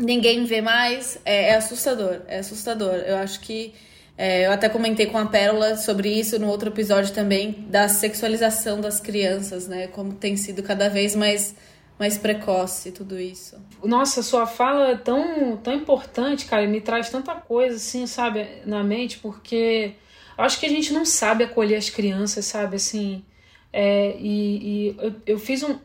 ninguém 0.00 0.44
vê 0.44 0.60
mais, 0.60 1.20
é, 1.24 1.50
é, 1.50 1.54
assustador, 1.54 2.22
é 2.26 2.38
assustador. 2.38 2.94
Eu 2.94 3.16
acho 3.18 3.40
que 3.40 3.74
é, 4.16 4.46
eu 4.46 4.52
até 4.52 4.68
comentei 4.68 5.06
com 5.06 5.18
a 5.18 5.26
Pérola 5.26 5.76
sobre 5.76 6.08
isso 6.08 6.38
no 6.38 6.48
outro 6.48 6.70
episódio 6.70 7.12
também, 7.14 7.66
da 7.68 7.88
sexualização 7.88 8.80
das 8.80 9.00
crianças, 9.00 9.68
né? 9.68 9.86
Como 9.88 10.14
tem 10.14 10.36
sido 10.36 10.62
cada 10.62 10.88
vez 10.88 11.14
mais, 11.14 11.54
mais 11.98 12.18
precoce 12.18 12.90
tudo 12.90 13.20
isso. 13.20 13.56
Nossa, 13.84 14.22
sua 14.22 14.46
fala 14.46 14.90
é 14.90 14.96
tão, 14.96 15.56
tão 15.58 15.74
importante, 15.74 16.46
cara, 16.46 16.66
me 16.66 16.80
traz 16.80 17.10
tanta 17.10 17.34
coisa, 17.34 17.76
assim, 17.76 18.06
sabe, 18.06 18.46
na 18.64 18.82
mente, 18.82 19.18
porque 19.18 19.92
eu 20.36 20.44
acho 20.44 20.58
que 20.58 20.66
a 20.66 20.70
gente 20.70 20.92
não 20.92 21.04
sabe 21.04 21.44
acolher 21.44 21.76
as 21.76 21.90
crianças, 21.90 22.46
sabe, 22.46 22.76
assim. 22.76 23.22
É, 23.72 24.16
e, 24.18 24.88
e 24.88 24.96
eu, 24.98 25.14
eu 25.26 25.38
fiz 25.38 25.62
um, 25.62 25.78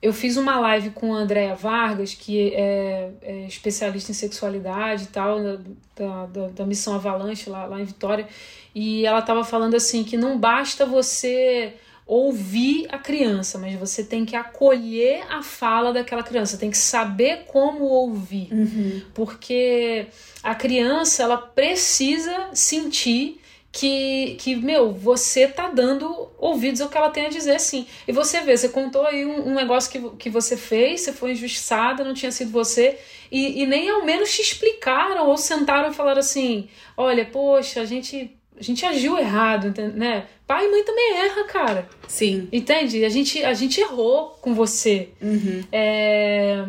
eu 0.00 0.12
fiz 0.12 0.36
uma 0.36 0.60
live 0.60 0.90
com 0.90 1.14
a 1.14 1.18
Andrea 1.18 1.54
Vargas, 1.54 2.14
que 2.14 2.54
é, 2.54 3.10
é 3.22 3.46
especialista 3.46 4.10
em 4.10 4.14
sexualidade 4.14 5.04
e 5.04 5.06
tal, 5.06 5.42
da, 5.42 6.26
da, 6.26 6.48
da 6.48 6.66
Missão 6.66 6.94
Avalanche 6.94 7.48
lá, 7.48 7.64
lá 7.64 7.80
em 7.80 7.84
Vitória, 7.84 8.28
e 8.74 9.06
ela 9.06 9.20
estava 9.20 9.42
falando 9.42 9.74
assim 9.74 10.04
que 10.04 10.16
não 10.16 10.38
basta 10.38 10.84
você 10.84 11.74
ouvir 12.06 12.86
a 12.90 12.98
criança, 12.98 13.58
mas 13.58 13.74
você 13.74 14.04
tem 14.04 14.24
que 14.24 14.36
acolher 14.36 15.24
a 15.28 15.42
fala 15.42 15.92
daquela 15.92 16.22
criança, 16.22 16.56
tem 16.56 16.70
que 16.70 16.78
saber 16.78 17.44
como 17.48 17.84
ouvir, 17.84 18.48
uhum. 18.52 19.02
porque 19.12 20.06
a 20.42 20.54
criança 20.54 21.24
ela 21.24 21.36
precisa 21.36 22.50
sentir 22.52 23.40
que, 23.76 24.36
que, 24.38 24.56
meu, 24.56 24.90
você 24.90 25.46
tá 25.46 25.68
dando 25.68 26.30
ouvidos 26.38 26.80
ao 26.80 26.88
que 26.88 26.96
ela 26.96 27.10
tem 27.10 27.26
a 27.26 27.28
dizer, 27.28 27.60
sim. 27.60 27.86
E 28.08 28.12
você 28.12 28.40
vê, 28.40 28.56
você 28.56 28.70
contou 28.70 29.06
aí 29.06 29.26
um, 29.26 29.50
um 29.50 29.54
negócio 29.54 29.90
que, 29.92 30.16
que 30.16 30.30
você 30.30 30.56
fez, 30.56 31.02
você 31.02 31.12
foi 31.12 31.32
injustiçada, 31.32 32.02
não 32.02 32.14
tinha 32.14 32.32
sido 32.32 32.50
você, 32.50 32.98
e, 33.30 33.62
e 33.62 33.66
nem 33.66 33.90
ao 33.90 34.02
menos 34.02 34.34
te 34.34 34.40
explicaram 34.40 35.28
ou 35.28 35.36
sentaram 35.36 35.90
e 35.90 35.94
falaram 35.94 36.20
assim: 36.20 36.70
olha, 36.96 37.26
poxa, 37.26 37.82
a 37.82 37.84
gente 37.84 38.34
a 38.58 38.62
gente 38.62 38.86
agiu 38.86 39.18
errado, 39.18 39.74
né? 39.94 40.24
Pai 40.46 40.64
e 40.64 40.70
mãe 40.70 40.82
também 40.82 41.12
erra, 41.18 41.44
cara. 41.44 41.88
Sim. 42.08 42.48
Entende? 42.50 43.04
A 43.04 43.10
gente, 43.10 43.44
a 43.44 43.52
gente 43.52 43.78
errou 43.78 44.30
com 44.40 44.54
você. 44.54 45.10
Uhum. 45.20 45.62
É... 45.70 46.64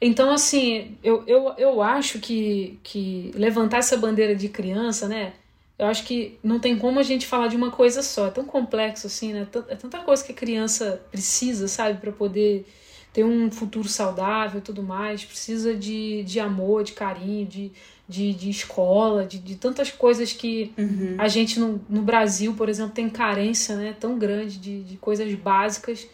Então, 0.00 0.30
assim, 0.30 0.96
eu, 1.02 1.24
eu, 1.26 1.52
eu 1.58 1.82
acho 1.82 2.20
que, 2.20 2.78
que 2.84 3.32
levantar 3.34 3.78
essa 3.78 3.96
bandeira 3.96 4.36
de 4.36 4.48
criança, 4.48 5.08
né? 5.08 5.32
Eu 5.78 5.86
acho 5.86 6.04
que 6.04 6.38
não 6.42 6.60
tem 6.60 6.78
como 6.78 7.00
a 7.00 7.02
gente 7.02 7.26
falar 7.26 7.48
de 7.48 7.56
uma 7.56 7.70
coisa 7.70 8.02
só. 8.02 8.28
É 8.28 8.30
tão 8.30 8.44
complexo, 8.44 9.06
assim, 9.06 9.32
né? 9.32 9.46
É 9.68 9.74
tanta 9.74 9.98
coisa 9.98 10.22
que 10.22 10.32
a 10.32 10.34
criança 10.34 11.02
precisa, 11.10 11.66
sabe? 11.66 11.98
para 11.98 12.12
poder 12.12 12.66
ter 13.12 13.24
um 13.24 13.50
futuro 13.50 13.88
saudável 13.88 14.58
e 14.58 14.62
tudo 14.62 14.82
mais. 14.82 15.24
Precisa 15.24 15.74
de, 15.74 16.22
de 16.24 16.38
amor, 16.38 16.84
de 16.84 16.92
carinho, 16.92 17.46
de 17.46 17.72
de, 18.12 18.34
de 18.34 18.50
escola, 18.50 19.24
de, 19.24 19.38
de 19.38 19.56
tantas 19.56 19.90
coisas 19.90 20.32
que 20.32 20.72
uhum. 20.76 21.14
a 21.18 21.28
gente 21.28 21.58
no, 21.58 21.80
no 21.88 22.02
Brasil, 22.02 22.52
por 22.54 22.68
exemplo, 22.68 22.92
tem 22.92 23.08
carência 23.08 23.74
né, 23.74 23.96
tão 23.98 24.18
grande 24.18 24.58
de, 24.58 24.82
de 24.82 24.96
coisas 24.98 25.32
básicas. 25.34 26.06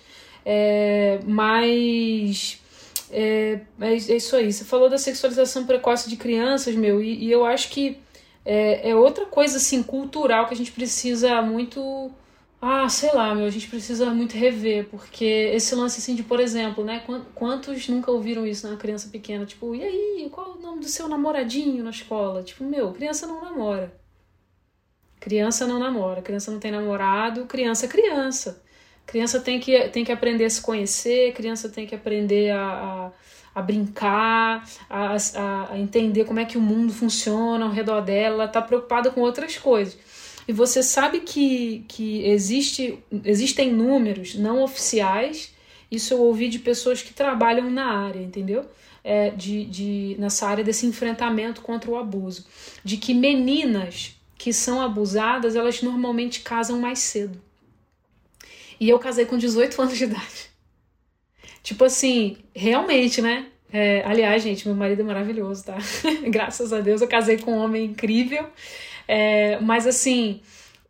É, 0.46 1.18
mas 1.26 2.60
é, 3.10 3.60
é, 3.80 3.94
isso 3.94 4.36
aí. 4.36 4.52
Você 4.52 4.64
falou 4.64 4.88
da 4.88 4.96
sexualização 4.96 5.66
precoce 5.66 6.08
de 6.08 6.16
crianças, 6.16 6.74
meu, 6.76 7.02
e, 7.02 7.24
e 7.24 7.32
eu 7.32 7.44
acho 7.44 7.68
que 7.70 7.98
é, 8.44 8.90
é 8.90 8.94
outra 8.94 9.26
coisa 9.26 9.58
assim, 9.58 9.82
cultural 9.82 10.46
que 10.46 10.54
a 10.54 10.56
gente 10.56 10.72
precisa 10.72 11.40
muito 11.42 12.10
ah, 12.60 12.88
sei 12.88 13.12
lá, 13.12 13.34
meu, 13.34 13.46
a 13.46 13.50
gente 13.50 13.68
precisa 13.68 14.10
muito 14.10 14.36
rever, 14.36 14.88
porque 14.90 15.24
esse 15.24 15.74
lance 15.76 16.00
assim 16.00 16.14
de, 16.16 16.24
por 16.24 16.40
exemplo, 16.40 16.84
né? 16.84 17.04
Quantos 17.34 17.88
nunca 17.88 18.10
ouviram 18.10 18.44
isso 18.46 18.68
na 18.68 18.76
criança 18.76 19.08
pequena? 19.10 19.46
Tipo, 19.46 19.74
e 19.76 19.82
aí, 19.84 20.28
qual 20.30 20.48
é 20.48 20.54
o 20.56 20.60
nome 20.60 20.80
do 20.80 20.88
seu 20.88 21.08
namoradinho 21.08 21.84
na 21.84 21.90
escola? 21.90 22.42
Tipo, 22.42 22.64
meu, 22.64 22.92
criança 22.92 23.26
não 23.28 23.40
namora. 23.40 23.92
Criança 25.20 25.66
não 25.66 25.78
namora, 25.78 26.22
criança 26.22 26.50
não 26.50 26.58
tem 26.60 26.70
namorado, 26.72 27.46
criança 27.46 27.86
é 27.86 27.88
criança. 27.88 28.62
Criança 29.06 29.40
tem 29.40 29.60
que, 29.60 29.88
tem 29.90 30.04
que 30.04 30.12
aprender 30.12 30.44
a 30.44 30.50
se 30.50 30.60
conhecer, 30.60 31.32
criança 31.34 31.68
tem 31.68 31.86
que 31.86 31.94
aprender 31.94 32.50
a, 32.50 32.60
a, 32.60 33.12
a 33.58 33.62
brincar, 33.62 34.68
a, 34.88 35.16
a, 35.16 35.78
entender 35.78 36.24
como 36.24 36.38
é 36.38 36.44
que 36.44 36.56
o 36.56 36.60
mundo 36.60 36.92
funciona 36.92 37.64
ao 37.64 37.72
redor 37.72 38.00
dela, 38.00 38.44
ela 38.44 38.48
tá 38.48 38.62
preocupada 38.62 39.10
com 39.10 39.20
outras 39.20 39.56
coisas. 39.56 39.98
E 40.46 40.52
você 40.52 40.82
sabe 40.82 41.20
que, 41.20 41.84
que 41.88 42.24
existe, 42.24 42.98
existem 43.24 43.72
números 43.72 44.36
não 44.36 44.62
oficiais, 44.62 45.52
isso 45.90 46.14
eu 46.14 46.20
ouvi 46.20 46.48
de 46.48 46.60
pessoas 46.60 47.02
que 47.02 47.12
trabalham 47.12 47.68
na 47.68 47.84
área, 47.84 48.20
entendeu? 48.20 48.64
É, 49.02 49.30
de, 49.30 49.64
de, 49.64 50.16
nessa 50.18 50.46
área 50.46 50.62
desse 50.62 50.86
enfrentamento 50.86 51.60
contra 51.60 51.90
o 51.90 51.96
abuso. 51.96 52.46
De 52.84 52.96
que 52.96 53.12
meninas 53.12 54.14
que 54.36 54.52
são 54.52 54.80
abusadas, 54.80 55.56
elas 55.56 55.82
normalmente 55.82 56.40
casam 56.40 56.78
mais 56.78 57.00
cedo. 57.00 57.40
E 58.78 58.88
eu 58.88 58.98
casei 58.98 59.26
com 59.26 59.36
18 59.36 59.80
anos 59.82 59.98
de 59.98 60.04
idade. 60.04 60.47
Tipo 61.68 61.84
assim, 61.84 62.38
realmente, 62.56 63.20
né? 63.20 63.46
É, 63.70 64.02
aliás, 64.06 64.42
gente, 64.42 64.66
meu 64.66 64.74
marido 64.74 65.02
é 65.02 65.04
maravilhoso, 65.04 65.66
tá? 65.66 65.76
Graças 66.24 66.72
a 66.72 66.80
Deus 66.80 67.02
eu 67.02 67.06
casei 67.08 67.36
com 67.36 67.52
um 67.52 67.58
homem 67.58 67.84
incrível. 67.84 68.46
É, 69.06 69.60
mas 69.60 69.86
assim, 69.86 70.40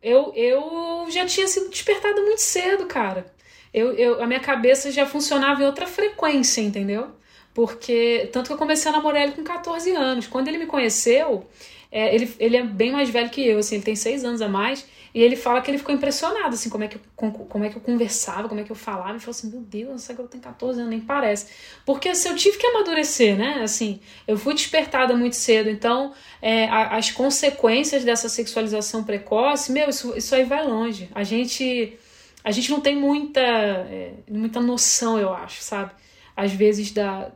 eu, 0.01 0.31
eu 0.33 1.05
já 1.09 1.25
tinha 1.25 1.49
sido 1.49 1.69
despertada 1.69 2.21
muito 2.21 2.39
cedo, 2.39 2.85
cara. 2.85 3.25
Eu, 3.73 3.91
eu, 3.91 4.23
a 4.23 4.25
minha 4.25 4.39
cabeça 4.39 4.89
já 4.89 5.05
funcionava 5.05 5.61
em 5.61 5.65
outra 5.65 5.85
frequência, 5.85 6.61
entendeu? 6.61 7.11
Porque, 7.53 8.29
tanto 8.31 8.47
que 8.47 8.53
eu 8.53 8.57
comecei 8.57 8.89
a 8.89 8.93
namorar 8.93 9.23
ele 9.23 9.33
com 9.33 9.43
14 9.43 9.91
anos. 9.91 10.27
Quando 10.27 10.47
ele 10.47 10.59
me 10.59 10.65
conheceu, 10.65 11.45
é, 11.91 12.13
ele, 12.13 12.33
ele 12.39 12.57
é 12.57 12.63
bem 12.63 12.91
mais 12.91 13.09
velho 13.09 13.29
que 13.29 13.45
eu, 13.45 13.59
assim, 13.59 13.75
ele 13.75 13.83
tem 13.83 13.95
6 13.95 14.23
anos 14.23 14.41
a 14.41 14.47
mais. 14.47 14.85
E 15.13 15.21
ele 15.21 15.35
fala 15.35 15.59
que 15.61 15.71
ele 15.71 15.79
ficou 15.79 15.93
impressionado, 15.93 16.53
assim, 16.53 16.69
como 16.69 16.83
é 16.83 16.87
que 16.87 16.97
eu, 16.97 17.31
como 17.31 17.63
é 17.63 17.69
que 17.69 17.77
eu 17.77 17.81
conversava, 17.81 18.47
como 18.47 18.61
é 18.61 18.63
que 18.63 18.71
eu 18.71 18.75
falava. 18.75 19.11
Ele 19.11 19.19
falou 19.19 19.31
assim, 19.31 19.49
meu 19.49 19.61
Deus, 19.61 20.03
essa 20.03 20.13
garota 20.13 20.33
tem 20.33 20.41
14 20.41 20.79
anos, 20.79 20.91
nem 20.91 21.01
parece. 21.01 21.47
Porque 21.83 22.09
assim, 22.09 22.29
eu 22.29 22.35
tive 22.35 22.57
que 22.57 22.67
amadurecer, 22.67 23.35
né? 23.35 23.61
Assim, 23.63 23.99
eu 24.27 24.37
fui 24.37 24.53
despertada 24.53 25.15
muito 25.17 25.35
cedo, 25.35 25.67
então 25.69 26.13
é, 26.41 26.65
a, 26.65 26.95
as 26.95 27.09
consequências 27.09 28.03
dessa 28.03 28.29
sexualização 28.29 29.03
precoce, 29.03 29.71
meu, 29.71 29.89
isso, 29.89 30.15
isso 30.15 30.35
aí 30.35 30.43
vai 30.43 30.65
longe. 30.65 31.09
A 31.15 31.23
gente, 31.23 31.97
a 32.43 32.51
gente 32.51 32.69
não 32.69 32.79
tem 32.79 32.95
muita, 32.95 33.41
é, 33.41 34.13
muita 34.29 34.59
noção, 34.59 35.17
eu 35.17 35.33
acho, 35.33 35.63
sabe? 35.63 35.91
Às 36.37 36.51
vezes 36.53 36.91
da, 36.91 37.31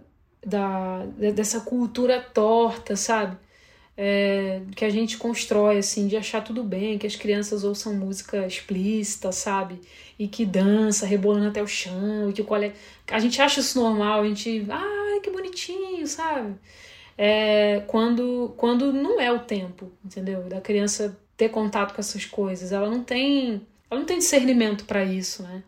da, 0.45 1.05
dessa 1.33 1.59
cultura 1.61 2.21
torta, 2.21 2.95
sabe? 2.95 3.35
É, 3.95 4.61
que 4.75 4.83
a 4.83 4.89
gente 4.89 5.17
constrói, 5.17 5.77
assim, 5.77 6.07
de 6.07 6.17
achar 6.17 6.43
tudo 6.43 6.63
bem, 6.63 6.97
que 6.97 7.05
as 7.05 7.15
crianças 7.15 7.63
ouçam 7.63 7.93
música 7.93 8.45
explícita, 8.45 9.31
sabe? 9.31 9.79
E 10.17 10.27
que 10.27 10.45
dança, 10.45 11.05
rebolando 11.05 11.47
até 11.47 11.61
o 11.61 11.67
chão, 11.67 12.29
e 12.29 12.33
que 12.33 12.41
o 12.41 12.45
colega. 12.45 12.73
A 13.11 13.19
gente 13.19 13.41
acha 13.41 13.59
isso 13.59 13.79
normal, 13.79 14.21
a 14.21 14.27
gente. 14.27 14.65
Ai, 14.69 15.19
que 15.21 15.29
bonitinho, 15.29 16.05
sabe? 16.07 16.55
É, 17.17 17.83
quando, 17.87 18.53
quando 18.57 18.91
não 18.91 19.21
é 19.21 19.31
o 19.31 19.39
tempo, 19.39 19.91
entendeu? 20.03 20.43
Da 20.43 20.59
criança 20.59 21.17
ter 21.37 21.49
contato 21.49 21.93
com 21.93 22.01
essas 22.01 22.25
coisas. 22.25 22.71
Ela 22.71 22.89
não 22.89 23.03
tem. 23.03 23.61
Ela 23.89 23.99
não 23.99 24.07
tem 24.07 24.17
discernimento 24.17 24.85
para 24.85 25.03
isso, 25.03 25.43
né? 25.43 25.63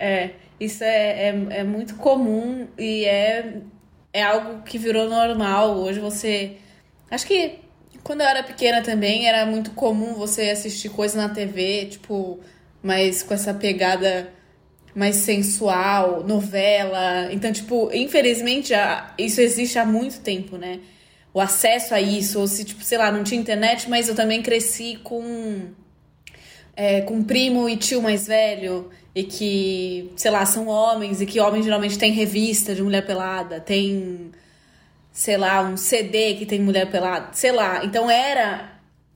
É, 0.00 0.30
isso 0.58 0.82
é, 0.82 1.28
é, 1.28 1.46
é 1.50 1.64
muito 1.64 1.94
comum 1.96 2.66
e 2.76 3.04
é, 3.04 3.62
é 4.12 4.22
algo 4.22 4.62
que 4.62 4.78
virou 4.78 5.08
normal. 5.08 5.76
Hoje 5.76 6.00
você. 6.00 6.56
Acho 7.10 7.26
que 7.26 7.67
quando 8.08 8.22
eu 8.22 8.26
era 8.26 8.42
pequena 8.42 8.80
também, 8.80 9.28
era 9.28 9.44
muito 9.44 9.72
comum 9.72 10.14
você 10.14 10.48
assistir 10.48 10.88
coisas 10.88 11.14
na 11.14 11.28
TV, 11.28 11.88
tipo, 11.90 12.40
mas 12.82 13.22
com 13.22 13.34
essa 13.34 13.52
pegada 13.52 14.32
mais 14.94 15.16
sensual, 15.16 16.24
novela. 16.24 17.30
Então, 17.30 17.52
tipo, 17.52 17.90
infelizmente, 17.92 18.72
isso 19.18 19.42
existe 19.42 19.78
há 19.78 19.84
muito 19.84 20.20
tempo, 20.20 20.56
né? 20.56 20.80
O 21.34 21.38
acesso 21.38 21.94
a 21.94 22.00
isso, 22.00 22.40
ou 22.40 22.46
se, 22.46 22.64
tipo, 22.64 22.82
sei 22.82 22.96
lá, 22.96 23.12
não 23.12 23.22
tinha 23.22 23.38
internet, 23.38 23.90
mas 23.90 24.08
eu 24.08 24.14
também 24.14 24.40
cresci 24.40 24.98
com. 25.04 25.66
É, 26.74 27.02
com 27.02 27.22
primo 27.22 27.68
e 27.68 27.76
tio 27.76 28.00
mais 28.00 28.26
velho, 28.26 28.88
e 29.14 29.22
que, 29.22 30.10
sei 30.16 30.30
lá, 30.30 30.46
são 30.46 30.66
homens, 30.66 31.20
e 31.20 31.26
que 31.26 31.40
homens 31.40 31.66
geralmente 31.66 31.98
têm 31.98 32.12
revista 32.12 32.74
de 32.74 32.82
mulher 32.82 33.04
pelada, 33.04 33.60
tem 33.60 34.30
sei 35.18 35.36
lá, 35.36 35.60
um 35.62 35.76
CD 35.76 36.34
que 36.34 36.46
tem 36.46 36.60
mulher 36.60 36.88
pelada, 36.92 37.30
sei 37.32 37.50
lá. 37.50 37.84
Então 37.84 38.08
era 38.08 38.70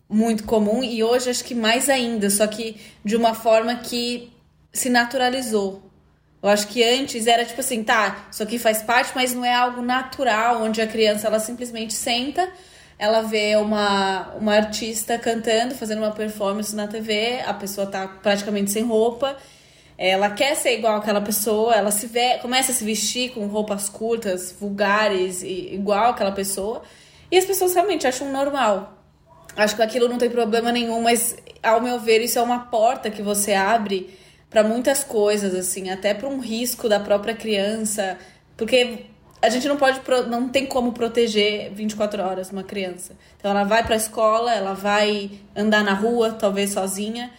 muito 0.09 0.43
comum 0.43 0.83
e 0.83 1.01
hoje 1.01 1.31
acho 1.31 1.45
que 1.45 1.55
mais 1.55 1.89
ainda, 1.89 2.29
só 2.29 2.45
que 2.45 2.77
de 3.05 3.15
uma 3.15 3.35
forma 3.35 3.77
que 3.77 4.33
se 4.73 4.91
naturalizou. 4.91 5.81
Eu 6.43 6.49
acho 6.49 6.67
que 6.67 6.83
antes 6.83 7.29
era 7.29 7.45
tipo 7.45 7.61
assim, 7.61 7.85
tá, 7.85 8.27
isso 8.33 8.43
aqui 8.43 8.59
faz 8.59 8.83
parte, 8.83 9.13
mas 9.15 9.33
não 9.33 9.45
é 9.45 9.55
algo 9.55 9.81
natural, 9.81 10.61
onde 10.61 10.83
a 10.83 10.89
criança 10.89 11.29
ela 11.29 11.39
simplesmente 11.39 11.95
senta, 11.95 12.51
ela 12.99 13.23
vê 13.23 13.55
uma, 13.55 14.35
uma 14.41 14.57
artista 14.57 15.17
cantando, 15.17 15.77
fazendo 15.77 15.99
uma 15.99 16.11
performance 16.11 16.75
na 16.75 16.89
TV, 16.89 17.43
a 17.47 17.55
pessoa 17.55 17.87
tá 17.87 18.09
praticamente 18.09 18.73
sem 18.73 18.83
roupa 18.83 19.37
ela 20.11 20.31
quer 20.31 20.57
ser 20.57 20.77
igual 20.77 20.97
aquela 20.97 21.21
pessoa, 21.21 21.77
ela 21.77 21.93
se 21.93 22.09
vê, 22.09 22.37
começa 22.39 22.73
a 22.73 22.75
se 22.75 22.85
vestir 22.85 23.31
com 23.31 23.47
roupas 23.47 23.89
curtas, 23.89 24.53
vulgares, 24.59 25.43
e, 25.45 25.73
igual 25.73 26.11
aquela 26.11 26.33
pessoa. 26.33 26.83
E 27.31 27.39
as 27.39 27.45
pessoas 27.45 27.73
realmente 27.73 28.05
acham 28.05 28.33
normal. 28.33 28.99
Acho 29.57 29.77
que 29.77 29.83
aquilo 29.83 30.09
não 30.09 30.19
tem 30.19 30.29
problema 30.29 30.73
nenhum, 30.73 31.01
mas 31.03 31.37
ao 31.63 31.81
meu 31.81 32.01
ver, 32.01 32.21
isso 32.21 32.37
é 32.37 32.43
uma 32.43 32.61
porta 32.67 33.11
que 33.11 33.23
você 33.23 33.53
abre 33.53 34.19
para 34.51 34.65
muitas 34.65 35.05
coisas, 35.05 35.55
assim, 35.55 35.91
até 35.91 36.13
para 36.13 36.29
um 36.29 36.41
risco 36.41 36.89
da 36.89 36.99
própria 36.99 37.35
criança, 37.35 38.19
porque 38.57 39.07
a 39.41 39.49
gente 39.49 39.69
não 39.69 39.77
pode, 39.77 40.01
não 40.29 40.49
tem 40.49 40.67
como 40.67 40.93
proteger 40.93 41.71
24 41.73 42.23
horas 42.23 42.51
uma 42.51 42.65
criança. 42.65 43.15
Então 43.39 43.53
ela 43.53 43.63
vai 43.63 43.85
para 43.85 43.95
a 43.95 43.97
escola, 43.97 44.53
ela 44.53 44.75
vai 44.75 45.31
andar 45.55 45.85
na 45.85 45.95
rua, 45.95 46.33
talvez 46.33 46.71
sozinha, 46.71 47.31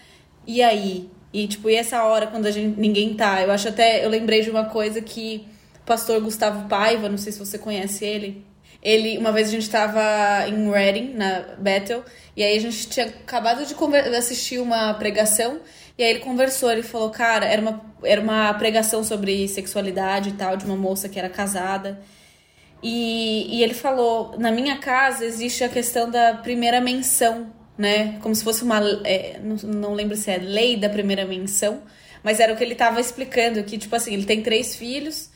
e 0.47 0.63
aí 0.63 1.09
e, 1.33 1.47
tipo, 1.47 1.67
e 1.67 1.75
essa 1.75 2.03
hora 2.03 2.27
quando 2.27 2.45
a 2.45 2.51
gente, 2.51 2.79
ninguém 2.79 3.15
tá? 3.15 3.41
Eu 3.41 3.51
acho 3.51 3.67
até. 3.67 4.05
Eu 4.05 4.09
lembrei 4.09 4.41
de 4.41 4.51
uma 4.51 4.65
coisa 4.65 5.01
que 5.01 5.47
o 5.81 5.85
pastor 5.85 6.21
Gustavo 6.21 6.69
Paiva, 6.69 7.09
não 7.09 7.17
sei 7.17 7.31
se 7.31 7.39
você 7.39 7.57
conhece 7.57 8.05
ele. 8.05 8.45
Ele, 8.83 9.17
uma 9.17 9.31
vez 9.31 9.47
a 9.47 9.51
gente 9.51 9.69
tava 9.69 10.01
em 10.47 10.69
Reading, 10.69 11.13
na 11.13 11.39
Bethel, 11.57 12.03
e 12.35 12.43
aí 12.43 12.57
a 12.57 12.59
gente 12.59 12.87
tinha 12.89 13.07
acabado 13.07 13.65
de 13.65 13.73
assistir 14.15 14.59
uma 14.59 14.93
pregação, 14.95 15.61
e 15.97 16.03
aí 16.03 16.09
ele 16.09 16.19
conversou, 16.19 16.69
ele 16.69 16.83
falou, 16.83 17.09
cara, 17.09 17.45
era 17.45 17.61
uma, 17.61 17.81
era 18.03 18.21
uma 18.21 18.53
pregação 18.55 19.01
sobre 19.03 19.47
sexualidade 19.47 20.29
e 20.29 20.33
tal, 20.33 20.57
de 20.57 20.65
uma 20.65 20.75
moça 20.75 21.07
que 21.07 21.17
era 21.17 21.29
casada. 21.29 22.01
E, 22.83 23.57
e 23.57 23.63
ele 23.63 23.73
falou, 23.73 24.37
na 24.37 24.51
minha 24.51 24.77
casa 24.77 25.25
existe 25.25 25.63
a 25.63 25.69
questão 25.69 26.11
da 26.11 26.33
primeira 26.33 26.81
menção 26.81 27.53
né? 27.77 28.19
Como 28.21 28.35
se 28.35 28.43
fosse 28.43 28.63
uma. 28.63 28.79
É, 29.03 29.39
não, 29.43 29.55
não 29.55 29.93
lembro 29.93 30.15
se 30.15 30.31
é 30.31 30.37
lei 30.37 30.77
da 30.77 30.89
primeira 30.89 31.25
menção, 31.25 31.81
mas 32.23 32.39
era 32.39 32.53
o 32.53 32.57
que 32.57 32.63
ele 32.63 32.73
estava 32.73 32.99
explicando, 33.01 33.63
que, 33.63 33.77
tipo 33.77 33.95
assim, 33.95 34.13
ele 34.13 34.25
tem 34.25 34.41
três 34.41 34.75
filhos. 34.75 35.29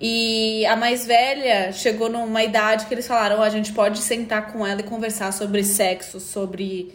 E 0.00 0.66
a 0.66 0.74
mais 0.76 1.06
velha 1.06 1.72
chegou 1.72 2.08
numa 2.08 2.42
idade 2.42 2.86
que 2.86 2.94
eles 2.94 3.06
falaram: 3.06 3.38
oh, 3.38 3.42
a 3.42 3.50
gente 3.50 3.72
pode 3.72 3.98
sentar 3.98 4.52
com 4.52 4.66
ela 4.66 4.80
e 4.80 4.84
conversar 4.84 5.32
sobre 5.32 5.62
sexo, 5.62 6.18
sobre 6.20 6.92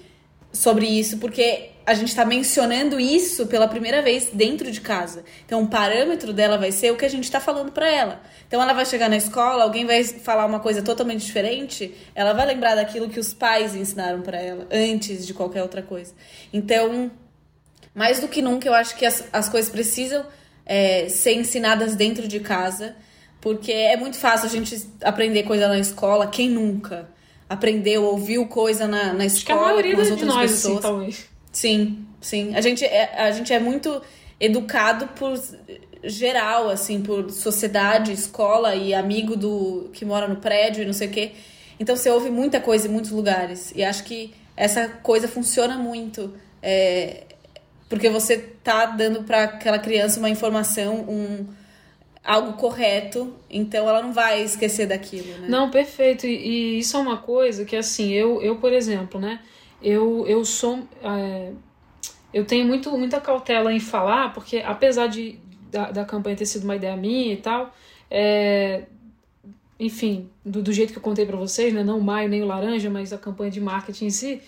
sobre 0.51 0.87
isso, 0.87 1.19
porque 1.19 1.69
a 1.89 1.93
gente 1.95 2.09
está 2.09 2.23
mencionando 2.23 2.99
isso 2.99 3.47
pela 3.47 3.67
primeira 3.67 3.99
vez 3.99 4.29
dentro 4.31 4.71
de 4.71 4.79
casa. 4.79 5.23
Então, 5.43 5.63
o 5.63 5.67
parâmetro 5.67 6.31
dela 6.31 6.55
vai 6.55 6.71
ser 6.71 6.91
o 6.91 6.95
que 6.95 7.03
a 7.03 7.09
gente 7.09 7.23
está 7.23 7.39
falando 7.39 7.71
para 7.71 7.89
ela. 7.89 8.21
Então, 8.47 8.61
ela 8.61 8.73
vai 8.73 8.85
chegar 8.85 9.09
na 9.09 9.17
escola, 9.17 9.63
alguém 9.63 9.87
vai 9.87 10.03
falar 10.03 10.45
uma 10.45 10.59
coisa 10.59 10.83
totalmente 10.83 11.25
diferente, 11.25 11.95
ela 12.13 12.31
vai 12.31 12.45
lembrar 12.45 12.75
daquilo 12.75 13.09
que 13.09 13.19
os 13.19 13.33
pais 13.33 13.73
ensinaram 13.73 14.21
para 14.21 14.39
ela 14.39 14.67
antes 14.71 15.25
de 15.25 15.33
qualquer 15.33 15.63
outra 15.63 15.81
coisa. 15.81 16.13
Então, 16.53 17.09
mais 17.95 18.19
do 18.19 18.27
que 18.27 18.39
nunca, 18.39 18.67
eu 18.67 18.75
acho 18.75 18.95
que 18.95 19.03
as, 19.03 19.27
as 19.33 19.49
coisas 19.49 19.71
precisam 19.71 20.23
é, 20.67 21.09
ser 21.09 21.33
ensinadas 21.33 21.95
dentro 21.95 22.27
de 22.27 22.39
casa, 22.39 22.95
porque 23.41 23.71
é 23.71 23.97
muito 23.97 24.17
fácil 24.17 24.45
a 24.45 24.51
gente 24.51 24.79
aprender 25.01 25.41
coisa 25.41 25.67
na 25.67 25.79
escola. 25.79 26.27
Quem 26.27 26.51
nunca 26.51 27.09
aprendeu, 27.49 28.03
ouviu 28.03 28.45
coisa 28.45 28.87
na, 28.87 29.11
na 29.11 29.25
escola 29.25 29.25
acho 29.25 29.45
que 29.45 29.51
a 29.51 29.55
maioria 29.55 29.95
com 29.95 30.01
as 30.01 30.11
outras 30.11 30.27
nós, 30.27 30.51
assim, 30.51 30.53
pessoas? 30.53 30.77
Assim, 30.77 30.81
talvez. 30.83 31.38
Sim, 31.59 32.05
sim. 32.21 32.55
A 32.55 32.61
gente 32.61 32.85
é, 32.85 33.21
a 33.21 33.31
gente 33.31 33.51
é 33.51 33.59
muito 33.59 34.01
educado 34.39 35.07
por 35.09 35.37
geral, 36.01 36.69
assim, 36.69 37.01
por 37.01 37.29
sociedade, 37.31 38.13
escola 38.13 38.75
e 38.75 38.93
amigo 38.93 39.35
do 39.35 39.89
que 39.91 40.05
mora 40.05 40.25
no 40.25 40.37
prédio 40.37 40.83
e 40.83 40.85
não 40.85 40.93
sei 40.93 41.09
o 41.09 41.11
quê. 41.11 41.31
Então 41.77 41.97
você 41.97 42.09
ouve 42.09 42.29
muita 42.29 42.61
coisa 42.61 42.87
em 42.87 42.91
muitos 42.91 43.11
lugares. 43.11 43.73
E 43.75 43.83
acho 43.83 44.05
que 44.05 44.33
essa 44.55 44.87
coisa 44.87 45.27
funciona 45.27 45.75
muito. 45.75 46.33
É, 46.63 47.23
porque 47.89 48.09
você 48.09 48.37
tá 48.63 48.85
dando 48.85 49.23
para 49.23 49.43
aquela 49.43 49.79
criança 49.79 50.17
uma 50.17 50.29
informação, 50.29 50.95
um 51.09 51.45
algo 52.23 52.53
correto, 52.53 53.33
então 53.49 53.89
ela 53.89 54.01
não 54.01 54.13
vai 54.13 54.43
esquecer 54.43 54.87
daquilo, 54.87 55.27
né? 55.39 55.47
Não, 55.49 55.69
perfeito. 55.69 56.25
E, 56.25 56.77
e 56.77 56.79
isso 56.79 56.95
é 56.95 56.99
uma 57.01 57.17
coisa 57.17 57.65
que 57.65 57.75
assim, 57.75 58.13
eu, 58.13 58.41
eu 58.41 58.55
por 58.55 58.71
exemplo, 58.71 59.19
né? 59.19 59.41
Eu, 59.81 60.25
eu 60.27 60.43
sou. 60.45 60.79
É, 61.03 61.51
eu 62.33 62.45
tenho 62.45 62.65
muito, 62.67 62.91
muita 62.97 63.19
cautela 63.19 63.73
em 63.73 63.79
falar, 63.79 64.33
porque 64.33 64.57
apesar 64.57 65.07
de, 65.07 65.39
da, 65.71 65.91
da 65.91 66.05
campanha 66.05 66.35
ter 66.35 66.45
sido 66.45 66.63
uma 66.63 66.75
ideia 66.75 66.95
minha 66.95 67.33
e 67.33 67.37
tal, 67.37 67.73
é, 68.09 68.83
enfim, 69.79 70.29
do, 70.45 70.61
do 70.61 70.71
jeito 70.71 70.91
que 70.91 70.99
eu 70.99 71.03
contei 71.03 71.25
para 71.25 71.37
vocês, 71.37 71.73
né, 71.73 71.83
não 71.83 71.97
o 71.97 72.03
Maio 72.03 72.29
nem 72.29 72.43
o 72.43 72.45
Laranja, 72.45 72.89
mas 72.89 73.11
a 73.13 73.17
campanha 73.17 73.49
de 73.49 73.59
marketing 73.59 74.05
em 74.05 74.09
si, 74.09 74.41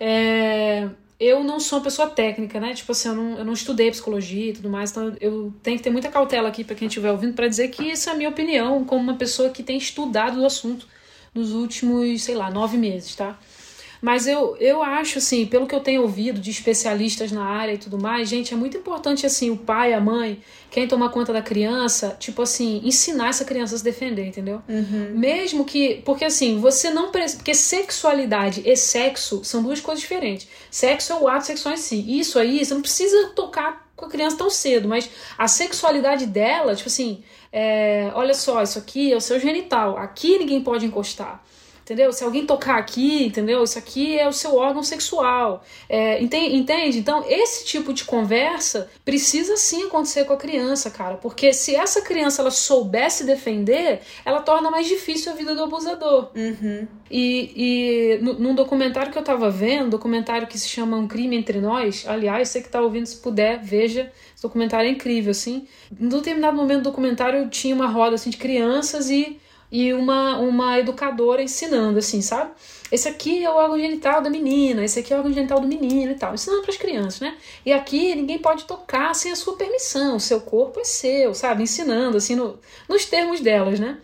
é, 0.00 0.88
eu 1.20 1.42
não 1.44 1.60
sou 1.60 1.78
uma 1.78 1.84
pessoa 1.84 2.08
técnica, 2.08 2.60
né? 2.60 2.74
Tipo 2.74 2.92
assim, 2.92 3.08
eu 3.08 3.14
não, 3.14 3.38
eu 3.38 3.44
não 3.44 3.52
estudei 3.52 3.90
psicologia 3.90 4.50
e 4.50 4.52
tudo 4.52 4.70
mais, 4.70 4.90
então 4.90 5.16
eu 5.20 5.52
tenho 5.62 5.76
que 5.76 5.82
ter 5.82 5.90
muita 5.90 6.08
cautela 6.08 6.48
aqui 6.48 6.64
para 6.64 6.76
quem 6.76 6.88
estiver 6.88 7.10
ouvindo 7.10 7.34
para 7.34 7.48
dizer 7.48 7.68
que 7.68 7.84
isso 7.84 8.08
é 8.08 8.12
a 8.12 8.16
minha 8.16 8.28
opinião, 8.28 8.84
como 8.84 9.02
uma 9.02 9.16
pessoa 9.16 9.50
que 9.50 9.62
tem 9.62 9.76
estudado 9.76 10.40
o 10.40 10.46
assunto 10.46 10.86
nos 11.34 11.52
últimos, 11.52 12.22
sei 12.22 12.34
lá, 12.34 12.50
nove 12.50 12.76
meses, 12.76 13.14
tá? 13.14 13.38
Mas 14.00 14.26
eu, 14.26 14.56
eu 14.58 14.82
acho, 14.82 15.18
assim, 15.18 15.44
pelo 15.46 15.66
que 15.66 15.74
eu 15.74 15.80
tenho 15.80 16.02
ouvido 16.02 16.40
de 16.40 16.50
especialistas 16.50 17.32
na 17.32 17.44
área 17.44 17.72
e 17.72 17.78
tudo 17.78 17.98
mais, 17.98 18.28
gente, 18.28 18.54
é 18.54 18.56
muito 18.56 18.76
importante, 18.76 19.26
assim, 19.26 19.50
o 19.50 19.56
pai, 19.56 19.92
a 19.92 20.00
mãe, 20.00 20.40
quem 20.70 20.86
toma 20.86 21.10
conta 21.10 21.32
da 21.32 21.42
criança, 21.42 22.16
tipo 22.18 22.42
assim, 22.42 22.80
ensinar 22.84 23.30
essa 23.30 23.44
criança 23.44 23.74
a 23.74 23.78
se 23.78 23.84
defender, 23.84 24.26
entendeu? 24.26 24.62
Uhum. 24.68 25.12
Mesmo 25.14 25.64
que. 25.64 26.02
Porque, 26.04 26.24
assim, 26.24 26.60
você 26.60 26.90
não 26.90 27.10
precisa. 27.10 27.38
Porque 27.38 27.54
sexualidade 27.54 28.62
e 28.64 28.76
sexo 28.76 29.44
são 29.44 29.62
duas 29.62 29.80
coisas 29.80 30.00
diferentes. 30.00 30.48
Sexo 30.70 31.12
é 31.12 31.16
o 31.16 31.28
ato 31.28 31.46
sexual 31.46 31.74
em 31.74 31.78
si. 31.78 32.18
Isso 32.18 32.38
aí, 32.38 32.64
você 32.64 32.74
não 32.74 32.82
precisa 32.82 33.28
tocar 33.34 33.88
com 33.96 34.04
a 34.04 34.08
criança 34.08 34.36
tão 34.36 34.48
cedo, 34.48 34.88
mas 34.88 35.10
a 35.36 35.48
sexualidade 35.48 36.24
dela, 36.24 36.74
tipo 36.76 36.88
assim, 36.88 37.24
é, 37.52 38.12
olha 38.14 38.32
só, 38.32 38.62
isso 38.62 38.78
aqui 38.78 39.12
é 39.12 39.16
o 39.16 39.20
seu 39.20 39.40
genital, 39.40 39.98
aqui 39.98 40.38
ninguém 40.38 40.62
pode 40.62 40.86
encostar 40.86 41.42
entendeu? 41.88 42.12
Se 42.12 42.22
alguém 42.22 42.44
tocar 42.44 42.76
aqui, 42.76 43.24
entendeu? 43.24 43.64
Isso 43.64 43.78
aqui 43.78 44.18
é 44.18 44.28
o 44.28 44.32
seu 44.32 44.56
órgão 44.56 44.82
sexual, 44.82 45.64
é, 45.88 46.22
entende? 46.22 46.98
Então, 46.98 47.24
esse 47.26 47.64
tipo 47.64 47.94
de 47.94 48.04
conversa 48.04 48.90
precisa 49.06 49.56
sim 49.56 49.84
acontecer 49.84 50.24
com 50.24 50.34
a 50.34 50.36
criança, 50.36 50.90
cara, 50.90 51.16
porque 51.16 51.54
se 51.54 51.74
essa 51.74 52.02
criança 52.02 52.42
ela 52.42 52.50
soubesse 52.50 53.24
defender, 53.24 54.00
ela 54.22 54.40
torna 54.40 54.70
mais 54.70 54.86
difícil 54.86 55.32
a 55.32 55.34
vida 55.34 55.54
do 55.54 55.62
abusador. 55.62 56.30
Uhum. 56.36 56.86
E, 57.10 57.52
e 57.56 58.18
num 58.22 58.54
documentário 58.54 59.10
que 59.10 59.16
eu 59.16 59.24
tava 59.24 59.48
vendo, 59.48 59.92
documentário 59.92 60.46
que 60.46 60.58
se 60.58 60.68
chama 60.68 60.98
Um 60.98 61.08
Crime 61.08 61.36
Entre 61.36 61.58
Nós, 61.58 62.04
aliás, 62.06 62.50
você 62.50 62.60
que 62.60 62.68
tá 62.68 62.82
ouvindo, 62.82 63.06
se 63.06 63.16
puder, 63.16 63.60
veja, 63.62 64.12
esse 64.34 64.42
documentário 64.42 64.88
é 64.88 64.92
incrível, 64.92 65.30
assim. 65.30 65.66
Em 65.98 66.06
determinado 66.06 66.54
momento 66.54 66.80
do 66.80 66.90
documentário 66.90 67.48
tinha 67.48 67.74
uma 67.74 67.86
roda 67.86 68.16
assim 68.16 68.28
de 68.28 68.36
crianças 68.36 69.08
e 69.08 69.40
e 69.70 69.92
uma, 69.92 70.38
uma 70.38 70.78
educadora 70.78 71.42
ensinando, 71.42 71.98
assim, 71.98 72.22
sabe? 72.22 72.52
Esse 72.90 73.08
aqui 73.08 73.44
é 73.44 73.50
o 73.50 73.54
órgão 73.56 73.78
genital 73.78 74.22
da 74.22 74.30
menina, 74.30 74.84
esse 74.84 74.98
aqui 74.98 75.12
é 75.12 75.16
o 75.16 75.18
órgão 75.18 75.32
genital 75.32 75.60
do 75.60 75.68
menino 75.68 76.12
e 76.12 76.14
tal, 76.14 76.34
ensinando 76.34 76.62
para 76.62 76.70
as 76.70 76.78
crianças, 76.78 77.20
né? 77.20 77.36
E 77.64 77.72
aqui 77.72 78.14
ninguém 78.14 78.38
pode 78.38 78.64
tocar 78.64 79.14
sem 79.14 79.30
a 79.30 79.36
sua 79.36 79.56
permissão, 79.56 80.16
o 80.16 80.20
seu 80.20 80.40
corpo 80.40 80.80
é 80.80 80.84
seu, 80.84 81.34
sabe? 81.34 81.62
Ensinando, 81.62 82.16
assim, 82.16 82.34
no, 82.34 82.58
nos 82.88 83.04
termos 83.04 83.40
delas, 83.40 83.78
né? 83.78 83.98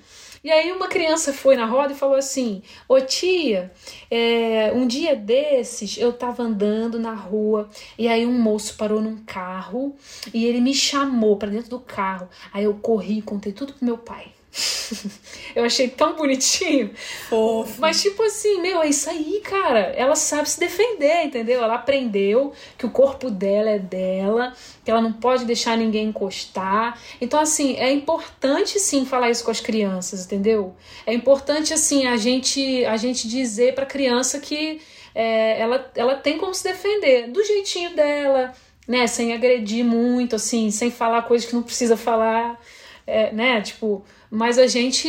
E 0.45 0.53
aí 0.53 0.71
uma 0.73 0.89
criança 0.89 1.33
foi 1.33 1.57
na 1.57 1.65
roda 1.65 1.95
e 1.95 1.97
falou 1.97 2.17
assim: 2.17 2.63
Ô 2.87 3.01
tia, 3.01 3.73
é, 4.11 4.71
um 4.75 4.87
dia 4.87 5.17
desses 5.17 5.97
eu 5.97 6.13
tava 6.13 6.43
andando 6.43 6.99
na 6.99 7.15
rua 7.15 7.71
e 7.99 8.07
aí 8.07 8.27
um 8.27 8.39
moço 8.39 8.77
parou 8.77 9.01
num 9.01 9.25
carro 9.25 9.97
e 10.35 10.45
ele 10.45 10.61
me 10.61 10.75
chamou 10.75 11.39
para 11.39 11.49
dentro 11.49 11.71
do 11.71 11.81
carro. 11.81 12.29
Aí 12.53 12.65
eu 12.65 12.75
corri 12.75 13.21
e 13.21 13.23
contei 13.23 13.55
tudo 13.55 13.73
pro 13.73 13.87
meu 13.87 13.97
pai. 13.97 14.34
eu 15.55 15.65
achei 15.65 15.89
tão 15.89 16.15
bonitinho. 16.15 16.91
Fofo. 17.29 17.81
Mas, 17.81 18.01
tipo 18.01 18.23
assim, 18.23 18.61
meu, 18.61 18.83
é 18.83 18.89
isso 18.89 19.11
aí, 19.11 19.41
cara. 19.43 19.93
Ela 19.97 20.15
sabe 20.15 20.49
se 20.49 20.59
defender, 20.61 21.25
entendeu? 21.25 21.63
Ela 21.63 21.75
aprendeu 21.75 22.53
que 22.79 22.87
o 22.87 22.91
corpo 22.91 23.31
dela 23.31 23.71
é 23.71 23.79
dela, 23.79 24.53
que 24.85 24.91
ela 24.91 25.01
não 25.01 25.13
pode 25.13 25.45
deixar 25.45 25.77
ninguém 25.77 26.09
encostar. 26.09 26.99
Então, 27.21 27.41
assim, 27.41 27.77
é 27.77 27.91
importante 27.91 28.79
sim 28.79 29.05
falar 29.05 29.31
isso 29.31 29.45
com 29.45 29.51
as 29.51 29.61
crianças, 29.61 30.25
entendeu? 30.25 30.75
É 31.07 31.13
importante, 31.13 31.75
assim, 31.75 32.07
a 32.07 32.17
gente, 32.17 32.85
a 32.85 32.97
gente 32.97 33.29
dizer 33.29 33.75
pra 33.75 33.87
criança 33.87 34.39
que 34.39 34.81
é, 35.15 35.61
ela, 35.61 35.91
ela 35.95 36.17
tem 36.17 36.39
como 36.39 36.55
se 36.55 36.65
defender 36.65 37.29
do 37.29 37.43
jeitinho 37.45 37.95
dela, 37.95 38.53
né? 38.87 39.07
Sem 39.07 39.33
agredir 39.33 39.85
muito, 39.85 40.37
assim, 40.37 40.71
sem 40.71 40.91
falar 40.91 41.23
coisas 41.23 41.49
que 41.49 41.55
não 41.55 41.63
precisa 41.63 41.97
falar. 41.97 42.61
É, 43.07 43.31
né? 43.33 43.61
Tipo, 43.61 44.03
mas 44.35 44.59
a 44.59 44.67
gente, 44.67 45.09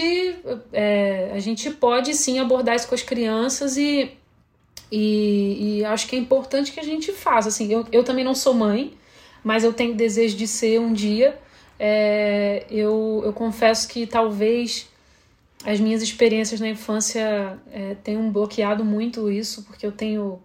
é, 0.71 1.31
a 1.33 1.39
gente 1.39 1.71
pode 1.71 2.13
sim 2.13 2.37
abordar 2.37 2.75
isso 2.75 2.87
com 2.87 2.93
as 2.93 3.01
crianças 3.01 3.75
e, 3.75 4.11
e, 4.91 5.79
e, 5.79 5.85
acho 5.85 6.07
que 6.07 6.15
é 6.15 6.19
importante 6.19 6.71
que 6.71 6.79
a 6.79 6.83
gente 6.83 7.11
faça. 7.11 7.49
Assim, 7.49 7.73
eu, 7.73 7.83
eu 7.91 8.03
também 8.03 8.23
não 8.23 8.35
sou 8.35 8.53
mãe, 8.53 8.93
mas 9.43 9.63
eu 9.63 9.73
tenho 9.73 9.95
desejo 9.95 10.37
de 10.37 10.47
ser 10.47 10.79
um 10.79 10.93
dia. 10.93 11.39
É, 11.79 12.67
eu, 12.69 13.23
eu 13.25 13.33
confesso 13.33 13.87
que 13.87 14.05
talvez 14.05 14.87
as 15.65 15.79
minhas 15.79 16.03
experiências 16.03 16.59
na 16.59 16.69
infância 16.69 17.57
é, 17.71 17.95
tenham 18.03 18.31
bloqueado 18.31 18.85
muito 18.85 19.31
isso, 19.31 19.63
porque 19.63 19.87
eu 19.87 19.91
tenho 19.91 20.39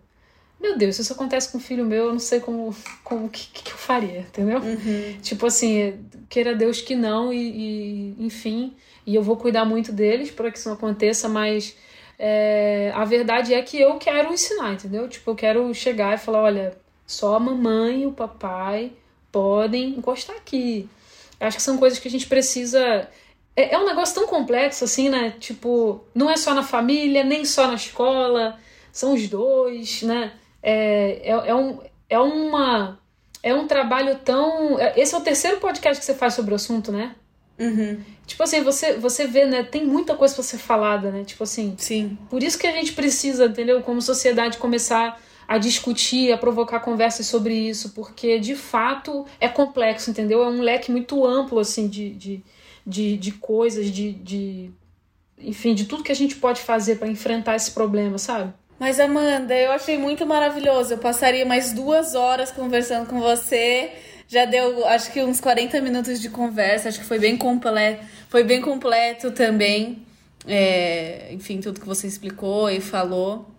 meu 0.60 0.76
Deus, 0.76 0.96
se 0.96 1.02
isso 1.02 1.12
acontece 1.12 1.50
com 1.50 1.58
um 1.58 1.60
filho 1.60 1.84
meu, 1.84 2.06
eu 2.06 2.12
não 2.12 2.18
sei 2.18 2.38
como, 2.40 2.74
como 3.02 3.28
que, 3.28 3.48
que 3.48 3.72
eu 3.72 3.76
faria, 3.76 4.20
entendeu? 4.20 4.58
Uhum. 4.58 5.18
Tipo 5.22 5.46
assim, 5.46 5.98
queira 6.28 6.54
Deus 6.54 6.80
que 6.80 6.94
não, 6.94 7.32
e, 7.32 8.16
e, 8.18 8.26
enfim, 8.26 8.74
e 9.06 9.14
eu 9.14 9.22
vou 9.22 9.36
cuidar 9.36 9.64
muito 9.64 9.90
deles 9.90 10.30
para 10.30 10.50
que 10.50 10.58
isso 10.58 10.68
não 10.68 10.76
aconteça, 10.76 11.28
mas 11.28 11.74
é, 12.18 12.92
a 12.94 13.04
verdade 13.06 13.54
é 13.54 13.62
que 13.62 13.80
eu 13.80 13.96
quero 13.96 14.32
ensinar, 14.32 14.74
entendeu? 14.74 15.08
Tipo, 15.08 15.30
eu 15.30 15.34
quero 15.34 15.74
chegar 15.74 16.14
e 16.14 16.18
falar: 16.18 16.42
olha, 16.42 16.76
só 17.06 17.34
a 17.34 17.40
mamãe 17.40 18.02
e 18.02 18.06
o 18.06 18.12
papai 18.12 18.92
podem 19.32 19.96
encostar 19.96 20.36
aqui. 20.36 20.86
Acho 21.40 21.56
que 21.56 21.62
são 21.62 21.78
coisas 21.78 21.98
que 21.98 22.08
a 22.08 22.10
gente 22.10 22.26
precisa. 22.26 23.08
É, 23.56 23.74
é 23.74 23.78
um 23.78 23.86
negócio 23.86 24.14
tão 24.14 24.26
complexo 24.26 24.84
assim, 24.84 25.08
né? 25.08 25.34
Tipo, 25.40 26.04
não 26.14 26.30
é 26.30 26.36
só 26.36 26.52
na 26.52 26.62
família, 26.62 27.24
nem 27.24 27.46
só 27.46 27.66
na 27.66 27.74
escola, 27.74 28.58
são 28.92 29.14
os 29.14 29.26
dois, 29.26 30.02
né? 30.02 30.32
É, 30.62 31.30
é, 31.30 31.30
é, 31.30 31.54
um, 31.54 31.78
é 32.08 32.18
uma. 32.18 32.98
É 33.42 33.54
um 33.54 33.66
trabalho 33.66 34.18
tão. 34.24 34.78
É, 34.78 35.00
esse 35.00 35.14
é 35.14 35.18
o 35.18 35.22
terceiro 35.22 35.58
podcast 35.58 35.98
que 35.98 36.04
você 36.04 36.14
faz 36.14 36.34
sobre 36.34 36.52
o 36.52 36.56
assunto, 36.56 36.92
né? 36.92 37.14
Uhum. 37.58 38.00
Tipo 38.26 38.42
assim, 38.42 38.62
você, 38.62 38.94
você 38.94 39.26
vê, 39.26 39.44
né? 39.44 39.62
Tem 39.62 39.84
muita 39.84 40.14
coisa 40.14 40.34
pra 40.34 40.42
ser 40.42 40.58
falada, 40.58 41.10
né? 41.10 41.24
Tipo 41.24 41.44
assim. 41.44 41.74
Sim. 41.78 42.18
Por 42.28 42.42
isso 42.42 42.58
que 42.58 42.66
a 42.66 42.72
gente 42.72 42.92
precisa, 42.92 43.46
entendeu? 43.46 43.82
Como 43.82 44.00
sociedade, 44.00 44.58
começar 44.58 45.20
a 45.50 45.58
discutir, 45.58 46.32
a 46.32 46.38
provocar 46.38 46.78
conversas 46.78 47.26
sobre 47.26 47.52
isso, 47.52 47.90
porque 47.90 48.38
de 48.38 48.54
fato 48.54 49.26
é 49.40 49.48
complexo, 49.48 50.08
entendeu? 50.08 50.44
É 50.44 50.48
um 50.48 50.60
leque 50.60 50.92
muito 50.92 51.26
amplo, 51.26 51.58
assim, 51.58 51.88
de, 51.88 52.10
de, 52.10 52.44
de, 52.86 53.16
de 53.16 53.32
coisas, 53.32 53.90
de, 53.90 54.12
de. 54.12 54.70
Enfim, 55.36 55.74
de 55.74 55.86
tudo 55.86 56.04
que 56.04 56.12
a 56.12 56.14
gente 56.14 56.36
pode 56.36 56.60
fazer 56.60 56.96
para 56.98 57.08
enfrentar 57.08 57.56
esse 57.56 57.72
problema, 57.72 58.16
sabe? 58.16 58.52
Mas, 58.80 58.98
Amanda, 58.98 59.54
eu 59.54 59.72
achei 59.72 59.98
muito 59.98 60.24
maravilhoso. 60.24 60.94
Eu 60.94 60.98
passaria 60.98 61.44
mais 61.44 61.70
duas 61.70 62.14
horas 62.14 62.50
conversando 62.50 63.06
com 63.06 63.20
você. 63.20 63.90
Já 64.26 64.46
deu, 64.46 64.86
acho 64.86 65.12
que 65.12 65.22
uns 65.22 65.38
40 65.38 65.78
minutos 65.82 66.18
de 66.18 66.30
conversa. 66.30 66.88
Acho 66.88 66.98
que 66.98 67.04
foi 67.04 67.18
bem 67.18 67.36
completo. 67.36 68.02
Foi 68.30 68.42
bem 68.42 68.62
completo 68.62 69.32
também. 69.32 70.06
É, 70.48 71.28
enfim, 71.30 71.60
tudo 71.60 71.78
que 71.78 71.86
você 71.86 72.06
explicou 72.06 72.70
e 72.70 72.80
falou. 72.80 73.50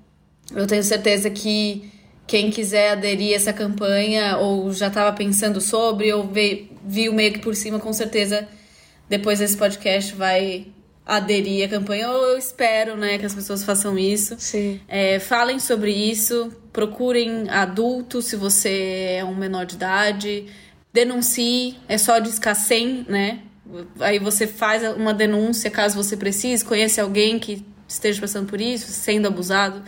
Eu 0.55 0.65
tenho 0.65 0.83
certeza 0.83 1.29
que 1.29 1.91
quem 2.25 2.49
quiser 2.49 2.93
aderir 2.93 3.33
a 3.33 3.35
essa 3.35 3.53
campanha 3.53 4.37
ou 4.37 4.73
já 4.73 4.87
estava 4.87 5.15
pensando 5.15 5.61
sobre 5.61 6.11
ou 6.11 6.27
viu 6.83 7.13
meio 7.13 7.33
que 7.33 7.39
por 7.39 7.55
cima, 7.55 7.79
com 7.79 7.93
certeza 7.93 8.47
depois 9.07 9.37
desse 9.37 9.55
podcast 9.55 10.15
vai 10.15 10.65
aderir 11.11 11.65
à 11.65 11.69
campanha. 11.69 12.05
Eu 12.05 12.37
espero, 12.37 12.95
né, 12.95 13.17
que 13.17 13.25
as 13.25 13.35
pessoas 13.35 13.63
façam 13.63 13.97
isso. 13.97 14.35
Sim. 14.39 14.79
É, 14.87 15.19
falem 15.19 15.59
sobre 15.59 15.91
isso, 15.91 16.51
procurem 16.71 17.49
adultos 17.49 18.25
se 18.25 18.35
você 18.37 19.17
é 19.19 19.25
um 19.25 19.35
menor 19.35 19.65
de 19.65 19.75
idade, 19.75 20.45
denuncie, 20.93 21.77
é 21.87 21.97
só 21.97 22.17
discar 22.19 22.55
100, 22.55 23.05
né? 23.09 23.39
Aí 23.99 24.19
você 24.19 24.47
faz 24.47 24.83
uma 24.95 25.13
denúncia 25.13 25.69
caso 25.69 25.95
você 25.95 26.15
precise, 26.15 26.63
conhece 26.63 26.99
alguém 26.99 27.39
que 27.39 27.65
esteja 27.87 28.19
passando 28.19 28.47
por 28.47 28.59
isso, 28.59 28.91
sendo 28.91 29.27
abusado, 29.27 29.83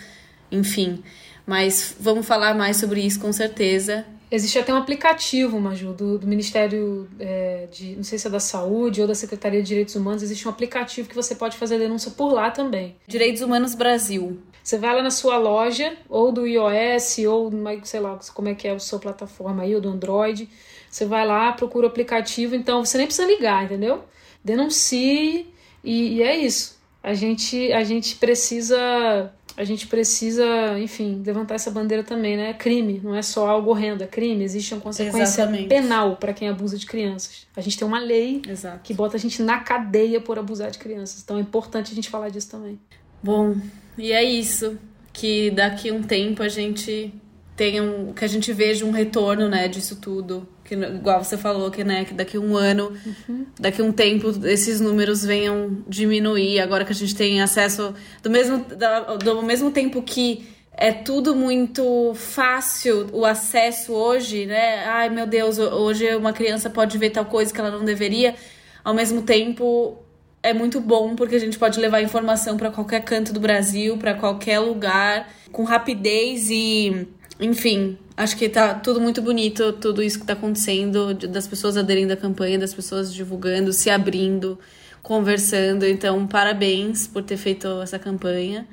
enfim. 0.51 1.03
Mas 1.45 1.95
vamos 1.99 2.25
falar 2.25 2.53
mais 2.53 2.77
sobre 2.77 3.01
isso 3.01 3.19
com 3.19 3.31
certeza. 3.31 4.05
Existe 4.33 4.57
até 4.57 4.73
um 4.73 4.77
aplicativo, 4.77 5.59
Maju, 5.59 5.93
do, 5.93 6.17
do 6.17 6.25
Ministério 6.25 7.07
é, 7.19 7.67
de, 7.71 7.95
não 7.95 8.03
sei 8.03 8.17
se 8.17 8.25
é 8.25 8.31
da 8.31 8.39
Saúde 8.39 8.99
ou 8.99 9.07
da 9.07 9.13
Secretaria 9.13 9.61
de 9.61 9.67
Direitos 9.67 9.93
Humanos, 9.95 10.23
existe 10.23 10.47
um 10.47 10.49
aplicativo 10.49 11.07
que 11.07 11.13
você 11.13 11.35
pode 11.35 11.55
fazer 11.55 11.77
denúncia 11.77 12.09
por 12.09 12.33
lá 12.33 12.49
também. 12.49 12.95
Direitos 13.07 13.43
Humanos 13.43 13.75
Brasil. 13.75 14.41
Você 14.63 14.79
vai 14.79 14.95
lá 14.95 15.03
na 15.03 15.11
sua 15.11 15.37
loja, 15.37 15.95
ou 16.09 16.31
do 16.31 16.47
iOS, 16.47 17.19
ou 17.29 17.51
sei 17.83 17.99
lá 17.99 18.19
como 18.33 18.49
é 18.49 18.55
que 18.55 18.67
é 18.67 18.71
a 18.71 18.79
sua 18.79 18.97
plataforma 18.97 19.61
aí, 19.61 19.75
ou 19.75 19.79
do 19.79 19.89
Android. 19.89 20.49
Você 20.89 21.05
vai 21.05 21.27
lá, 21.27 21.51
procura 21.51 21.85
o 21.85 21.89
aplicativo, 21.89 22.55
então 22.55 22.83
você 22.83 22.97
nem 22.97 23.05
precisa 23.05 23.27
ligar, 23.27 23.65
entendeu? 23.65 24.03
Denuncie 24.43 25.53
e, 25.83 26.15
e 26.15 26.23
é 26.23 26.35
isso. 26.35 26.81
A 27.03 27.13
gente, 27.13 27.71
a 27.71 27.83
gente 27.83 28.15
precisa 28.15 29.31
a 29.55 29.63
gente 29.63 29.87
precisa, 29.87 30.45
enfim, 30.79 31.21
levantar 31.25 31.55
essa 31.55 31.69
bandeira 31.69 32.03
também, 32.03 32.35
né? 32.35 32.49
É 32.49 32.53
crime, 32.53 32.99
não 33.03 33.15
é 33.15 33.21
só 33.21 33.47
algo 33.47 33.69
horrendo, 33.69 34.03
é 34.03 34.07
crime. 34.07 34.43
Existe 34.43 34.73
uma 34.73 34.81
consequência 34.81 35.41
Exatamente. 35.41 35.67
penal 35.67 36.15
para 36.15 36.33
quem 36.33 36.49
abusa 36.49 36.77
de 36.77 36.85
crianças. 36.85 37.45
A 37.55 37.61
gente 37.61 37.77
tem 37.77 37.87
uma 37.87 37.99
lei 37.99 38.41
Exato. 38.47 38.79
que 38.83 38.93
bota 38.93 39.15
a 39.15 39.19
gente 39.19 39.41
na 39.43 39.59
cadeia 39.59 40.19
por 40.19 40.39
abusar 40.39 40.71
de 40.71 40.79
crianças. 40.79 41.21
Então 41.23 41.37
é 41.37 41.41
importante 41.41 41.91
a 41.91 41.95
gente 41.95 42.09
falar 42.09 42.29
disso 42.29 42.49
também. 42.49 42.79
Bom, 43.21 43.55
e 43.97 44.11
é 44.11 44.23
isso. 44.23 44.77
Que 45.11 45.51
daqui 45.51 45.89
a 45.89 45.93
um 45.93 46.01
tempo 46.01 46.41
a 46.41 46.49
gente 46.49 47.13
tenha 47.55 47.83
um, 47.83 48.13
que 48.13 48.25
a 48.25 48.27
gente 48.27 48.51
veja 48.51 48.85
um 48.85 48.91
retorno, 48.91 49.47
né, 49.47 49.67
disso 49.67 49.97
tudo. 49.97 50.47
Que 50.63 50.75
igual 50.75 51.23
você 51.23 51.37
falou 51.37 51.69
que 51.69 51.83
né 51.83 52.05
que 52.05 52.13
daqui 52.13 52.37
um 52.37 52.55
ano 52.55 52.93
uhum. 53.05 53.45
daqui 53.59 53.81
um 53.81 53.91
tempo 53.91 54.31
esses 54.45 54.79
números 54.79 55.23
venham 55.25 55.83
diminuir. 55.87 56.61
Agora 56.61 56.85
que 56.85 56.93
a 56.93 56.95
gente 56.95 57.13
tem 57.13 57.41
acesso 57.41 57.93
do 58.21 58.29
mesmo 58.29 58.65
do 59.23 59.43
mesmo 59.43 59.71
tempo 59.71 60.01
que 60.01 60.47
é 60.71 60.91
tudo 60.91 61.35
muito 61.35 62.13
fácil 62.15 63.07
o 63.11 63.25
acesso 63.25 63.91
hoje 63.91 64.45
né? 64.45 64.85
Ai 64.85 65.09
meu 65.09 65.27
Deus 65.27 65.59
hoje 65.59 66.15
uma 66.15 66.31
criança 66.31 66.69
pode 66.69 66.97
ver 66.97 67.09
tal 67.09 67.25
coisa 67.25 67.53
que 67.53 67.59
ela 67.59 67.71
não 67.71 67.83
deveria. 67.83 68.33
Ao 68.85 68.93
mesmo 68.93 69.21
tempo 69.21 69.97
é 70.41 70.53
muito 70.53 70.79
bom 70.79 71.13
porque 71.13 71.35
a 71.35 71.39
gente 71.39 71.59
pode 71.59 71.77
levar 71.77 72.01
informação 72.01 72.55
para 72.55 72.71
qualquer 72.71 73.03
canto 73.03 73.33
do 73.33 73.39
Brasil 73.41 73.97
para 73.97 74.13
qualquer 74.13 74.59
lugar 74.59 75.29
com 75.51 75.63
rapidez 75.65 76.49
e 76.49 77.05
enfim, 77.39 77.97
acho 78.15 78.37
que 78.37 78.47
tá 78.47 78.75
tudo 78.75 79.01
muito 79.01 79.21
bonito, 79.21 79.73
tudo 79.73 80.03
isso 80.03 80.19
que 80.19 80.25
tá 80.25 80.33
acontecendo, 80.33 81.13
das 81.13 81.47
pessoas 81.47 81.77
aderindo 81.77 82.13
à 82.13 82.17
campanha, 82.17 82.59
das 82.59 82.73
pessoas 82.73 83.13
divulgando, 83.13 83.73
se 83.73 83.89
abrindo, 83.89 84.59
conversando. 85.01 85.85
Então, 85.85 86.25
parabéns 86.27 87.07
por 87.07 87.23
ter 87.23 87.37
feito 87.37 87.67
essa 87.81 87.97
campanha. 87.97 88.67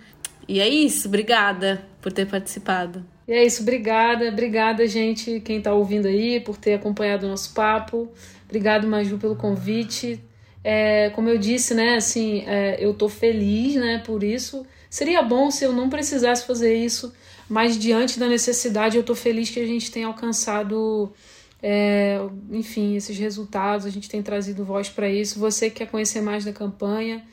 E 0.46 0.60
é 0.60 0.68
isso, 0.68 1.08
obrigada 1.08 1.82
por 2.00 2.12
ter 2.12 2.26
participado. 2.26 3.04
E 3.26 3.32
é 3.32 3.44
isso, 3.44 3.62
obrigada, 3.62 4.28
obrigada, 4.28 4.86
gente, 4.86 5.40
quem 5.40 5.60
tá 5.60 5.72
ouvindo 5.72 6.08
aí, 6.08 6.40
por 6.40 6.56
ter 6.56 6.74
acompanhado 6.74 7.26
o 7.26 7.28
nosso 7.28 7.54
papo. 7.54 8.10
Obrigado, 8.44 8.86
Maju, 8.88 9.18
pelo 9.18 9.36
convite. 9.36 10.20
É, 10.62 11.10
como 11.10 11.28
eu 11.28 11.38
disse, 11.38 11.72
né, 11.72 11.94
assim, 11.94 12.42
é, 12.46 12.76
eu 12.84 12.92
tô 12.92 13.08
feliz, 13.08 13.76
né, 13.76 14.02
por 14.04 14.24
isso. 14.24 14.66
Seria 14.90 15.22
bom 15.22 15.50
se 15.50 15.64
eu 15.64 15.72
não 15.72 15.88
precisasse 15.88 16.44
fazer 16.44 16.74
isso, 16.74 17.12
mas 17.50 17.76
diante 17.76 18.16
da 18.16 18.28
necessidade, 18.28 18.96
eu 18.96 19.00
estou 19.00 19.16
feliz 19.16 19.50
que 19.50 19.58
a 19.58 19.66
gente 19.66 19.90
tenha 19.90 20.06
alcançado, 20.06 21.12
é, 21.60 22.16
enfim, 22.52 22.94
esses 22.94 23.18
resultados, 23.18 23.84
a 23.84 23.90
gente 23.90 24.08
tem 24.08 24.22
trazido 24.22 24.64
voz 24.64 24.88
para 24.88 25.08
isso. 25.08 25.40
Você 25.40 25.68
que 25.68 25.78
quer 25.78 25.90
conhecer 25.90 26.20
mais 26.20 26.44
da 26.44 26.52
campanha, 26.52 27.24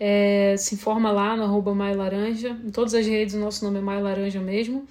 é, 0.00 0.54
se 0.56 0.74
informa 0.74 1.12
lá 1.12 1.36
no 1.36 1.42
arroba 1.42 1.70
Laranja. 1.94 2.58
Em 2.64 2.70
todas 2.70 2.94
as 2.94 3.06
redes 3.06 3.34
o 3.34 3.38
nosso 3.38 3.62
nome 3.62 3.76
é 3.76 3.82
Maio 3.82 4.02
Laranja 4.02 4.40
mesmo. 4.40 4.86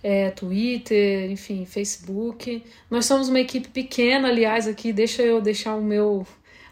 É, 0.00 0.30
Twitter, 0.30 1.28
enfim, 1.28 1.66
Facebook. 1.66 2.62
Nós 2.88 3.06
somos 3.06 3.28
uma 3.28 3.40
equipe 3.40 3.68
pequena, 3.68 4.28
aliás, 4.28 4.68
aqui 4.68 4.92
deixa 4.92 5.22
eu 5.22 5.40
deixar 5.40 5.74
o 5.74 5.82
meu 5.82 6.24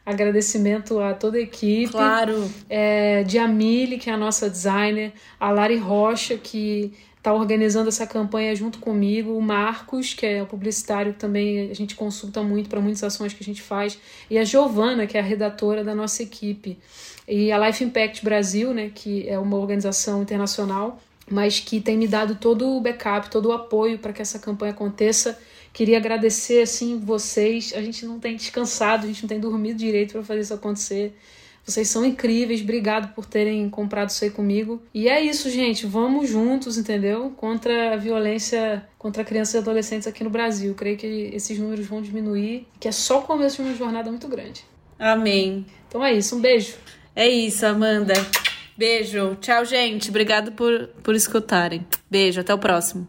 agradecimento 0.07 1.01
a 1.01 1.13
toda 1.13 1.39
a 1.39 1.41
equipe. 1.41 1.91
Claro. 1.91 2.49
É, 2.71 3.25
de 3.25 3.37
Amile, 3.37 3.99
que 3.99 4.09
é 4.09 4.13
a 4.13 4.17
nossa 4.17 4.49
designer, 4.49 5.13
a 5.41 5.51
Lari 5.51 5.77
Rocha, 5.77 6.39
que 6.39 6.95
está 7.19 7.33
organizando 7.33 7.89
essa 7.89 8.07
campanha 8.07 8.55
junto 8.55 8.79
comigo, 8.79 9.37
o 9.37 9.43
Marcos, 9.43 10.15
que 10.15 10.25
é 10.25 10.43
o 10.43 10.47
publicitário 10.47 11.13
também 11.13 11.71
a 11.71 11.75
gente 11.75 11.95
consulta 11.95 12.43
muito 12.43 12.71
para 12.71 12.81
muitas 12.81 13.03
ações 13.03 13.33
que 13.33 13.43
a 13.43 13.45
gente 13.45 13.61
faz, 13.61 13.99
e 14.31 14.39
a 14.39 14.45
Giovana, 14.45 15.07
que 15.07 15.17
é 15.17 15.21
a 15.21 15.23
redatora 15.23 15.85
da 15.85 15.95
nossa 15.95 16.23
equipe. 16.23 16.79
E 17.27 17.53
a 17.53 17.59
Life 17.67 17.85
Impact 17.85 18.25
Brasil, 18.25 18.73
né, 18.73 18.91
que 18.95 19.29
é 19.29 19.39
uma 19.39 19.57
organização 19.57 20.23
internacional, 20.23 21.01
mas 21.31 21.61
que 21.61 21.81
tem 21.81 21.97
me 21.99 22.09
dado 22.09 22.37
todo 22.37 22.67
o 22.77 22.81
backup, 22.81 23.31
todo 23.31 23.51
o 23.51 23.53
apoio 23.53 23.99
para 23.99 24.13
que 24.13 24.23
essa 24.23 24.39
campanha 24.39 24.73
aconteça. 24.73 25.39
Queria 25.73 25.99
agradecer 25.99 26.63
assim 26.63 26.99
vocês. 26.99 27.75
A 27.77 27.83
gente 27.83 28.07
não 28.07 28.19
tem 28.19 28.35
descansado, 28.35 29.05
a 29.05 29.07
gente 29.07 29.23
não 29.23 29.29
tem 29.29 29.39
dormido 29.39 29.79
direito 29.79 30.13
para 30.13 30.23
fazer 30.23 30.41
isso 30.41 30.55
acontecer. 30.55 31.15
Vocês 31.69 31.89
são 31.89 32.03
incríveis, 32.03 32.63
obrigado 32.63 33.15
por 33.15 33.27
terem 33.27 33.69
comprado 33.69 34.09
isso 34.09 34.25
aí 34.25 34.31
comigo. 34.31 34.83
E 34.95 35.07
é 35.07 35.21
isso, 35.21 35.51
gente. 35.51 35.85
Vamos 35.85 36.31
juntos, 36.31 36.79
entendeu? 36.79 37.31
Contra 37.37 37.93
a 37.93 37.97
violência 37.97 38.89
contra 38.99 39.23
crianças 39.23 39.55
e 39.55 39.59
adolescentes 39.59 40.09
aqui 40.09 40.25
no 40.25 40.31
Brasil. 40.31 40.75
Creio 40.75 40.97
que 40.97 41.31
esses 41.35 41.59
números 41.59 41.87
vão 41.87 42.01
diminuir, 42.01 42.67
que 42.81 42.89
é 42.89 42.93
só 42.93 43.19
o 43.19 43.23
começo 43.23 43.63
de 43.63 43.69
uma 43.69 43.77
jornada 43.77 44.11
muito 44.11 44.27
grande. 44.29 44.65
Amém. 44.99 45.67
Então 45.87 46.03
é 46.03 46.15
isso, 46.15 46.37
um 46.37 46.41
beijo. 46.41 46.75
É 47.15 47.29
isso, 47.29 47.67
Amanda. 47.67 48.15
Beijo. 48.75 49.37
Tchau, 49.41 49.65
gente. 49.67 50.09
Obrigado 50.09 50.53
por, 50.53 50.89
por 51.03 51.15
escutarem. 51.15 51.87
Beijo, 52.11 52.41
até 52.41 52.55
o 52.55 52.59
próximo. 52.59 53.07